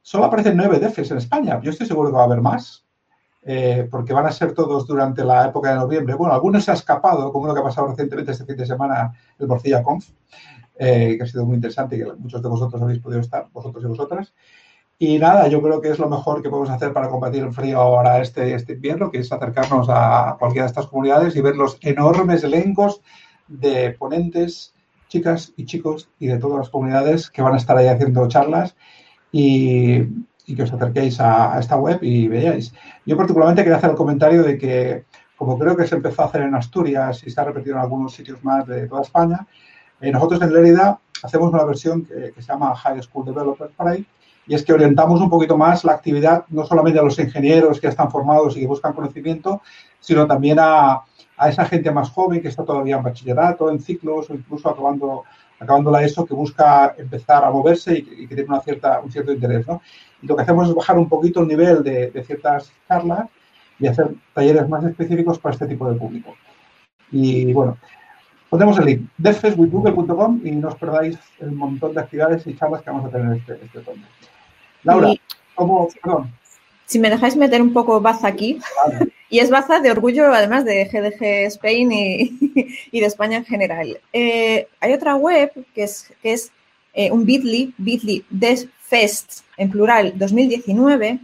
solo 0.00 0.24
aparecen 0.26 0.56
nueve 0.56 0.78
defes 0.78 1.10
en 1.10 1.18
España. 1.18 1.60
Yo 1.60 1.72
estoy 1.72 1.88
seguro 1.88 2.10
que 2.10 2.14
va 2.14 2.22
a 2.22 2.26
haber 2.26 2.40
más, 2.40 2.86
eh, 3.42 3.88
porque 3.90 4.12
van 4.12 4.26
a 4.26 4.30
ser 4.30 4.54
todos 4.54 4.86
durante 4.86 5.24
la 5.24 5.46
época 5.46 5.70
de 5.70 5.80
noviembre. 5.80 6.14
Bueno, 6.14 6.32
algunos 6.32 6.64
se 6.64 6.70
ha 6.70 6.74
escapado, 6.74 7.32
como 7.32 7.48
lo 7.48 7.54
que 7.54 7.60
ha 7.62 7.64
pasado 7.64 7.88
recientemente 7.88 8.30
este 8.30 8.44
fin 8.44 8.56
de 8.56 8.66
semana, 8.66 9.12
el 9.36 9.48
Morcilla 9.48 9.82
Conf, 9.82 10.10
eh, 10.78 11.16
que 11.18 11.24
ha 11.24 11.26
sido 11.26 11.44
muy 11.44 11.56
interesante 11.56 11.96
y 11.96 12.04
que 12.04 12.12
muchos 12.12 12.40
de 12.40 12.48
vosotros 12.48 12.80
habéis 12.80 13.00
podido 13.00 13.20
estar, 13.20 13.48
vosotros 13.52 13.82
y 13.82 13.88
vosotras. 13.88 14.32
Y 14.98 15.18
nada, 15.18 15.48
yo 15.48 15.60
creo 15.60 15.82
que 15.82 15.90
es 15.90 15.98
lo 15.98 16.08
mejor 16.08 16.42
que 16.42 16.48
podemos 16.48 16.70
hacer 16.70 16.94
para 16.94 17.10
combatir 17.10 17.42
el 17.42 17.52
frío 17.52 17.80
ahora 17.80 18.20
este, 18.22 18.54
este 18.54 18.72
invierno, 18.72 19.10
que 19.10 19.18
es 19.18 19.30
acercarnos 19.30 19.88
a 19.90 20.36
cualquiera 20.38 20.64
de 20.64 20.70
estas 20.70 20.86
comunidades 20.86 21.36
y 21.36 21.42
ver 21.42 21.54
los 21.54 21.76
enormes 21.82 22.42
elencos 22.44 23.02
de 23.46 23.90
ponentes, 23.90 24.72
chicas 25.08 25.52
y 25.56 25.66
chicos 25.66 26.08
y 26.18 26.28
de 26.28 26.38
todas 26.38 26.58
las 26.58 26.70
comunidades 26.70 27.30
que 27.30 27.42
van 27.42 27.52
a 27.52 27.58
estar 27.58 27.76
ahí 27.76 27.88
haciendo 27.88 28.26
charlas 28.26 28.74
y, 29.30 30.02
que 30.46 30.62
os 30.62 30.72
acerquéis 30.72 31.20
a, 31.20 31.58
esta 31.58 31.76
web 31.76 31.98
y 32.02 32.28
veáis. 32.28 32.72
Yo 33.04 33.18
particularmente 33.18 33.64
quería 33.64 33.76
hacer 33.76 33.90
el 33.90 33.96
comentario 33.96 34.42
de 34.44 34.56
que, 34.56 35.04
como 35.36 35.58
creo 35.58 35.76
que 35.76 35.86
se 35.86 35.96
empezó 35.96 36.22
a 36.22 36.26
hacer 36.26 36.40
en 36.40 36.54
Asturias 36.54 37.22
y 37.26 37.30
se 37.30 37.38
ha 37.38 37.44
repetido 37.44 37.76
en 37.76 37.82
algunos 37.82 38.14
sitios 38.14 38.42
más 38.42 38.66
de 38.66 38.88
toda 38.88 39.02
España, 39.02 39.46
eh, 40.00 40.10
nosotros 40.10 40.40
en 40.40 40.54
Lérida 40.54 40.98
hacemos 41.22 41.52
una 41.52 41.64
versión 41.64 42.04
que, 42.06 42.32
que 42.32 42.40
se 42.40 42.48
llama 42.48 42.74
High 42.74 43.02
School 43.02 43.26
Developers 43.26 43.72
Parade, 43.76 44.06
y 44.46 44.54
es 44.54 44.64
que 44.64 44.72
orientamos 44.72 45.20
un 45.20 45.28
poquito 45.28 45.56
más 45.56 45.84
la 45.84 45.92
actividad 45.92 46.44
no 46.48 46.64
solamente 46.64 46.98
a 46.98 47.02
los 47.02 47.18
ingenieros 47.18 47.80
que 47.80 47.88
están 47.88 48.10
formados 48.10 48.56
y 48.56 48.60
que 48.60 48.66
buscan 48.66 48.92
conocimiento, 48.92 49.62
sino 50.00 50.26
también 50.26 50.58
a, 50.60 51.02
esa 51.48 51.66
gente 51.66 51.90
más 51.90 52.10
joven 52.10 52.40
que 52.40 52.48
está 52.48 52.64
todavía 52.64 52.96
en 52.96 53.02
bachillerato, 53.02 53.70
en 53.70 53.80
ciclos 53.80 54.30
o 54.30 54.34
incluso 54.34 54.70
acabando, 54.70 55.24
acabando 55.60 55.90
la 55.90 56.02
ESO, 56.02 56.24
que 56.24 56.32
busca 56.32 56.94
empezar 56.96 57.44
a 57.44 57.50
moverse 57.50 57.98
y, 57.98 58.26
que 58.26 58.34
tiene 58.34 58.48
una 58.48 58.60
cierta, 58.60 59.00
un 59.00 59.10
cierto 59.10 59.32
interés. 59.32 59.66
¿no? 59.66 59.82
Y 60.22 60.26
lo 60.26 60.36
que 60.36 60.42
hacemos 60.42 60.68
es 60.68 60.74
bajar 60.74 60.96
un 60.96 61.08
poquito 61.08 61.40
el 61.40 61.48
nivel 61.48 61.82
de, 61.82 62.10
de 62.10 62.24
ciertas 62.24 62.72
charlas 62.88 63.28
y 63.78 63.86
hacer 63.86 64.14
talleres 64.32 64.66
más 64.68 64.84
específicos 64.84 65.38
para 65.38 65.52
este 65.52 65.66
tipo 65.66 65.90
de 65.90 65.98
público. 65.98 66.34
Y 67.10 67.52
bueno, 67.52 67.76
Pondremos 68.48 68.78
el 68.78 68.84
link, 68.84 69.10
defeswithgoogle.com 69.18 70.40
y 70.44 70.52
no 70.52 70.68
os 70.68 70.76
perdáis 70.76 71.18
el 71.40 71.50
montón 71.50 71.92
de 71.94 72.00
actividades 72.00 72.46
y 72.46 72.56
charlas 72.56 72.80
que 72.82 72.90
vamos 72.90 73.06
a 73.06 73.10
tener 73.10 73.36
este, 73.36 73.54
este 73.62 73.78
otoño. 73.80 74.06
Laura, 74.82 75.12
¿cómo? 75.54 75.88
Perdón. 76.02 76.32
Si 76.86 76.98
me 76.98 77.10
dejáis 77.10 77.36
meter 77.36 77.60
un 77.60 77.72
poco 77.72 78.00
baza 78.00 78.28
aquí, 78.28 78.58
y 79.28 79.40
es 79.40 79.50
baza 79.50 79.80
de 79.80 79.90
orgullo 79.90 80.32
además 80.32 80.64
de 80.64 80.84
GDG 80.84 81.46
Spain 81.46 81.92
y, 81.92 83.00
de 83.00 83.06
España 83.06 83.38
en 83.38 83.44
general. 83.44 84.00
Eh, 84.12 84.68
hay 84.80 84.92
otra 84.92 85.16
web 85.16 85.52
que 85.74 85.84
es, 85.84 86.12
que 86.22 86.32
es 86.32 86.52
eh, 86.94 87.10
un 87.10 87.24
bit.ly, 87.24 87.74
bit.ly 87.76 88.24
Fest 88.80 89.40
en 89.56 89.70
plural 89.70 90.12
2019, 90.16 91.18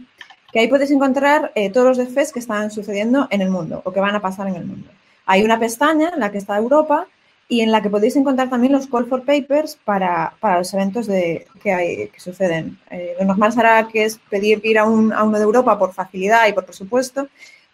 que 0.51 0.59
ahí 0.59 0.67
podéis 0.67 0.91
encontrar 0.91 1.51
eh, 1.55 1.69
todos 1.71 1.87
los 1.87 1.97
DevFest 1.97 2.33
que 2.33 2.39
están 2.39 2.71
sucediendo 2.71 3.27
en 3.31 3.41
el 3.41 3.49
mundo 3.49 3.81
o 3.85 3.93
que 3.93 4.01
van 4.01 4.15
a 4.15 4.21
pasar 4.21 4.47
en 4.47 4.55
el 4.55 4.65
mundo. 4.65 4.89
Hay 5.25 5.43
una 5.43 5.57
pestaña 5.57 6.11
en 6.13 6.19
la 6.19 6.29
que 6.31 6.39
está 6.39 6.57
Europa 6.57 7.07
y 7.53 7.61
en 7.61 7.71
la 7.71 7.83
que 7.83 7.89
podéis 7.91 8.15
encontrar 8.15 8.49
también 8.49 8.73
los 8.73 8.87
call 8.87 9.05
for 9.05 9.23
papers 9.23 9.77
para, 9.85 10.33
los 10.57 10.73
eventos 10.73 11.05
de, 11.05 11.45
que, 11.61 11.71
hay, 11.71 12.07
que 12.07 12.19
suceden. 12.19 12.79
Eh, 12.89 13.15
lo 13.19 13.25
normal 13.25 13.53
será 13.53 13.87
que 13.87 14.05
es 14.05 14.19
pedir 14.29 14.59
ir 14.63 14.79
a, 14.79 14.85
un, 14.85 15.13
a, 15.13 15.23
uno 15.23 15.37
de 15.37 15.43
Europa 15.43 15.77
por 15.77 15.93
facilidad 15.93 16.47
y 16.47 16.53
por 16.53 16.65
presupuesto, 16.65 17.27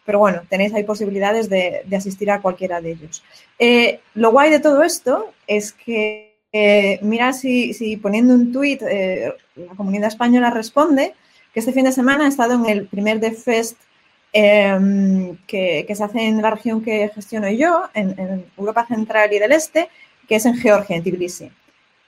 pero 0.05 0.19
bueno, 0.19 0.41
tenéis 0.49 0.73
ahí 0.73 0.84
posibilidades 0.84 1.47
de, 1.49 1.86
asistir 1.95 2.30
a 2.30 2.41
cualquiera 2.41 2.82
de 2.82 2.91
ellos. 2.91 3.23
Eh, 3.57 4.01
lo 4.15 4.32
guay 4.32 4.49
de 4.51 4.59
todo 4.59 4.84
esto 4.84 5.32
es 5.47 5.71
que 5.71 6.36
eh, 6.51 6.99
mira 7.01 7.32
si, 7.32 7.73
si, 7.73 7.95
poniendo 7.95 8.34
un 8.34 8.51
tuit 8.51 8.82
eh, 8.82 9.34
la 9.55 9.75
comunidad 9.75 10.07
española 10.07 10.49
responde 10.49 11.13
que 11.53 11.61
este 11.61 11.71
fin 11.71 11.86
de 11.86 11.93
semana 11.93 12.25
he 12.25 12.27
estado 12.27 12.55
en 12.55 12.65
el 12.65 12.88
primer 12.88 13.21
DevFest 13.21 13.77
eh, 14.34 15.36
que, 15.47 15.86
que, 15.88 15.95
se 15.95 16.03
hace 16.03 16.27
en 16.27 16.41
la 16.41 16.51
región 16.51 16.84
que 16.84 17.09
gestiono 17.13 17.49
yo, 17.49 17.84
en, 17.93 18.19
en, 18.19 18.45
Europa 18.57 18.86
Central 18.88 19.32
y 19.34 19.39
del 19.39 19.51
Este, 19.51 19.89
que 20.27 20.36
es 20.36 20.45
en 20.45 20.55
Georgia, 20.55 20.95
en 20.95 21.03
Tbilisi. 21.03 21.51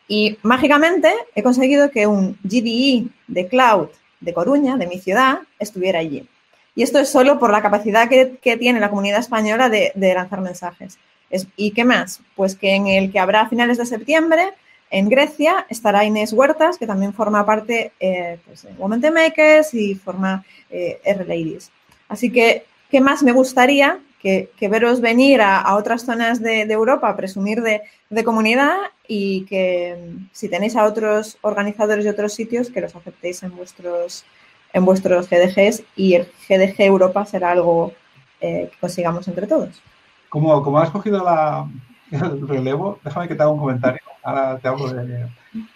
Y 0.08 0.38
mágicamente 0.44 1.12
he 1.36 1.42
conseguido 1.42 1.90
que 1.90 2.06
un 2.06 2.38
GDE 2.44 3.08
de 3.28 3.48
cloud 3.48 3.90
de 4.20 4.34
Coruña, 4.34 4.78
de 4.78 4.88
mi 4.88 5.00
ciudad, 5.00 5.40
estuviera 5.58 6.00
allí. 6.00 6.28
Y 6.76 6.84
esto 6.84 7.00
es 7.00 7.10
solo 7.10 7.40
por 7.40 7.52
la 7.52 7.62
capacidad 7.62 8.08
que, 8.08 8.38
que 8.42 8.58
tiene 8.58 8.80
la 8.80 8.90
comunidad 8.90 9.20
española 9.20 9.70
de, 9.70 9.92
de 9.96 10.14
lanzar 10.14 10.42
mensajes. 10.42 10.98
Es, 11.30 11.48
¿Y 11.56 11.72
qué 11.72 11.86
más? 11.86 12.22
Pues 12.36 12.56
que 12.56 12.76
en 12.76 12.88
el 12.88 13.12
que 13.12 13.20
habrá 13.20 13.42
a 13.42 13.50
finales 13.50 13.78
de 13.78 13.86
septiembre, 13.86 14.52
en 14.92 15.08
Grecia, 15.08 15.66
estará 15.70 16.04
Inés 16.04 16.34
Huertas, 16.34 16.78
que 16.78 16.86
también 16.86 17.14
forma 17.14 17.46
parte 17.46 17.94
eh, 18.00 18.38
pues, 18.46 18.64
de 18.64 18.74
Women 18.74 19.02
Makers 19.14 19.74
y 19.74 19.96
forma 19.96 20.44
eh, 20.70 21.00
R-Ladies. 21.06 21.72
Así 22.12 22.30
que, 22.30 22.66
¿qué 22.90 23.00
más 23.00 23.24
me 23.24 23.32
gustaría 23.32 24.00
que, 24.22 24.52
que 24.58 24.68
veros 24.68 25.00
venir 25.00 25.40
a, 25.42 25.62
a 25.62 25.78
otras 25.78 26.04
zonas 26.06 26.42
de, 26.42 26.66
de, 26.66 26.74
Europa 26.74 27.08
a 27.08 27.16
presumir 27.16 27.62
de, 27.62 27.84
de 28.10 28.24
comunidad 28.26 28.76
y 29.08 29.46
que 29.46 29.98
si 30.34 30.50
tenéis 30.50 30.76
a 30.76 30.84
otros 30.84 31.38
organizadores 31.40 32.04
de 32.04 32.12
otros 32.12 32.34
sitios, 32.34 32.70
que 32.70 32.82
los 32.82 32.94
aceptéis 32.94 33.42
en 33.44 33.56
vuestros, 33.56 34.26
en 34.74 34.84
vuestros 34.84 35.30
GDGs 35.30 35.84
y 35.96 36.16
el 36.16 36.28
GDG 36.50 36.82
Europa 36.82 37.26
será 37.26 37.52
algo 37.52 37.94
eh, 38.42 38.68
que 38.70 38.78
consigamos 38.82 39.26
entre 39.30 39.48
todos. 39.48 39.82
Como, 40.28 40.62
como 40.64 40.80
has 40.80 40.90
cogido 40.90 41.24
la, 41.24 41.66
el 42.12 42.46
relevo, 42.46 43.00
déjame 43.06 43.30
que 43.30 43.36
te 43.36 43.42
haga 43.42 43.54
un 43.54 43.60
comentario. 43.60 44.02
Ahora 44.22 44.60
te 44.60 44.68
hablo 44.68 44.92
de, 44.92 45.28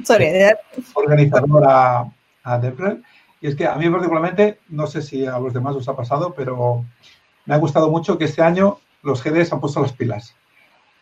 Sorry, 0.03 0.25
de 0.25 0.53
organizadora 0.95 2.11
a 2.43 2.59
Deprel. 2.59 3.01
Y 3.45 3.49
es 3.49 3.55
que 3.55 3.67
a 3.67 3.75
mí 3.75 3.87
particularmente, 3.87 4.57
no 4.69 4.87
sé 4.87 5.03
si 5.03 5.27
a 5.27 5.37
los 5.37 5.53
demás 5.53 5.75
os 5.75 5.87
ha 5.87 5.95
pasado, 5.95 6.33
pero 6.35 6.83
me 7.45 7.53
ha 7.53 7.59
gustado 7.59 7.91
mucho 7.91 8.17
que 8.17 8.25
este 8.25 8.41
año 8.41 8.79
los 9.03 9.23
GDs 9.23 9.53
han 9.53 9.59
puesto 9.59 9.83
las 9.83 9.93
pilas. 9.93 10.35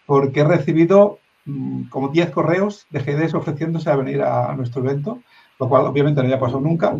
Porque 0.05 0.41
he 0.41 0.43
recibido 0.43 1.19
mmm, 1.45 1.83
como 1.83 2.09
10 2.09 2.31
correos 2.31 2.85
de 2.89 2.99
GDs 2.99 3.33
ofreciéndose 3.33 3.89
a 3.89 3.95
venir 3.95 4.21
a, 4.23 4.53
nuestro 4.57 4.83
evento, 4.83 5.19
lo 5.57 5.69
cual 5.69 5.85
obviamente 5.85 6.19
no 6.19 6.25
había 6.25 6.37
pasado 6.37 6.59
nunca. 6.59 6.93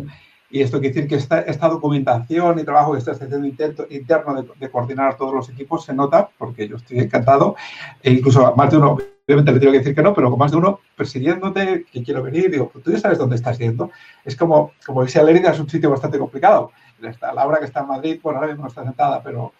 Y 0.48 0.62
esto 0.62 0.80
quiere 0.80 0.94
decir 0.94 1.10
que 1.10 1.16
esta, 1.16 1.40
esta 1.40 1.68
documentación 1.68 2.58
y 2.58 2.64
trabajo 2.64 2.92
que 2.92 3.00
está 3.00 3.10
haciendo 3.10 3.46
intento, 3.46 3.86
interno 3.90 4.40
de, 4.40 4.48
de, 4.58 4.70
coordinar 4.70 5.18
todos 5.18 5.34
los 5.34 5.50
equipos 5.50 5.84
se 5.84 5.92
nota, 5.92 6.30
porque 6.38 6.66
yo 6.66 6.76
estoy 6.76 7.00
encantado. 7.00 7.54
E 8.02 8.12
incluso 8.12 8.56
más 8.56 8.70
de 8.70 8.78
uno, 8.78 8.96
obviamente 9.26 9.52
le 9.52 9.60
tengo 9.60 9.72
que 9.72 9.78
decir 9.78 9.94
que 9.94 10.02
no, 10.02 10.14
pero 10.14 10.30
con 10.30 10.38
más 10.38 10.50
de 10.50 10.58
uno 10.58 10.80
persiguiéndote, 10.96 11.86
que 11.90 12.02
quiero 12.02 12.22
venir, 12.22 12.50
digo, 12.50 12.70
tú 12.82 12.92
ya 12.92 12.98
sabes 12.98 13.18
dónde 13.18 13.36
estás 13.36 13.58
yendo. 13.58 13.90
Es 14.24 14.36
como, 14.36 14.72
como 14.84 15.02
Lérida, 15.02 15.50
es 15.50 15.60
un 15.60 15.68
sitio 15.68 15.90
bastante 15.90 16.18
complicado. 16.18 16.72
Está 17.02 17.32
Laura, 17.32 17.58
que 17.58 17.66
está 17.66 17.80
en 17.80 17.88
Madrid, 17.88 18.20
bueno, 18.22 18.38
ahora 18.38 18.48
mismo 18.48 18.64
no 18.64 18.68
está 18.68 18.84
sentada, 18.84 19.22
pero 19.22 19.52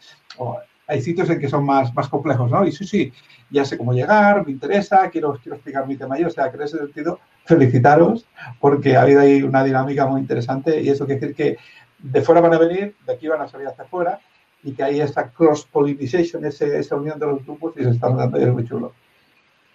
hay 0.87 1.01
sitios 1.01 1.29
en 1.31 1.41
que 1.41 1.49
son 1.49 1.65
más, 1.65 1.95
más 1.95 2.09
complejos, 2.09 2.51
¿no? 2.51 2.67
Y 2.67 2.73
sí, 2.73 2.87
sí, 2.87 3.13
ya 3.51 3.65
sé 3.65 3.77
cómo 3.77 3.93
llegar, 3.93 4.45
me 4.45 4.53
interesa, 4.53 5.09
quiero, 5.11 5.39
quiero 5.43 5.57
explicar 5.57 5.87
mi 5.87 5.97
tema 5.97 6.19
yo, 6.19 6.29
o 6.29 6.31
sea, 6.31 6.51
que 6.51 6.57
en 6.57 6.63
ese 6.63 6.79
sentido 6.79 7.21
felicitaros 7.45 8.27
porque 8.61 8.97
ha 8.97 9.03
habido 9.03 9.21
ahí 9.21 9.43
una 9.43 9.65
dinámica 9.65 10.07
muy 10.07 10.21
interesante 10.21 10.81
y 10.81 10.89
eso 10.89 11.07
quiere 11.07 11.21
decir 11.21 11.37
que 11.37 11.57
de 11.99 12.23
fuera 12.23 12.41
van 12.41 12.55
a 12.55 12.59
venir, 12.59 12.95
de 13.07 13.13
aquí 13.13 13.29
van 13.29 13.41
a 13.41 13.49
salir 13.49 13.67
hacia 13.67 13.85
afuera 13.85 14.21
y 14.63 14.73
que 14.73 14.83
hay 14.83 15.01
esa 15.01 15.31
cross-pollinization, 15.31 16.45
esa 16.45 16.97
unión 16.97 17.19
de 17.19 17.27
los 17.27 17.45
grupos 17.45 17.75
y 17.77 17.85
se 17.85 17.91
están 17.91 18.17
dando 18.17 18.39
y 18.39 18.43
es 18.43 18.53
muy 18.53 18.67
chulo. 18.67 18.95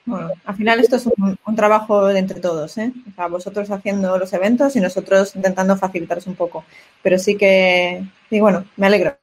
Bueno, 0.10 0.32
al 0.44 0.56
final 0.56 0.80
esto 0.80 0.96
es 0.96 1.06
un, 1.06 1.38
un 1.46 1.56
trabajo 1.56 2.08
de 2.08 2.18
entre 2.18 2.40
todos, 2.40 2.78
¿eh? 2.80 2.92
O 3.12 3.16
sea, 3.16 3.28
vosotros 3.28 3.70
haciendo 3.70 4.18
los 4.18 4.34
eventos 4.34 4.76
y 4.76 4.82
nosotros 4.82 5.36
intentando 5.36 5.78
facilitaros 5.78 6.26
un 6.26 6.36
poco. 6.36 6.66
Pero 7.04 7.20
sí 7.20 7.38
que, 7.38 8.04
y 8.32 8.40
bueno, 8.40 8.66
me 8.76 8.88
alegro. 8.88 9.16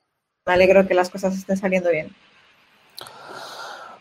Me 0.46 0.52
alegro 0.52 0.86
que 0.86 0.94
las 0.94 1.10
cosas 1.10 1.36
estén 1.36 1.56
saliendo 1.56 1.90
bien. 1.90 2.14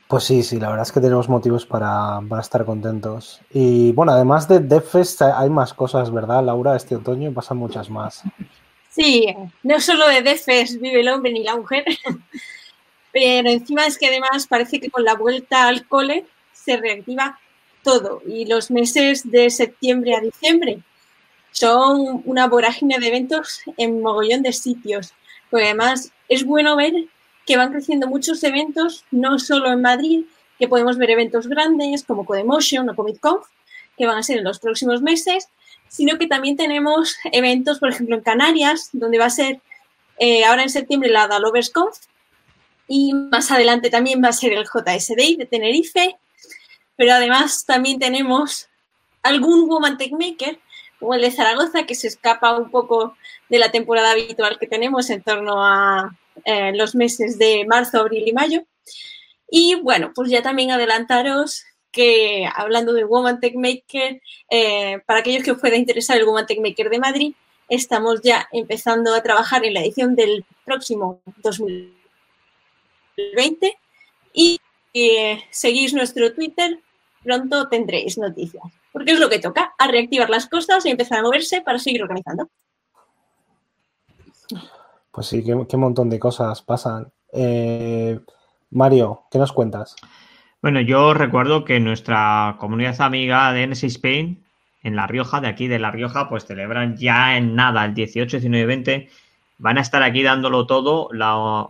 Pues 0.08 0.26
sí, 0.26 0.44
sí, 0.44 0.60
la 0.60 0.70
verdad 0.70 0.84
es 0.84 0.92
que 0.92 1.02
tenemos 1.02 1.28
motivos 1.28 1.66
para, 1.66 2.22
para 2.30 2.42
estar 2.42 2.64
contentos. 2.66 3.42
Y 3.52 3.92
bueno, 3.94 4.12
además 4.12 4.48
de 4.48 4.60
DevFest 4.60 5.24
hay 5.24 5.50
más 5.50 5.74
cosas, 5.74 6.14
¿verdad, 6.14 6.44
Laura? 6.44 6.76
Este 6.76 6.96
otoño 6.96 7.34
pasan 7.34 7.58
muchas 7.58 7.90
más. 7.90 8.22
Sí, 8.92 9.36
no 9.64 9.80
solo 9.80 10.08
de 10.08 10.22
DevFest 10.22 10.80
vive 10.80 11.02
el 11.02 11.10
hombre 11.10 11.34
ni 11.34 11.44
la 11.44 11.56
mujer, 11.56 11.84
pero 13.12 13.50
encima 13.50 13.88
es 13.88 13.98
que 13.98 14.08
además 14.08 14.46
parece 14.48 14.80
que 14.80 14.92
con 14.92 15.04
la 15.04 15.16
vuelta 15.16 15.68
al 15.68 15.88
cole 15.88 16.26
se 16.66 16.78
reactiva 16.78 17.40
todo 17.84 18.22
y 18.28 18.46
los 18.46 18.72
meses 18.72 19.30
de 19.30 19.50
septiembre 19.50 20.16
a 20.16 20.22
diciembre 20.22 20.80
son 21.52 22.22
una 22.26 22.48
vorágine 22.48 23.00
de 23.00 23.08
eventos 23.08 23.62
en 23.78 24.02
mogollón 24.02 24.42
de 24.42 24.52
sitios. 24.52 25.14
Además 25.52 26.12
es 26.28 26.44
bueno 26.44 26.76
ver 26.76 26.94
que 27.46 27.56
van 27.56 27.72
creciendo 27.72 28.08
muchos 28.08 28.44
eventos, 28.44 29.06
no 29.12 29.40
solo 29.40 29.72
en 29.72 29.82
Madrid, 29.82 30.26
que 30.60 30.68
podemos 30.68 30.98
ver 30.98 31.12
eventos 31.12 31.48
grandes 31.48 32.04
como 32.04 32.26
Codemotion 32.26 32.90
o 32.90 32.96
Comic 32.96 33.20
Conf, 33.20 33.46
que 33.98 34.06
van 34.06 34.18
a 34.18 34.24
ser 34.24 34.40
en 34.40 34.44
los 34.44 34.60
próximos 34.60 35.02
meses, 35.02 35.48
sino 35.88 36.18
que 36.18 36.28
también 36.28 36.58
tenemos 36.58 37.16
eventos, 37.32 37.80
por 37.80 37.90
ejemplo, 37.90 38.16
en 38.16 38.22
Canarias, 38.24 38.90
donde 38.92 39.20
va 39.20 39.26
a 39.26 39.30
ser 39.30 39.62
eh, 40.18 40.44
ahora 40.44 40.64
en 40.64 40.70
septiembre 40.70 41.10
la 41.10 41.28
Dalovers 41.28 41.70
Conf, 41.70 41.98
y 42.88 43.14
más 43.14 43.52
adelante 43.52 43.90
también 43.90 44.22
va 44.24 44.30
a 44.30 44.34
ser 44.34 44.54
el 44.54 44.66
JSD 44.66 45.38
de 45.38 45.48
Tenerife, 45.50 46.18
pero 46.96 47.14
además 47.14 47.66
también 47.66 48.00
tenemos 48.00 48.68
algún 49.24 49.68
Woman 49.68 49.98
Tech 49.98 50.12
Maker, 50.12 50.60
como 51.00 51.16
el 51.16 51.22
de 51.22 51.32
Zaragoza, 51.32 51.86
que 51.86 51.96
se 51.96 52.08
escapa 52.08 52.58
un 52.58 52.70
poco 52.70 53.16
de 53.50 53.60
la 53.60 53.72
temporada 53.72 54.12
habitual 54.12 54.58
que 54.60 54.68
tenemos 54.68 55.10
en 55.10 55.22
torno 55.22 55.64
a 55.64 56.16
eh, 56.46 56.72
los 56.74 56.96
meses 56.96 57.38
de 57.38 57.66
marzo, 57.68 58.00
abril 58.00 58.28
y 58.28 58.34
mayo. 58.34 58.64
Y 59.50 59.76
bueno, 59.76 60.12
pues 60.14 60.30
ya 60.30 60.42
también 60.42 60.72
adelantaros 60.72 61.64
que 61.92 62.48
hablando 62.54 62.94
de 62.94 63.06
Woman 63.06 63.40
Tech 63.40 63.56
Maker, 63.56 64.22
eh, 64.50 65.00
para 65.06 65.22
aquellos 65.22 65.44
que 65.44 65.52
os 65.52 65.60
pueda 65.60 65.78
interesar 65.78 66.18
el 66.18 66.26
Woman 66.26 66.46
Tech 66.46 66.60
Maker 66.60 66.90
de 66.90 67.00
Madrid, 67.00 67.34
estamos 67.70 68.22
ya 68.22 68.50
empezando 68.52 69.14
a 69.14 69.24
trabajar 69.24 69.64
en 69.66 69.74
la 69.74 69.80
edición 69.82 70.16
del 70.16 70.46
próximo 70.66 71.22
2020 71.38 73.78
y 74.34 74.60
eh, 74.96 75.44
seguís 75.52 75.94
nuestro 75.94 76.34
Twitter, 76.34 76.80
pronto 77.24 77.68
tendréis 77.68 78.18
noticias. 78.18 78.64
Porque 78.92 79.12
es 79.12 79.20
lo 79.20 79.30
que 79.30 79.40
toca, 79.40 79.76
a 79.78 79.88
reactivar 79.88 80.30
las 80.30 80.48
cosas 80.48 80.86
y 80.86 80.90
empezar 80.90 81.20
a 81.20 81.24
moverse 81.24 81.62
para 81.62 81.80
seguir 81.80 82.02
organizando. 82.02 82.50
Pues 85.12 85.28
sí, 85.28 85.44
qué, 85.44 85.66
qué 85.68 85.78
montón 85.78 86.10
de 86.10 86.20
cosas 86.20 86.62
pasan. 86.62 87.12
Eh, 87.34 88.20
Mario, 88.72 89.24
¿qué 89.30 89.38
nos 89.38 89.52
cuentas? 89.52 89.96
Bueno, 90.62 90.82
yo 90.82 91.14
recuerdo 91.14 91.66
que 91.66 91.80
nuestra 91.80 92.56
comunidad 92.60 93.00
amiga 93.02 93.52
de 93.52 93.68
NS 93.68 93.84
Spain, 93.84 94.44
en 94.82 94.96
La 94.96 95.08
Rioja, 95.08 95.42
de 95.42 95.48
aquí 95.48 95.68
de 95.68 95.80
La 95.80 95.92
Rioja, 95.92 96.30
pues 96.30 96.46
celebran 96.46 96.96
ya 96.98 97.38
en 97.38 97.56
nada, 97.56 97.86
el 97.86 97.94
18, 97.94 98.38
19 98.38 98.64
y 98.64 98.66
20. 98.66 99.10
Van 99.58 99.78
a 99.78 99.82
estar 99.82 100.02
aquí 100.04 100.24
dándolo 100.24 100.66
todo 100.66 101.10
la 101.12 101.68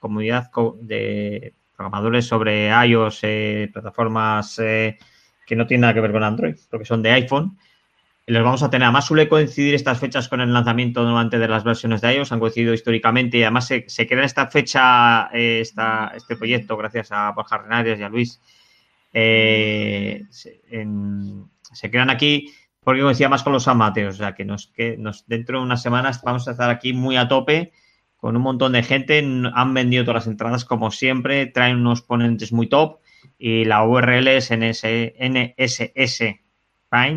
comunidad 0.00 0.50
de 0.80 1.54
programadores 1.76 2.26
sobre 2.26 2.70
iOS, 2.86 3.20
eh, 3.22 3.70
plataformas 3.72 4.58
eh, 4.58 4.98
que 5.46 5.56
no 5.56 5.66
tienen 5.66 5.82
nada 5.82 5.94
que 5.94 6.00
ver 6.00 6.12
con 6.12 6.24
Android, 6.24 6.56
porque 6.70 6.86
son 6.86 7.02
de 7.02 7.12
iPhone 7.12 7.56
los 8.26 8.42
vamos 8.42 8.62
a 8.62 8.70
tener. 8.70 8.84
Además, 8.84 9.06
suele 9.06 9.28
coincidir 9.28 9.74
estas 9.74 10.00
fechas 10.00 10.28
con 10.28 10.40
el 10.40 10.52
lanzamiento 10.52 11.02
nuevamente 11.04 11.38
de 11.38 11.48
las 11.48 11.62
versiones 11.62 12.00
de 12.00 12.14
iOS, 12.14 12.32
han 12.32 12.40
coincidido 12.40 12.74
históricamente 12.74 13.38
y 13.38 13.42
además 13.42 13.68
se, 13.68 13.84
se 13.88 14.06
queda 14.06 14.24
esta 14.24 14.48
fecha, 14.48 15.28
eh, 15.32 15.60
este 15.60 16.36
proyecto, 16.36 16.76
gracias 16.76 17.12
a 17.12 17.30
Borja 17.32 17.58
Renarias 17.58 17.98
y 18.00 18.02
a 18.02 18.08
Luis, 18.08 18.40
eh, 19.12 20.22
se, 20.30 20.60
en, 20.70 21.48
quedan 21.90 22.10
aquí 22.10 22.52
porque 22.82 23.02
coincide 23.02 23.28
más 23.28 23.42
con 23.42 23.52
los 23.52 23.66
amateos, 23.68 24.14
o 24.14 24.18
sea 24.18 24.34
que, 24.34 24.44
nos, 24.44 24.68
que 24.68 24.96
nos, 24.96 25.26
dentro 25.26 25.58
de 25.58 25.64
unas 25.64 25.82
semanas 25.82 26.20
vamos 26.22 26.46
a 26.46 26.52
estar 26.52 26.70
aquí 26.70 26.92
muy 26.92 27.16
a 27.16 27.28
tope 27.28 27.72
con 28.26 28.36
un 28.36 28.42
montón 28.42 28.72
de 28.72 28.82
gente, 28.82 29.20
han 29.54 29.72
vendido 29.72 30.02
todas 30.02 30.24
las 30.24 30.26
entradas 30.26 30.64
como 30.64 30.90
siempre, 30.90 31.46
traen 31.46 31.76
unos 31.76 32.02
ponentes 32.02 32.52
muy 32.52 32.68
top 32.68 32.98
y 33.38 33.64
la 33.64 33.84
URL 33.84 34.26
es 34.26 34.50
NS, 34.50 34.84
NSS 35.20 36.24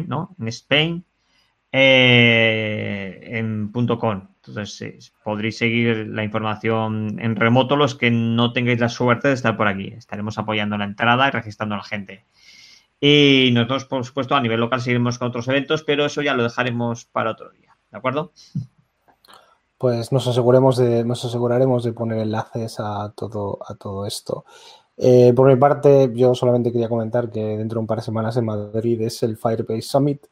¿no? 0.05 0.35
En 0.39 0.47
Spain, 0.49 1.05
eh, 1.71 3.21
en 3.23 3.71
.com. 3.71 4.27
Entonces, 4.35 5.11
podréis 5.23 5.57
seguir 5.57 6.09
la 6.09 6.23
información 6.23 7.17
en 7.19 7.35
remoto 7.35 7.75
los 7.75 7.95
que 7.95 8.11
no 8.11 8.53
tengáis 8.53 8.79
la 8.79 8.89
suerte 8.89 9.29
de 9.29 9.33
estar 9.33 9.57
por 9.57 9.67
aquí. 9.67 9.87
Estaremos 9.87 10.37
apoyando 10.37 10.77
la 10.77 10.85
entrada 10.85 11.27
y 11.27 11.31
registrando 11.31 11.73
a 11.73 11.79
la 11.79 11.83
gente. 11.85 12.25
Y 13.01 13.49
nosotros, 13.55 13.85
por 13.85 14.05
supuesto, 14.05 14.35
a 14.35 14.41
nivel 14.41 14.59
local 14.59 14.79
seguiremos 14.79 15.17
con 15.17 15.29
otros 15.29 15.47
eventos, 15.47 15.81
pero 15.81 16.05
eso 16.05 16.21
ya 16.21 16.35
lo 16.35 16.43
dejaremos 16.43 17.05
para 17.05 17.31
otro 17.31 17.49
día. 17.49 17.75
¿De 17.89 17.97
acuerdo? 17.97 18.31
Pues 19.79 20.11
nos 20.11 20.27
aseguremos 20.27 20.75
de, 20.75 21.05
nos 21.05 21.23
aseguraremos 21.23 21.85
de 21.85 21.93
poner 21.93 22.19
enlaces 22.19 22.81
a 22.81 23.13
todo, 23.15 23.59
a 23.65 23.75
todo 23.75 24.05
esto. 24.05 24.43
Eh, 24.97 25.31
por 25.33 25.47
mi 25.47 25.55
parte, 25.55 26.11
yo 26.13 26.35
solamente 26.35 26.73
quería 26.73 26.89
comentar 26.89 27.31
que 27.31 27.57
dentro 27.57 27.77
de 27.77 27.79
un 27.79 27.87
par 27.87 27.99
de 27.99 28.03
semanas 28.03 28.35
en 28.35 28.43
Madrid 28.43 29.01
es 29.01 29.23
el 29.23 29.37
Firebase 29.37 29.83
Summit, 29.83 30.25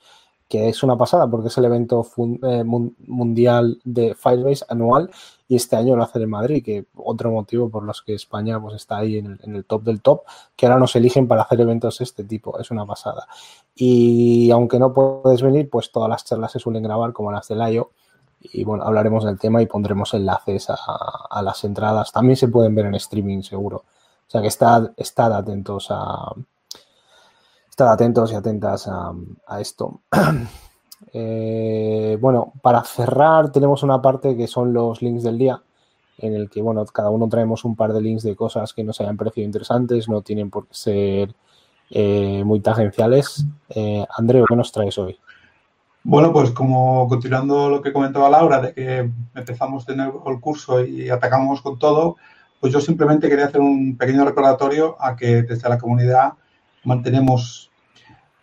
que 0.49 0.67
es 0.67 0.83
una 0.83 0.97
pasada 0.97 1.29
porque 1.29 1.47
es 1.47 1.57
el 1.57 1.63
evento 1.63 2.05
eh, 2.43 2.65
mundial 2.65 3.79
de 3.85 4.15
Firebase 4.15 4.65
anual 4.67 5.09
y 5.47 5.55
este 5.55 5.77
año 5.77 5.95
lo 5.95 6.03
hace 6.03 6.19
en 6.19 6.29
Madrid, 6.29 6.61
que 6.61 6.87
otro 6.95 7.31
motivo 7.31 7.69
por 7.69 7.83
los 7.83 8.01
que 8.01 8.15
España 8.15 8.59
pues, 8.59 8.75
está 8.75 8.97
ahí 8.97 9.17
en 9.17 9.39
el, 9.43 9.63
top 9.63 9.83
del 9.83 10.01
top, 10.01 10.23
que 10.57 10.65
ahora 10.65 10.77
nos 10.77 10.93
eligen 10.97 11.25
para 11.25 11.43
hacer 11.43 11.61
eventos 11.61 11.99
de 11.99 12.03
este 12.03 12.25
tipo, 12.25 12.59
es 12.59 12.69
una 12.69 12.85
pasada. 12.85 13.27
Y 13.75 14.51
aunque 14.51 14.77
no 14.77 14.93
puedes 14.93 15.41
venir, 15.41 15.69
pues 15.69 15.89
todas 15.89 16.09
las 16.09 16.25
charlas 16.25 16.51
se 16.51 16.59
suelen 16.59 16.83
grabar 16.83 17.13
como 17.13 17.31
las 17.31 17.47
del 17.47 17.61
IO 17.71 17.91
y 18.53 18.63
bueno, 18.63 18.83
hablaremos 18.83 19.23
del 19.25 19.39
tema 19.39 19.61
y 19.61 19.65
pondremos 19.65 20.13
enlaces 20.13 20.67
a, 20.69 21.41
las 21.41 21.63
entradas. 21.63 22.11
También 22.11 22.35
se 22.35 22.47
pueden 22.47 22.75
ver 22.75 22.85
en 22.85 22.95
streaming 22.95 23.41
seguro. 23.41 23.77
O 23.77 24.29
sea 24.29 24.41
que 24.41 24.47
estad, 24.47 24.91
atentos 25.33 25.87
a. 25.89 26.33
Estad 27.69 27.91
atentos 27.91 28.31
y 28.31 28.35
atentas 28.35 28.87
a, 28.87 29.13
esto. 29.59 30.01
Eh, 31.13 32.17
bueno, 32.19 32.53
para 32.63 32.83
cerrar, 32.83 33.51
tenemos 33.51 33.83
una 33.83 34.01
parte 34.01 34.35
que 34.35 34.47
son 34.47 34.73
los 34.73 35.01
links 35.03 35.23
del 35.23 35.37
día, 35.37 35.61
en 36.17 36.33
el 36.33 36.49
que, 36.49 36.61
bueno, 36.61 36.83
cada 36.85 37.11
uno 37.11 37.29
traemos 37.29 37.63
un 37.65 37.75
par 37.75 37.93
de 37.93 38.01
links 38.01 38.23
de 38.23 38.35
cosas 38.35 38.73
que 38.73 38.83
nos 38.83 38.99
hayan 38.99 39.15
parecido 39.15 39.45
interesantes, 39.45 40.09
no 40.09 40.23
tienen 40.23 40.49
por 40.49 40.67
qué 40.67 40.73
ser 40.73 41.35
eh, 41.91 42.43
muy 42.43 42.59
tangenciales. 42.61 43.45
Eh, 43.69 44.05
¿qué 44.49 44.55
nos 44.55 44.71
traes 44.71 44.97
hoy? 44.97 45.19
Bueno, 46.09 46.31
pues 46.31 46.51
como 46.51 47.05
continuando 47.09 47.69
lo 47.69 47.81
que 47.81 47.91
comentaba 47.91 48.29
Laura, 48.29 48.61
de 48.61 48.73
que 48.73 49.11
empezamos 49.35 49.85
de 49.85 49.97
nuevo 49.97 50.23
el 50.31 50.39
curso 50.39 50.81
y 50.81 51.09
atacamos 51.09 51.61
con 51.61 51.77
todo, 51.77 52.15
pues 52.61 52.71
yo 52.71 52.79
simplemente 52.79 53.27
quería 53.27 53.47
hacer 53.47 53.59
un 53.59 53.97
pequeño 53.97 54.23
recordatorio 54.23 54.95
a 55.01 55.17
que 55.17 55.43
desde 55.43 55.67
la 55.67 55.77
comunidad 55.77 56.35
mantenemos 56.85 57.69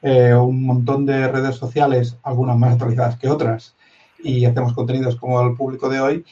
eh, 0.02 0.34
un 0.34 0.62
montón 0.62 1.06
de 1.06 1.26
redes 1.26 1.56
sociales, 1.56 2.18
algunas 2.22 2.58
más 2.58 2.72
actualizadas 2.72 3.16
que 3.16 3.30
otras, 3.30 3.74
y 4.22 4.44
hacemos 4.44 4.74
contenidos 4.74 5.16
como 5.16 5.40
el 5.40 5.56
público 5.56 5.88
de 5.88 6.00
hoy, 6.00 6.24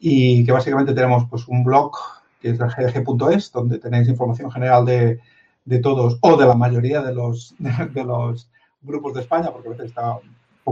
y 0.00 0.44
que 0.44 0.50
básicamente 0.50 0.92
tenemos 0.92 1.24
pues 1.30 1.46
un 1.46 1.62
blog 1.62 1.92
que 2.40 2.50
es 2.50 2.58
gdg.es, 2.58 3.52
donde 3.52 3.78
tenéis 3.78 4.08
información 4.08 4.50
general 4.50 4.84
de, 4.84 5.20
de, 5.64 5.78
todos 5.78 6.18
o 6.20 6.36
de 6.36 6.46
la 6.48 6.54
mayoría 6.56 7.00
de 7.00 7.14
los, 7.14 7.54
de 7.94 8.04
los 8.04 8.50
grupos 8.82 9.14
de 9.14 9.20
España, 9.20 9.52
porque 9.52 9.68
a 9.68 9.70
veces 9.70 9.86
está 9.86 10.18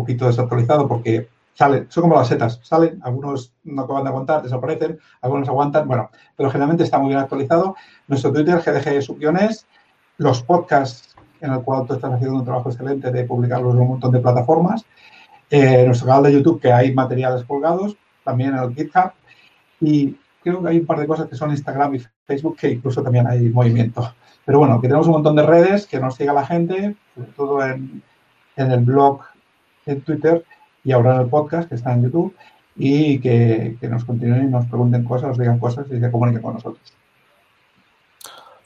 poquito 0.00 0.26
desactualizado 0.26 0.88
porque 0.88 1.28
salen, 1.54 1.86
son 1.90 2.02
como 2.02 2.14
las 2.14 2.28
setas, 2.28 2.60
salen, 2.62 3.00
algunos 3.02 3.52
no 3.64 3.82
acaban 3.82 4.04
de 4.04 4.10
aguantar, 4.10 4.42
desaparecen, 4.42 4.98
algunos 5.20 5.48
aguantan, 5.48 5.88
bueno, 5.88 6.10
pero 6.36 6.50
generalmente 6.50 6.84
está 6.84 6.98
muy 6.98 7.08
bien 7.08 7.18
actualizado. 7.18 7.74
Nuestro 8.06 8.32
Twitter, 8.32 8.60
GDG 8.60 9.02
Subguiones, 9.02 9.66
los 10.18 10.42
podcasts 10.42 11.16
en 11.40 11.52
el 11.52 11.62
cual 11.62 11.86
tú 11.86 11.94
estás 11.94 12.12
haciendo 12.12 12.38
un 12.38 12.44
trabajo 12.44 12.70
excelente 12.70 13.10
de 13.10 13.24
publicarlos 13.24 13.74
en 13.74 13.80
un 13.80 13.88
montón 13.88 14.12
de 14.12 14.20
plataformas, 14.20 14.84
eh, 15.50 15.84
nuestro 15.84 16.06
canal 16.06 16.24
de 16.24 16.32
YouTube 16.32 16.60
que 16.60 16.72
hay 16.72 16.94
materiales 16.94 17.44
colgados, 17.44 17.96
también 18.22 18.50
en 18.54 18.58
el 18.58 18.74
GitHub 18.74 19.12
y 19.80 20.16
creo 20.42 20.62
que 20.62 20.68
hay 20.68 20.78
un 20.78 20.86
par 20.86 21.00
de 21.00 21.06
cosas 21.06 21.28
que 21.28 21.36
son 21.36 21.50
Instagram 21.50 21.94
y 21.94 22.02
Facebook 22.24 22.56
que 22.56 22.70
incluso 22.70 23.02
también 23.02 23.26
hay 23.26 23.48
movimiento. 23.48 24.14
Pero 24.44 24.60
bueno, 24.60 24.80
que 24.80 24.86
tenemos 24.86 25.06
un 25.06 25.14
montón 25.14 25.36
de 25.36 25.42
redes, 25.42 25.86
que 25.86 25.98
nos 25.98 26.14
siga 26.14 26.32
la 26.32 26.46
gente, 26.46 26.96
sobre 27.14 27.32
todo 27.32 27.66
en, 27.66 28.02
en 28.56 28.70
el 28.70 28.80
blog, 28.80 29.22
en 29.88 30.02
Twitter 30.02 30.44
y 30.84 30.92
ahora 30.92 31.16
en 31.16 31.22
el 31.22 31.28
podcast 31.28 31.68
que 31.68 31.74
está 31.74 31.92
en 31.92 32.04
YouTube 32.04 32.34
y 32.76 33.18
que, 33.18 33.76
nos 33.82 34.04
continúen 34.04 34.44
y 34.44 34.50
nos 34.50 34.66
pregunten 34.66 35.04
cosas, 35.04 35.30
nos 35.30 35.38
digan 35.38 35.58
cosas 35.58 35.86
y 35.90 35.98
se 35.98 36.10
comuniquen 36.10 36.42
con 36.42 36.54
nosotros. 36.54 36.80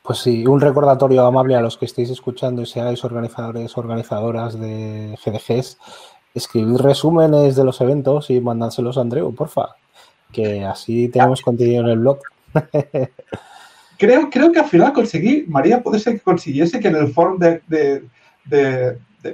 Pues 0.02 0.18
sí, 0.18 0.46
un 0.46 0.60
recordatorio 0.60 1.24
amable 1.24 1.54
a 1.54 1.60
los 1.60 1.78
que 1.78 1.86
estéis 1.86 2.10
escuchando 2.10 2.60
y 2.62 2.66
seáis 2.66 3.04
organizadores, 3.04 3.78
organizadoras 3.78 4.58
de 4.58 5.16
GDGs, 5.24 5.78
escribid 6.34 6.76
resúmenes 6.78 7.56
de 7.56 7.64
los 7.64 7.80
eventos 7.80 8.28
y 8.30 8.40
mandánselos 8.40 8.98
a 8.98 9.02
Andreu, 9.02 9.34
porfa, 9.34 9.76
que 10.32 10.64
así 10.64 11.08
tenemos 11.08 11.40
contenido 11.40 11.82
en 11.84 11.88
el 11.88 11.98
blog. 12.00 12.18
creo, 13.96 14.28
creo 14.28 14.52
que 14.52 14.58
al 14.58 14.66
final 14.66 14.92
conseguí, 14.92 15.44
María, 15.46 15.82
puede 15.82 16.00
ser 16.00 16.14
que 16.14 16.20
consiguiese 16.20 16.80
que 16.80 16.88
en 16.88 16.96
el 16.96 17.12
forum 17.12 17.38
de 17.38 18.02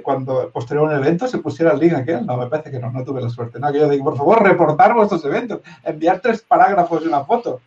cuando 0.03 0.49
posterior 0.51 0.85
a 0.85 0.97
un 0.97 1.03
evento 1.03 1.27
se 1.27 1.39
pusiera 1.39 1.73
el 1.73 1.79
link 1.79 1.93
aquel. 1.93 2.25
No, 2.25 2.37
me 2.37 2.47
parece 2.47 2.71
que 2.71 2.79
no, 2.79 2.91
no 2.91 3.03
tuve 3.03 3.21
la 3.21 3.29
suerte. 3.29 3.59
No, 3.59 3.71
que 3.71 3.79
yo 3.79 3.89
digo, 3.89 4.05
por 4.05 4.17
favor, 4.17 4.43
reportar 4.43 4.93
vuestros 4.93 5.23
eventos, 5.25 5.61
enviar 5.83 6.19
tres 6.19 6.41
parágrafos 6.41 7.03
y 7.03 7.07
una 7.07 7.23
foto. 7.23 7.61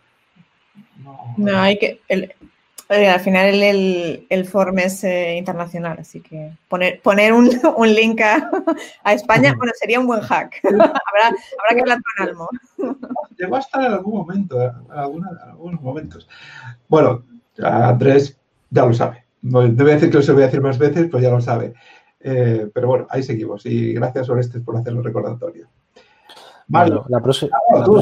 No, 1.37 1.59
hay 1.59 1.79
que. 1.79 2.01
Eh, 2.89 3.09
al 3.09 3.20
final 3.20 3.62
el, 3.62 4.27
el, 4.29 4.45
form 4.45 4.79
es 4.81 5.03
eh, 5.05 5.37
internacional, 5.37 5.97
así 5.99 6.20
que 6.20 6.53
poner, 6.68 7.01
poner 7.01 7.33
un, 7.33 7.49
un 7.77 7.95
link 7.95 8.20
a, 8.20 8.51
a, 9.03 9.14
España, 9.14 9.55
bueno, 9.57 9.73
sería 9.79 9.99
un 9.99 10.07
buen 10.07 10.20
hack. 10.20 10.61
habrá, 10.64 11.29
habrá, 11.29 11.75
que 11.75 11.81
hablar 11.81 11.99
con 12.03 12.29
Almo. 12.29 12.49
Llegó 13.39 13.57
a 13.57 13.61
estar 13.61 13.85
en 13.85 13.93
algún 13.93 14.14
momento, 14.14 14.61
en, 14.61 14.73
alguna, 14.91 15.31
en 15.31 15.51
algunos 15.51 15.81
momentos. 15.81 16.29
Bueno, 16.89 17.25
Andrés 17.62 18.37
ya 18.68 18.85
lo 18.85 18.93
sabe. 18.93 19.25
No, 19.41 19.62
debe 19.62 19.95
decir 19.95 20.11
que 20.11 20.18
lo 20.18 20.35
voy 20.35 20.43
a 20.43 20.47
decir 20.47 20.61
más 20.61 20.79
veces, 20.79 21.09
pues 21.11 21.23
ya 21.23 21.31
lo 21.31 21.41
sabe. 21.41 21.73
Eh, 22.25 22.70
pero 22.73 22.87
bueno, 22.89 23.07
ahí 23.11 23.23
seguimos 23.23 23.66
y 23.66 23.95
gracias 23.95 24.29
Orestes 24.29 24.62
por 24.62 24.77
hacer 24.77 24.93
el 24.93 25.03
recordatorio. 25.03 25.68
Vale, 26.68 27.01
la, 27.09 27.20
próxima, 27.20 27.51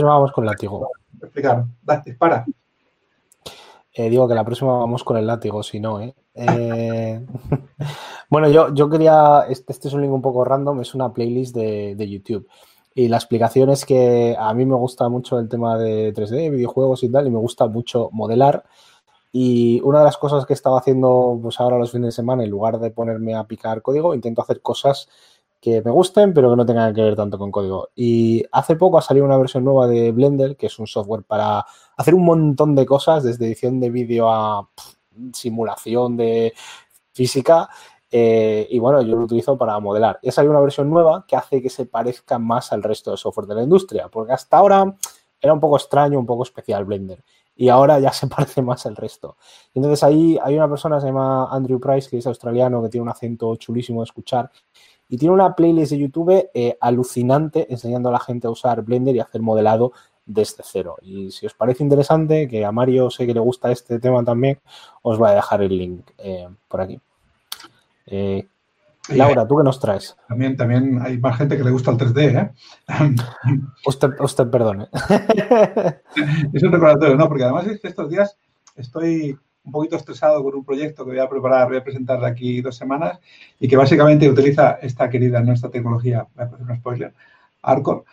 vamos 0.02 0.32
con 0.32 0.44
el 0.44 0.50
látigo. 0.50 0.90
Explicar, 1.20 1.64
dispara. 2.04 2.44
Eh, 3.92 4.08
digo 4.08 4.28
que 4.28 4.34
la 4.34 4.44
próxima 4.44 4.78
vamos 4.78 5.02
con 5.02 5.16
el 5.16 5.26
látigo, 5.26 5.62
si 5.62 5.80
no, 5.80 6.00
¿eh? 6.00 6.14
eh 6.34 7.26
bueno, 8.30 8.48
yo, 8.48 8.72
yo 8.72 8.88
quería, 8.88 9.46
este, 9.48 9.72
este, 9.72 9.88
es 9.88 9.94
un 9.94 10.02
link 10.02 10.12
un 10.12 10.22
poco 10.22 10.44
random, 10.44 10.80
es 10.80 10.94
una 10.94 11.12
playlist 11.12 11.56
de, 11.56 11.96
de, 11.96 12.08
YouTube. 12.08 12.46
Y 12.94 13.08
la 13.08 13.16
explicación 13.16 13.70
es 13.70 13.84
que 13.84 14.36
a 14.38 14.54
mí 14.54 14.64
me 14.64 14.76
gusta 14.76 15.08
mucho 15.08 15.38
el 15.38 15.48
tema 15.48 15.76
de 15.76 16.14
3D, 16.14 16.50
videojuegos 16.50 17.02
y 17.02 17.10
tal, 17.10 17.26
y 17.26 17.30
me 17.30 17.38
gusta 17.38 17.66
mucho 17.66 18.10
modelar. 18.12 18.64
Y 19.32 19.80
una 19.82 20.00
de 20.00 20.06
las 20.06 20.18
cosas 20.18 20.44
que 20.44 20.54
estaba 20.54 20.78
haciendo 20.78 21.38
pues 21.40 21.60
ahora 21.60 21.78
los 21.78 21.92
fines 21.92 22.08
de 22.08 22.12
semana, 22.12 22.42
en 22.42 22.50
lugar 22.50 22.78
de 22.80 22.90
ponerme 22.90 23.34
a 23.34 23.44
picar 23.44 23.82
código, 23.82 24.14
intento 24.14 24.42
hacer 24.42 24.60
cosas 24.60 25.08
que 25.60 25.82
me 25.82 25.90
gusten, 25.90 26.32
pero 26.32 26.50
que 26.50 26.56
no 26.56 26.66
tengan 26.66 26.94
que 26.94 27.02
ver 27.02 27.16
tanto 27.16 27.38
con 27.38 27.52
código. 27.52 27.90
Y 27.94 28.44
hace 28.50 28.76
poco 28.76 28.98
ha 28.98 29.02
salido 29.02 29.26
una 29.26 29.36
versión 29.36 29.64
nueva 29.64 29.86
de 29.86 30.10
Blender, 30.10 30.56
que 30.56 30.66
es 30.66 30.78
un 30.78 30.86
software 30.86 31.22
para 31.22 31.64
hacer 31.96 32.14
un 32.14 32.24
montón 32.24 32.74
de 32.74 32.86
cosas, 32.86 33.22
desde 33.22 33.46
edición 33.46 33.78
de 33.78 33.90
vídeo 33.90 34.30
a 34.30 34.68
simulación 35.32 36.16
de 36.16 36.54
física. 37.12 37.68
Eh, 38.10 38.66
y 38.70 38.78
bueno, 38.78 39.02
yo 39.02 39.16
lo 39.16 39.24
utilizo 39.24 39.56
para 39.58 39.78
modelar. 39.80 40.18
Y 40.22 40.30
ha 40.30 40.32
salido 40.32 40.52
una 40.52 40.62
versión 40.62 40.90
nueva 40.90 41.24
que 41.28 41.36
hace 41.36 41.62
que 41.62 41.70
se 41.70 41.86
parezca 41.86 42.38
más 42.38 42.72
al 42.72 42.82
resto 42.82 43.10
del 43.10 43.18
software 43.18 43.46
de 43.46 43.54
la 43.56 43.62
industria, 43.62 44.08
porque 44.08 44.32
hasta 44.32 44.56
ahora 44.56 44.96
era 45.40 45.52
un 45.52 45.60
poco 45.60 45.76
extraño, 45.76 46.18
un 46.18 46.26
poco 46.26 46.42
especial 46.42 46.84
Blender 46.84 47.22
y 47.60 47.68
ahora 47.68 48.00
ya 48.00 48.10
se 48.10 48.26
parece 48.34 48.62
más 48.62 48.86
al 48.86 48.96
resto. 48.96 49.36
Entonces 49.74 50.02
ahí 50.02 50.38
hay 50.42 50.56
una 50.56 50.68
persona 50.68 50.96
que 50.96 51.02
se 51.02 51.06
llama 51.08 51.48
Andrew 51.50 51.78
Price, 51.78 52.08
que 52.08 52.16
es 52.16 52.26
australiano, 52.26 52.82
que 52.82 52.88
tiene 52.88 53.02
un 53.02 53.10
acento 53.10 53.54
chulísimo 53.56 54.00
de 54.00 54.04
escuchar 54.04 54.50
y 55.10 55.18
tiene 55.18 55.34
una 55.34 55.54
playlist 55.54 55.92
de 55.92 55.98
YouTube 55.98 56.48
eh, 56.54 56.78
alucinante 56.80 57.66
enseñando 57.70 58.08
a 58.08 58.12
la 58.12 58.18
gente 58.18 58.46
a 58.46 58.50
usar 58.50 58.80
Blender 58.82 59.14
y 59.14 59.20
hacer 59.20 59.42
modelado 59.42 59.92
desde 60.24 60.62
cero. 60.64 60.96
Y 61.02 61.30
si 61.32 61.44
os 61.44 61.52
parece 61.52 61.82
interesante, 61.82 62.48
que 62.48 62.64
a 62.64 62.72
Mario 62.72 63.10
sé 63.10 63.26
que 63.26 63.34
le 63.34 63.40
gusta 63.40 63.70
este 63.70 63.98
tema 63.98 64.24
también, 64.24 64.58
os 65.02 65.18
voy 65.18 65.28
a 65.28 65.34
dejar 65.34 65.60
el 65.60 65.76
link 65.76 66.10
eh, 66.16 66.48
por 66.66 66.80
aquí. 66.80 66.98
Eh, 68.06 68.46
Laura, 69.08 69.46
¿tú 69.46 69.56
qué 69.56 69.64
nos 69.64 69.80
traes? 69.80 70.16
También, 70.28 70.56
también 70.56 71.00
hay 71.02 71.18
más 71.18 71.36
gente 71.36 71.56
que 71.56 71.64
le 71.64 71.70
gusta 71.70 71.90
el 71.90 71.96
3D, 71.96 72.40
¿eh? 72.40 72.50
usted, 73.86 74.10
usted 74.20 74.48
perdone. 74.48 74.88
es 76.52 76.62
un 76.62 76.72
recordatorio, 76.72 77.16
¿no? 77.16 77.28
Porque 77.28 77.44
además 77.44 77.66
es 77.66 77.80
que 77.80 77.88
estos 77.88 78.10
días 78.10 78.36
estoy 78.76 79.36
un 79.64 79.72
poquito 79.72 79.96
estresado 79.96 80.42
con 80.42 80.54
un 80.54 80.64
proyecto 80.64 81.04
que 81.04 81.12
voy 81.12 81.20
a 81.20 81.28
preparar, 81.28 81.68
voy 81.68 81.78
a 81.78 81.84
presentar 81.84 82.20
de 82.20 82.26
aquí 82.26 82.60
dos 82.60 82.76
semanas 82.76 83.20
y 83.58 83.68
que 83.68 83.76
básicamente 83.76 84.28
utiliza 84.28 84.78
esta 84.82 85.08
querida 85.10 85.40
nuestra 85.40 85.70
tecnología, 85.70 86.26
voy 86.34 86.44
a 86.44 86.46
hacer 86.46 86.60
un 86.60 86.76
spoiler, 86.76 87.14
Arcor, 87.62 88.04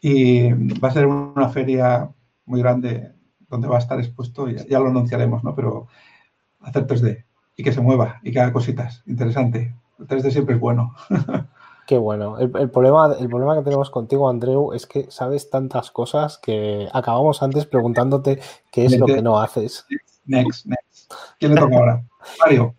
y 0.00 0.50
va 0.78 0.88
a 0.88 0.92
ser 0.92 1.06
una 1.06 1.48
feria 1.48 2.08
muy 2.46 2.60
grande 2.60 3.12
donde 3.48 3.68
va 3.68 3.76
a 3.76 3.80
estar 3.80 3.98
expuesto, 3.98 4.48
ya, 4.48 4.64
ya 4.66 4.78
lo 4.80 4.88
anunciaremos, 4.88 5.44
¿no? 5.44 5.54
Pero 5.54 5.88
hacer 6.60 6.86
3D 6.86 7.24
y 7.56 7.62
que 7.62 7.72
se 7.72 7.80
mueva 7.80 8.20
y 8.22 8.32
que 8.32 8.40
haga 8.40 8.52
cositas, 8.52 9.02
interesante. 9.06 9.74
El 9.98 10.06
3D 10.06 10.30
siempre 10.30 10.54
es 10.54 10.60
bueno. 10.60 10.94
Qué 11.86 11.98
bueno. 11.98 12.38
El, 12.38 12.50
problema, 12.70 13.14
el 13.18 13.28
problema 13.28 13.56
que 13.56 13.62
tenemos 13.62 13.90
contigo, 13.90 14.28
Andreu, 14.28 14.72
es 14.72 14.86
que 14.86 15.10
sabes 15.10 15.50
tantas 15.50 15.90
cosas 15.90 16.38
que 16.38 16.88
acabamos 16.92 17.42
antes 17.42 17.66
preguntándote 17.66 18.40
qué 18.72 18.86
es 18.86 18.98
lo 18.98 19.04
que 19.04 19.20
no 19.20 19.38
haces. 19.38 19.86
Next, 20.24 20.64
next. 20.64 21.12
¿Quién 21.38 21.54
le 21.54 21.60
toca 21.60 21.76
ahora? 21.76 22.02
Mario. 22.40 22.74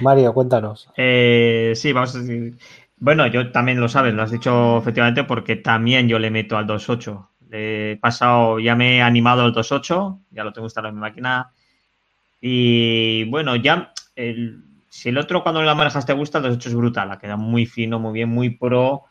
Mario, 0.00 0.32
cuéntanos. 0.32 0.88
Eh, 0.96 1.72
sí, 1.74 1.92
vamos 1.92 2.14
a 2.14 2.20
decir. 2.20 2.56
Bueno, 2.98 3.26
yo 3.26 3.50
también 3.50 3.80
lo 3.80 3.88
sabes, 3.88 4.14
lo 4.14 4.22
has 4.22 4.30
dicho 4.30 4.78
efectivamente 4.78 5.24
porque 5.24 5.56
también 5.56 6.08
yo 6.08 6.18
le 6.18 6.30
meto 6.30 6.56
al 6.56 6.66
2.8. 6.66 7.28
He 7.50 7.98
pasado, 8.00 8.58
ya 8.58 8.76
me 8.76 8.98
he 8.98 9.02
animado 9.02 9.42
al 9.42 9.52
2.8, 9.52 10.20
ya 10.30 10.44
lo 10.44 10.52
tengo 10.52 10.66
instalado 10.66 10.90
en 10.90 10.96
mi 10.96 11.00
máquina 11.00 11.52
Y 12.40 13.24
bueno, 13.24 13.56
ya 13.56 13.92
el, 14.14 14.65
si 14.96 15.10
el 15.10 15.18
otro 15.18 15.42
cuando 15.42 15.62
la 15.62 15.74
manejas 15.74 16.06
te 16.06 16.14
gusta, 16.14 16.38
has 16.38 16.54
hecho 16.54 16.70
es 16.70 16.74
brutal, 16.74 17.08
la 17.08 17.18
queda 17.18 17.36
muy 17.36 17.66
fino, 17.66 17.98
muy 17.98 18.14
bien, 18.14 18.30
muy 18.30 18.50
pro 18.50 19.04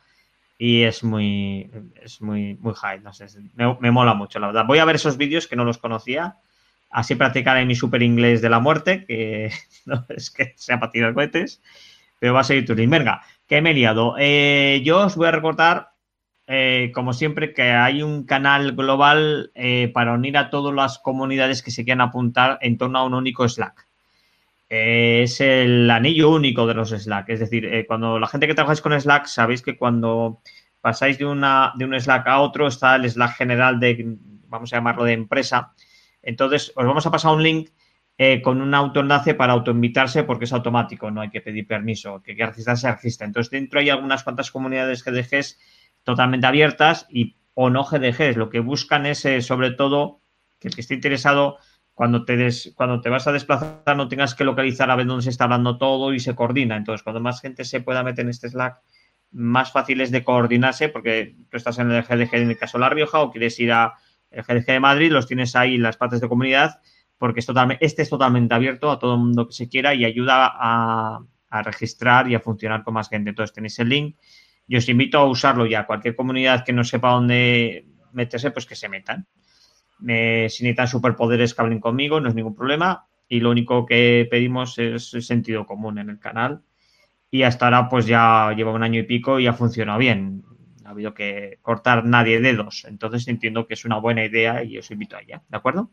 y 0.58 0.82
es 0.82 1.04
muy, 1.04 1.70
es 2.02 2.22
muy, 2.22 2.56
muy 2.56 2.74
high, 2.74 3.02
no 3.02 3.14
sé, 3.14 3.28
me, 3.54 3.78
me 3.80 3.92
mola 3.92 4.16
mucho, 4.16 4.40
la 4.40 4.48
verdad. 4.48 4.66
Voy 4.66 4.80
a 4.80 4.86
ver 4.86 4.96
esos 4.96 5.18
vídeos 5.18 5.48
que 5.48 5.56
no 5.56 5.64
los 5.64 5.78
conocía, 5.78 6.38
así 6.90 7.14
practicaré 7.14 7.66
mi 7.66 7.76
super 7.76 8.02
inglés 8.02 8.42
de 8.42 8.50
la 8.50 8.60
muerte, 8.60 9.06
que 9.06 9.52
no 9.86 10.06
es 10.10 10.32
que 10.32 10.54
sea 10.56 10.80
para 10.80 10.92
tirar 10.92 11.14
cohetes, 11.14 11.62
pero 12.20 12.34
va 12.34 12.40
a 12.40 12.44
seguir 12.44 12.66
tu 12.66 12.74
link. 12.74 12.90
Venga, 12.90 13.22
que 13.48 13.62
me 13.62 13.72
he 13.72 13.74
liado. 13.76 14.16
Eh, 14.18 14.82
yo 14.84 15.06
os 15.06 15.16
voy 15.16 15.28
a 15.28 15.32
recordar, 15.32 15.92
eh, 16.48 16.92
como 16.96 17.14
siempre, 17.14 17.54
que 17.54 17.62
hay 17.62 18.02
un 18.02 18.24
canal 18.24 18.72
global 18.72 19.52
eh, 19.54 19.92
para 19.94 20.14
unir 20.14 20.36
a 20.36 20.50
todas 20.50 20.74
las 20.74 20.98
comunidades 20.98 21.62
que 21.62 21.70
se 21.70 21.84
quieran 21.84 22.02
apuntar 22.02 22.58
en 22.62 22.80
torno 22.80 22.98
a 22.98 23.06
un 23.06 23.14
único 23.14 23.48
Slack. 23.48 23.85
Es 24.68 25.42
el 25.42 25.90
anillo 25.92 26.32
único 26.32 26.66
de 26.66 26.74
los 26.74 26.90
Slack. 26.90 27.30
Es 27.30 27.40
decir, 27.40 27.66
eh, 27.66 27.86
cuando 27.86 28.20
la 28.20 28.28
gente 28.28 28.48
que 28.48 28.56
trabajáis 28.56 28.82
con 28.82 29.00
Slack, 29.00 29.26
sabéis 29.28 29.62
que 29.62 29.78
cuando 29.78 30.42
pasáis 30.82 31.18
de, 31.18 31.26
una, 31.26 31.74
de 31.76 31.86
un 31.86 32.00
Slack 32.00 32.28
a 32.28 32.40
otro 32.40 32.68
está 32.68 32.96
el 32.96 33.10
Slack 33.10 33.36
general 33.38 33.80
de, 33.80 34.18
vamos 34.48 34.74
a 34.74 34.78
llamarlo 34.78 35.04
de 35.04 35.14
empresa. 35.14 35.74
Entonces, 36.22 36.72
os 36.76 36.86
vamos 36.86 37.06
a 37.06 37.12
pasar 37.12 37.34
un 37.34 37.44
link 37.44 37.70
eh, 38.18 38.42
con 38.42 38.62
un 38.62 38.74
autoenlace 38.74 39.36
para 39.36 39.54
autoinvitarse 39.54 40.24
porque 40.24 40.46
es 40.46 40.54
automático, 40.54 41.12
no 41.12 41.22
hay 41.22 41.30
que 41.30 41.42
pedir 41.42 41.68
permiso, 41.68 42.24
que 42.24 42.34
quiera 42.34 42.52
registrarse, 42.52 42.92
registra. 42.92 43.28
Entonces, 43.28 43.52
dentro 43.52 43.80
hay 43.80 43.90
algunas 43.90 44.24
cuantas 44.24 44.52
comunidades 44.52 45.04
GDGs 45.04 45.60
totalmente 46.04 46.48
abiertas 46.48 47.08
y 47.10 47.36
o 47.54 47.70
no 47.70 47.84
GDGs. 47.84 48.38
Lo 48.38 48.50
que 48.50 48.60
buscan 48.60 49.06
es, 49.06 49.26
eh, 49.26 49.42
sobre 49.42 49.72
todo, 49.72 50.22
que 50.60 50.70
el 50.70 50.76
que 50.76 50.82
esté 50.82 50.94
interesado, 50.94 51.58
cuando 51.96 52.26
te, 52.26 52.36
des, 52.36 52.74
cuando 52.76 53.00
te 53.00 53.10
vas 53.10 53.26
a 53.26 53.32
desplazar, 53.32 53.96
no 53.96 54.10
tengas 54.10 54.36
que 54.36 54.44
localizar 54.44 54.92
a 54.92 54.96
ver 54.96 55.08
dónde 55.08 55.24
se 55.24 55.30
está 55.30 55.46
hablando 55.46 55.78
todo 55.78 56.14
y 56.14 56.20
se 56.20 56.36
coordina. 56.36 56.76
Entonces, 56.76 57.02
cuando 57.04 57.22
más 57.22 57.40
gente 57.42 57.64
se 57.64 57.80
pueda 57.80 58.04
meter 58.04 58.26
en 58.26 58.30
este 58.30 58.50
Slack, 58.50 58.82
más 59.32 59.72
fácil 59.72 60.02
es 60.02 60.12
de 60.12 60.24
coordinarse 60.24 60.90
porque 60.90 61.36
tú 61.50 61.58
estás 61.58 61.80
en 61.80 61.92
el 61.92 62.04
GDG 62.04 62.36
en 62.36 62.50
el 62.50 62.58
caso 62.58 62.78
de 62.78 62.82
La 62.82 62.90
Rioja 62.90 63.22
o 63.22 63.32
quieres 63.32 63.58
ir 63.62 63.72
a 63.72 63.94
el 64.30 64.44
GDG 64.44 64.66
de 64.66 64.80
Madrid, 64.82 65.12
los 65.12 65.26
tienes 65.26 65.56
ahí 65.56 65.76
en 65.76 65.84
las 65.84 65.96
partes 65.96 66.20
de 66.20 66.28
comunidad 66.28 66.82
porque 67.18 67.40
es 67.40 67.46
totalmente, 67.46 67.86
este 67.86 68.02
es 68.02 68.10
totalmente 68.10 68.54
abierto 68.54 68.92
a 68.92 69.00
todo 69.00 69.14
el 69.14 69.22
mundo 69.22 69.48
que 69.48 69.54
se 69.54 69.70
quiera 69.70 69.94
y 69.94 70.04
ayuda 70.04 70.52
a, 70.54 71.20
a, 71.50 71.64
registrar 71.64 72.30
y 72.30 72.36
a 72.36 72.42
funcionar 72.42 72.84
con 72.84 72.94
más 72.94 73.08
gente. 73.08 73.30
Entonces 73.30 73.54
tenéis 73.54 73.80
el 73.80 73.88
link 73.88 74.18
y 74.68 74.76
os 74.76 74.90
invito 74.90 75.18
a 75.20 75.26
usarlo 75.26 75.66
ya. 75.66 75.86
Cualquier 75.86 76.16
comunidad 76.16 76.66
que 76.66 76.74
no 76.74 76.84
sepa 76.84 77.12
dónde 77.12 77.88
meterse, 78.12 78.52
pues 78.52 78.66
que 78.66 78.76
se 78.76 78.90
metan. 78.90 79.28
Eh, 80.08 80.48
si 80.50 80.64
necesitan 80.64 80.88
superpoderes 80.88 81.54
que 81.54 81.62
hablen 81.62 81.80
conmigo, 81.80 82.20
no 82.20 82.30
es 82.30 82.36
ningún 82.36 82.56
problema. 82.56 83.08
Y 83.28 83.40
lo 83.40 83.50
único 83.52 83.86
que 83.86 84.28
pedimos 84.30 84.78
es 84.78 85.10
sentido 85.10 85.66
común 85.66 85.98
en 85.98 86.10
el 86.10 86.20
canal. 86.20 86.62
Y 87.32 87.44
hasta 87.44 87.66
ahora, 87.66 87.90
pues 87.90 88.06
ya 88.06 88.54
lleva 88.56 88.72
un 88.72 88.84
año 88.84 89.00
y 89.00 89.04
pico 89.04 89.40
y 89.40 89.48
ha 89.48 89.54
funcionado 89.54 90.00
bien. 90.00 90.44
No 90.84 90.90
ha 90.90 90.92
habido 90.92 91.14
que 91.14 91.60
cortar 91.62 92.06
nadie 92.06 92.40
dedos. 92.40 92.86
Entonces 92.88 93.28
entiendo 93.28 93.68
que 93.68 93.74
es 93.74 93.86
una 93.86 94.00
buena 94.00 94.24
idea 94.24 94.64
y 94.64 94.78
os 94.78 94.92
invito 94.92 95.18
a 95.18 95.22
ella. 95.22 95.42
¿De 95.50 95.58
acuerdo? 95.58 95.90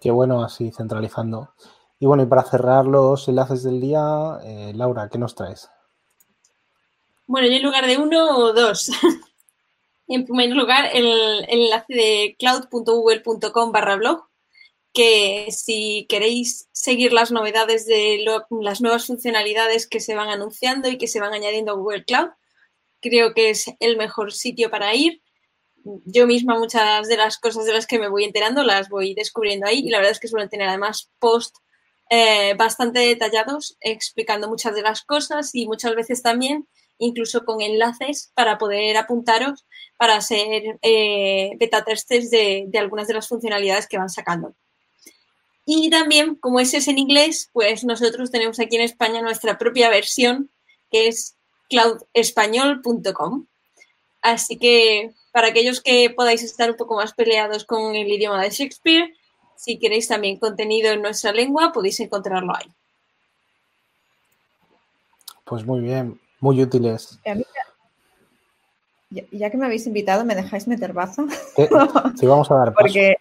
Qué 0.00 0.10
bueno, 0.10 0.44
así 0.44 0.70
centralizando. 0.70 1.54
Y 1.98 2.06
bueno, 2.06 2.22
y 2.22 2.26
para 2.26 2.42
cerrar 2.42 2.84
los 2.84 3.26
enlaces 3.28 3.62
del 3.62 3.80
día, 3.80 4.38
eh, 4.44 4.72
Laura, 4.74 5.08
¿qué 5.10 5.18
nos 5.18 5.34
traes? 5.34 5.70
Bueno, 7.26 7.48
yo 7.48 7.54
en 7.54 7.62
lugar 7.62 7.86
de 7.86 7.96
uno 7.96 8.38
o 8.38 8.52
dos. 8.52 8.90
en 10.08 10.24
primer 10.24 10.50
lugar, 10.50 10.90
el, 10.92 11.44
enlace 11.48 11.94
de 11.94 12.36
cloud.google.com 12.38 13.72
barra 13.72 13.96
blog, 13.96 14.28
que 14.92 15.48
si 15.50 16.06
queréis 16.08 16.68
seguir 16.72 17.12
las 17.12 17.30
novedades 17.30 17.86
de 17.86 18.24
las 18.50 18.80
nuevas 18.80 19.06
funcionalidades 19.06 19.86
que 19.86 20.00
se 20.00 20.14
van 20.14 20.28
anunciando 20.28 20.88
y 20.88 20.96
que 20.96 21.08
se 21.08 21.20
van 21.20 21.34
añadiendo 21.34 21.72
a 21.72 21.74
Google 21.74 22.04
Cloud, 22.04 22.30
creo 23.00 23.34
que 23.34 23.50
es 23.50 23.66
el 23.80 23.96
mejor 23.96 24.32
sitio 24.32 24.70
para 24.70 24.94
ir. 24.94 25.22
Yo 26.04 26.26
misma 26.26 26.58
muchas 26.58 27.08
de 27.08 27.16
las 27.16 27.38
cosas 27.38 27.66
de 27.66 27.72
las 27.72 27.86
que 27.86 27.98
me 27.98 28.08
voy 28.08 28.24
enterando 28.24 28.64
las 28.64 28.88
voy 28.88 29.14
descubriendo 29.14 29.66
ahí 29.66 29.80
y 29.80 29.90
la 29.90 29.98
verdad 29.98 30.12
es 30.12 30.20
que 30.20 30.28
suelen 30.28 30.48
tener 30.48 30.68
además 30.68 31.12
post 31.18 31.56
eh, 32.10 32.54
bastante 32.54 33.00
detallados 33.00 33.76
explicando 33.80 34.48
muchas 34.48 34.74
de 34.74 34.82
las 34.82 35.02
cosas 35.02 35.54
y 35.54 35.66
muchas 35.66 35.94
veces 35.94 36.22
también 36.22 36.66
incluso 36.98 37.44
con 37.44 37.60
enlaces 37.60 38.30
para 38.34 38.58
poder 38.58 38.96
apuntaros 38.96 39.64
para 39.96 40.20
ser 40.20 40.78
eh, 40.82 41.52
beta 41.58 41.84
testers 41.84 42.30
de, 42.30 42.64
de, 42.68 42.78
algunas 42.78 43.08
de 43.08 43.14
las 43.14 43.28
funcionalidades 43.28 43.86
que 43.86 43.98
van 43.98 44.10
sacando. 44.10 44.54
Y 45.64 45.90
también, 45.90 46.36
como 46.36 46.60
ese 46.60 46.76
es 46.76 46.88
en 46.88 46.98
inglés, 46.98 47.50
pues 47.52 47.84
nosotros 47.84 48.30
tenemos 48.30 48.60
aquí 48.60 48.76
en 48.76 48.82
España 48.82 49.20
nuestra 49.22 49.58
propia 49.58 49.90
versión 49.90 50.50
que 50.90 51.08
es 51.08 51.36
cloudespañol.com. 51.68 53.46
Así 54.22 54.58
que 54.58 55.12
para 55.32 55.48
aquellos 55.48 55.80
que 55.80 56.10
podáis 56.10 56.42
estar 56.42 56.70
un 56.70 56.76
poco 56.76 56.96
más 56.96 57.14
peleados 57.14 57.64
con 57.64 57.94
el 57.94 58.08
idioma 58.08 58.42
de 58.42 58.50
Shakespeare, 58.50 59.12
si 59.56 59.78
queréis 59.78 60.08
también 60.08 60.38
contenido 60.38 60.92
en 60.92 61.02
nuestra 61.02 61.32
lengua, 61.32 61.72
podéis 61.72 62.00
encontrarlo 62.00 62.54
ahí. 62.54 62.66
Pues 65.44 65.64
muy 65.64 65.80
bien, 65.80 66.20
muy 66.46 66.62
útiles. 66.62 67.18
Ya, 69.10 69.22
ya 69.30 69.50
que 69.50 69.56
me 69.56 69.66
habéis 69.66 69.86
invitado, 69.86 70.24
¿me 70.24 70.34
dejáis 70.34 70.68
meter 70.68 70.92
baza? 70.92 71.24
Sí, 71.56 71.66
sí 72.20 72.26
vamos 72.26 72.50
a 72.50 72.54
dar 72.54 72.68
paso. 72.74 72.84
Porque, 72.84 73.16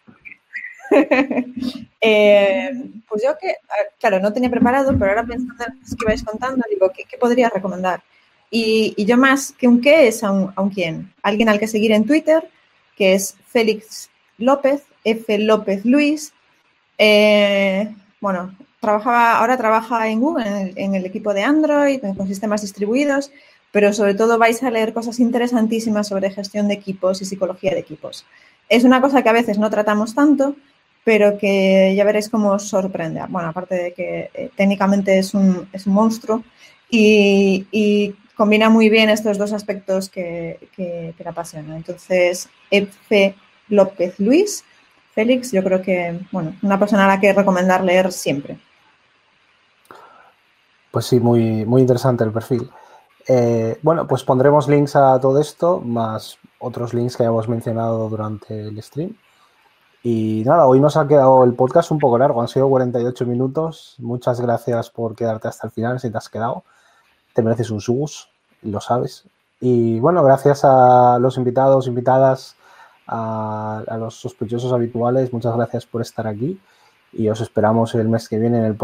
eh, 2.01 2.71
pues 3.09 3.23
yo 3.23 3.36
que, 3.39 3.55
claro, 3.99 4.19
no 4.19 4.32
tenía 4.32 4.49
preparado, 4.49 4.93
pero 4.97 5.11
ahora 5.11 5.26
pensando 5.26 5.63
en 5.63 5.80
lo 5.80 5.97
que 5.97 6.05
vais 6.05 6.23
contando, 6.23 6.63
digo, 6.69 6.91
¿qué, 6.95 7.03
qué 7.05 7.17
podría 7.17 7.49
recomendar? 7.49 8.01
Y, 8.51 8.93
y, 8.95 9.05
yo 9.05 9.17
más 9.17 9.51
que 9.51 9.67
un 9.67 9.82
qué 9.82 10.07
es 10.07 10.23
a 10.23 10.32
un, 10.32 10.53
a 10.55 10.61
un 10.61 10.69
quién. 10.69 11.11
Alguien 11.23 11.49
al 11.49 11.59
que 11.59 11.67
seguir 11.67 11.91
en 11.91 12.05
Twitter, 12.05 12.47
que 12.95 13.15
es 13.15 13.36
Félix 13.47 14.09
López, 14.38 14.84
F. 15.03 15.38
López 15.39 15.84
Luis. 15.84 16.32
Eh, 16.97 17.93
bueno, 18.21 18.55
trabajaba, 18.86 19.39
ahora 19.39 19.57
trabaja 19.57 20.07
en 20.07 20.19
Google, 20.19 20.73
en 20.75 20.93
el, 20.93 21.05
equipo 21.05 21.33
de 21.33 21.43
Android, 21.43 21.99
con 22.15 22.27
sistemas 22.27 22.61
distribuidos, 22.61 23.31
pero 23.71 23.91
sobre 23.93 24.13
todo 24.13 24.38
vais 24.38 24.61
a 24.61 24.69
leer 24.69 24.93
cosas 24.93 25.19
interesantísimas 25.19 26.07
sobre 26.07 26.29
gestión 26.29 26.67
de 26.67 26.75
equipos 26.75 27.21
y 27.21 27.25
psicología 27.25 27.71
de 27.71 27.79
equipos. 27.79 28.25
Es 28.69 28.83
una 28.83 29.01
cosa 29.01 29.23
que 29.23 29.29
a 29.29 29.33
veces 29.33 29.57
no 29.57 29.69
tratamos 29.69 30.13
tanto, 30.13 30.55
pero 31.03 31.38
que 31.38 31.93
ya 31.95 32.03
veréis 32.03 32.29
cómo 32.29 32.51
os 32.51 32.67
sorprende. 32.67 33.21
Bueno, 33.27 33.49
aparte 33.49 33.75
de 33.75 33.93
que 33.93 34.29
eh, 34.33 34.49
técnicamente 34.55 35.17
es 35.17 35.33
un, 35.33 35.67
monstruo 35.88 36.43
y, 36.89 38.15
combina 38.36 38.69
muy 38.69 38.89
bien 38.89 39.09
estos 39.09 39.38
dos 39.38 39.53
aspectos 39.53 40.09
que, 40.09 40.59
que, 40.75 41.13
que, 41.17 41.23
la 41.23 41.31
apasionan. 41.31 41.77
Entonces, 41.77 42.49
F. 42.69 43.33
López 43.69 44.19
Luis, 44.19 44.63
Félix, 45.15 45.51
yo 45.53 45.63
creo 45.63 45.81
que, 45.81 46.19
bueno, 46.31 46.53
una 46.61 46.77
persona 46.77 47.05
a 47.05 47.07
la 47.07 47.19
que 47.19 47.33
recomendar 47.33 47.83
leer 47.83 48.11
siempre. 48.11 48.57
Pues 50.95 51.07
sí, 51.07 51.19
muy, 51.19 51.65
muy 51.65 51.81
interesante 51.81 52.23
el 52.23 52.31
perfil. 52.31 52.71
Eh, 53.27 53.77
bueno, 53.81 54.07
pues 54.07 54.23
pondremos 54.23 54.69
links 54.69 54.95
a 54.95 55.19
todo 55.19 55.41
esto, 55.41 55.81
más 55.81 56.37
otros 56.57 56.93
links 56.93 57.17
que 57.17 57.23
hayamos 57.23 57.49
mencionado 57.49 58.07
durante 58.07 58.69
el 58.69 58.81
stream. 58.81 59.13
Y 60.03 60.43
nada, 60.45 60.65
hoy 60.67 60.79
nos 60.79 60.95
ha 60.95 61.05
quedado 61.05 61.43
el 61.43 61.53
podcast 61.53 61.91
un 61.91 61.99
poco 61.99 62.17
largo, 62.17 62.41
han 62.41 62.47
sido 62.47 62.69
48 62.69 63.25
minutos. 63.25 63.95
Muchas 63.97 64.39
gracias 64.39 64.89
por 64.89 65.15
quedarte 65.17 65.49
hasta 65.49 65.67
el 65.67 65.73
final 65.73 65.99
si 65.99 66.09
te 66.09 66.17
has 66.17 66.29
quedado 66.29 66.63
te 67.33 67.41
mereces 67.41 67.71
un 67.71 67.81
subus, 67.81 68.29
lo 68.61 68.79
sabes. 68.79 69.25
Y 69.59 69.99
bueno, 69.99 70.23
gracias 70.23 70.61
a 70.63 71.19
los 71.19 71.35
invitados, 71.35 71.87
invitadas, 71.87 72.55
a, 73.05 73.83
a, 73.85 73.97
los 73.97 74.15
sospechosos 74.15 74.71
habituales, 74.71 75.33
muchas 75.33 75.57
gracias 75.57 75.85
por 75.85 76.01
estar 76.01 76.25
aquí 76.25 76.57
y 77.11 77.27
os 77.27 77.41
esperamos 77.41 77.95
el 77.95 78.07
mes 78.07 78.29
que 78.29 78.39
viene 78.39 78.59
en 78.59 78.63
el 78.63 78.73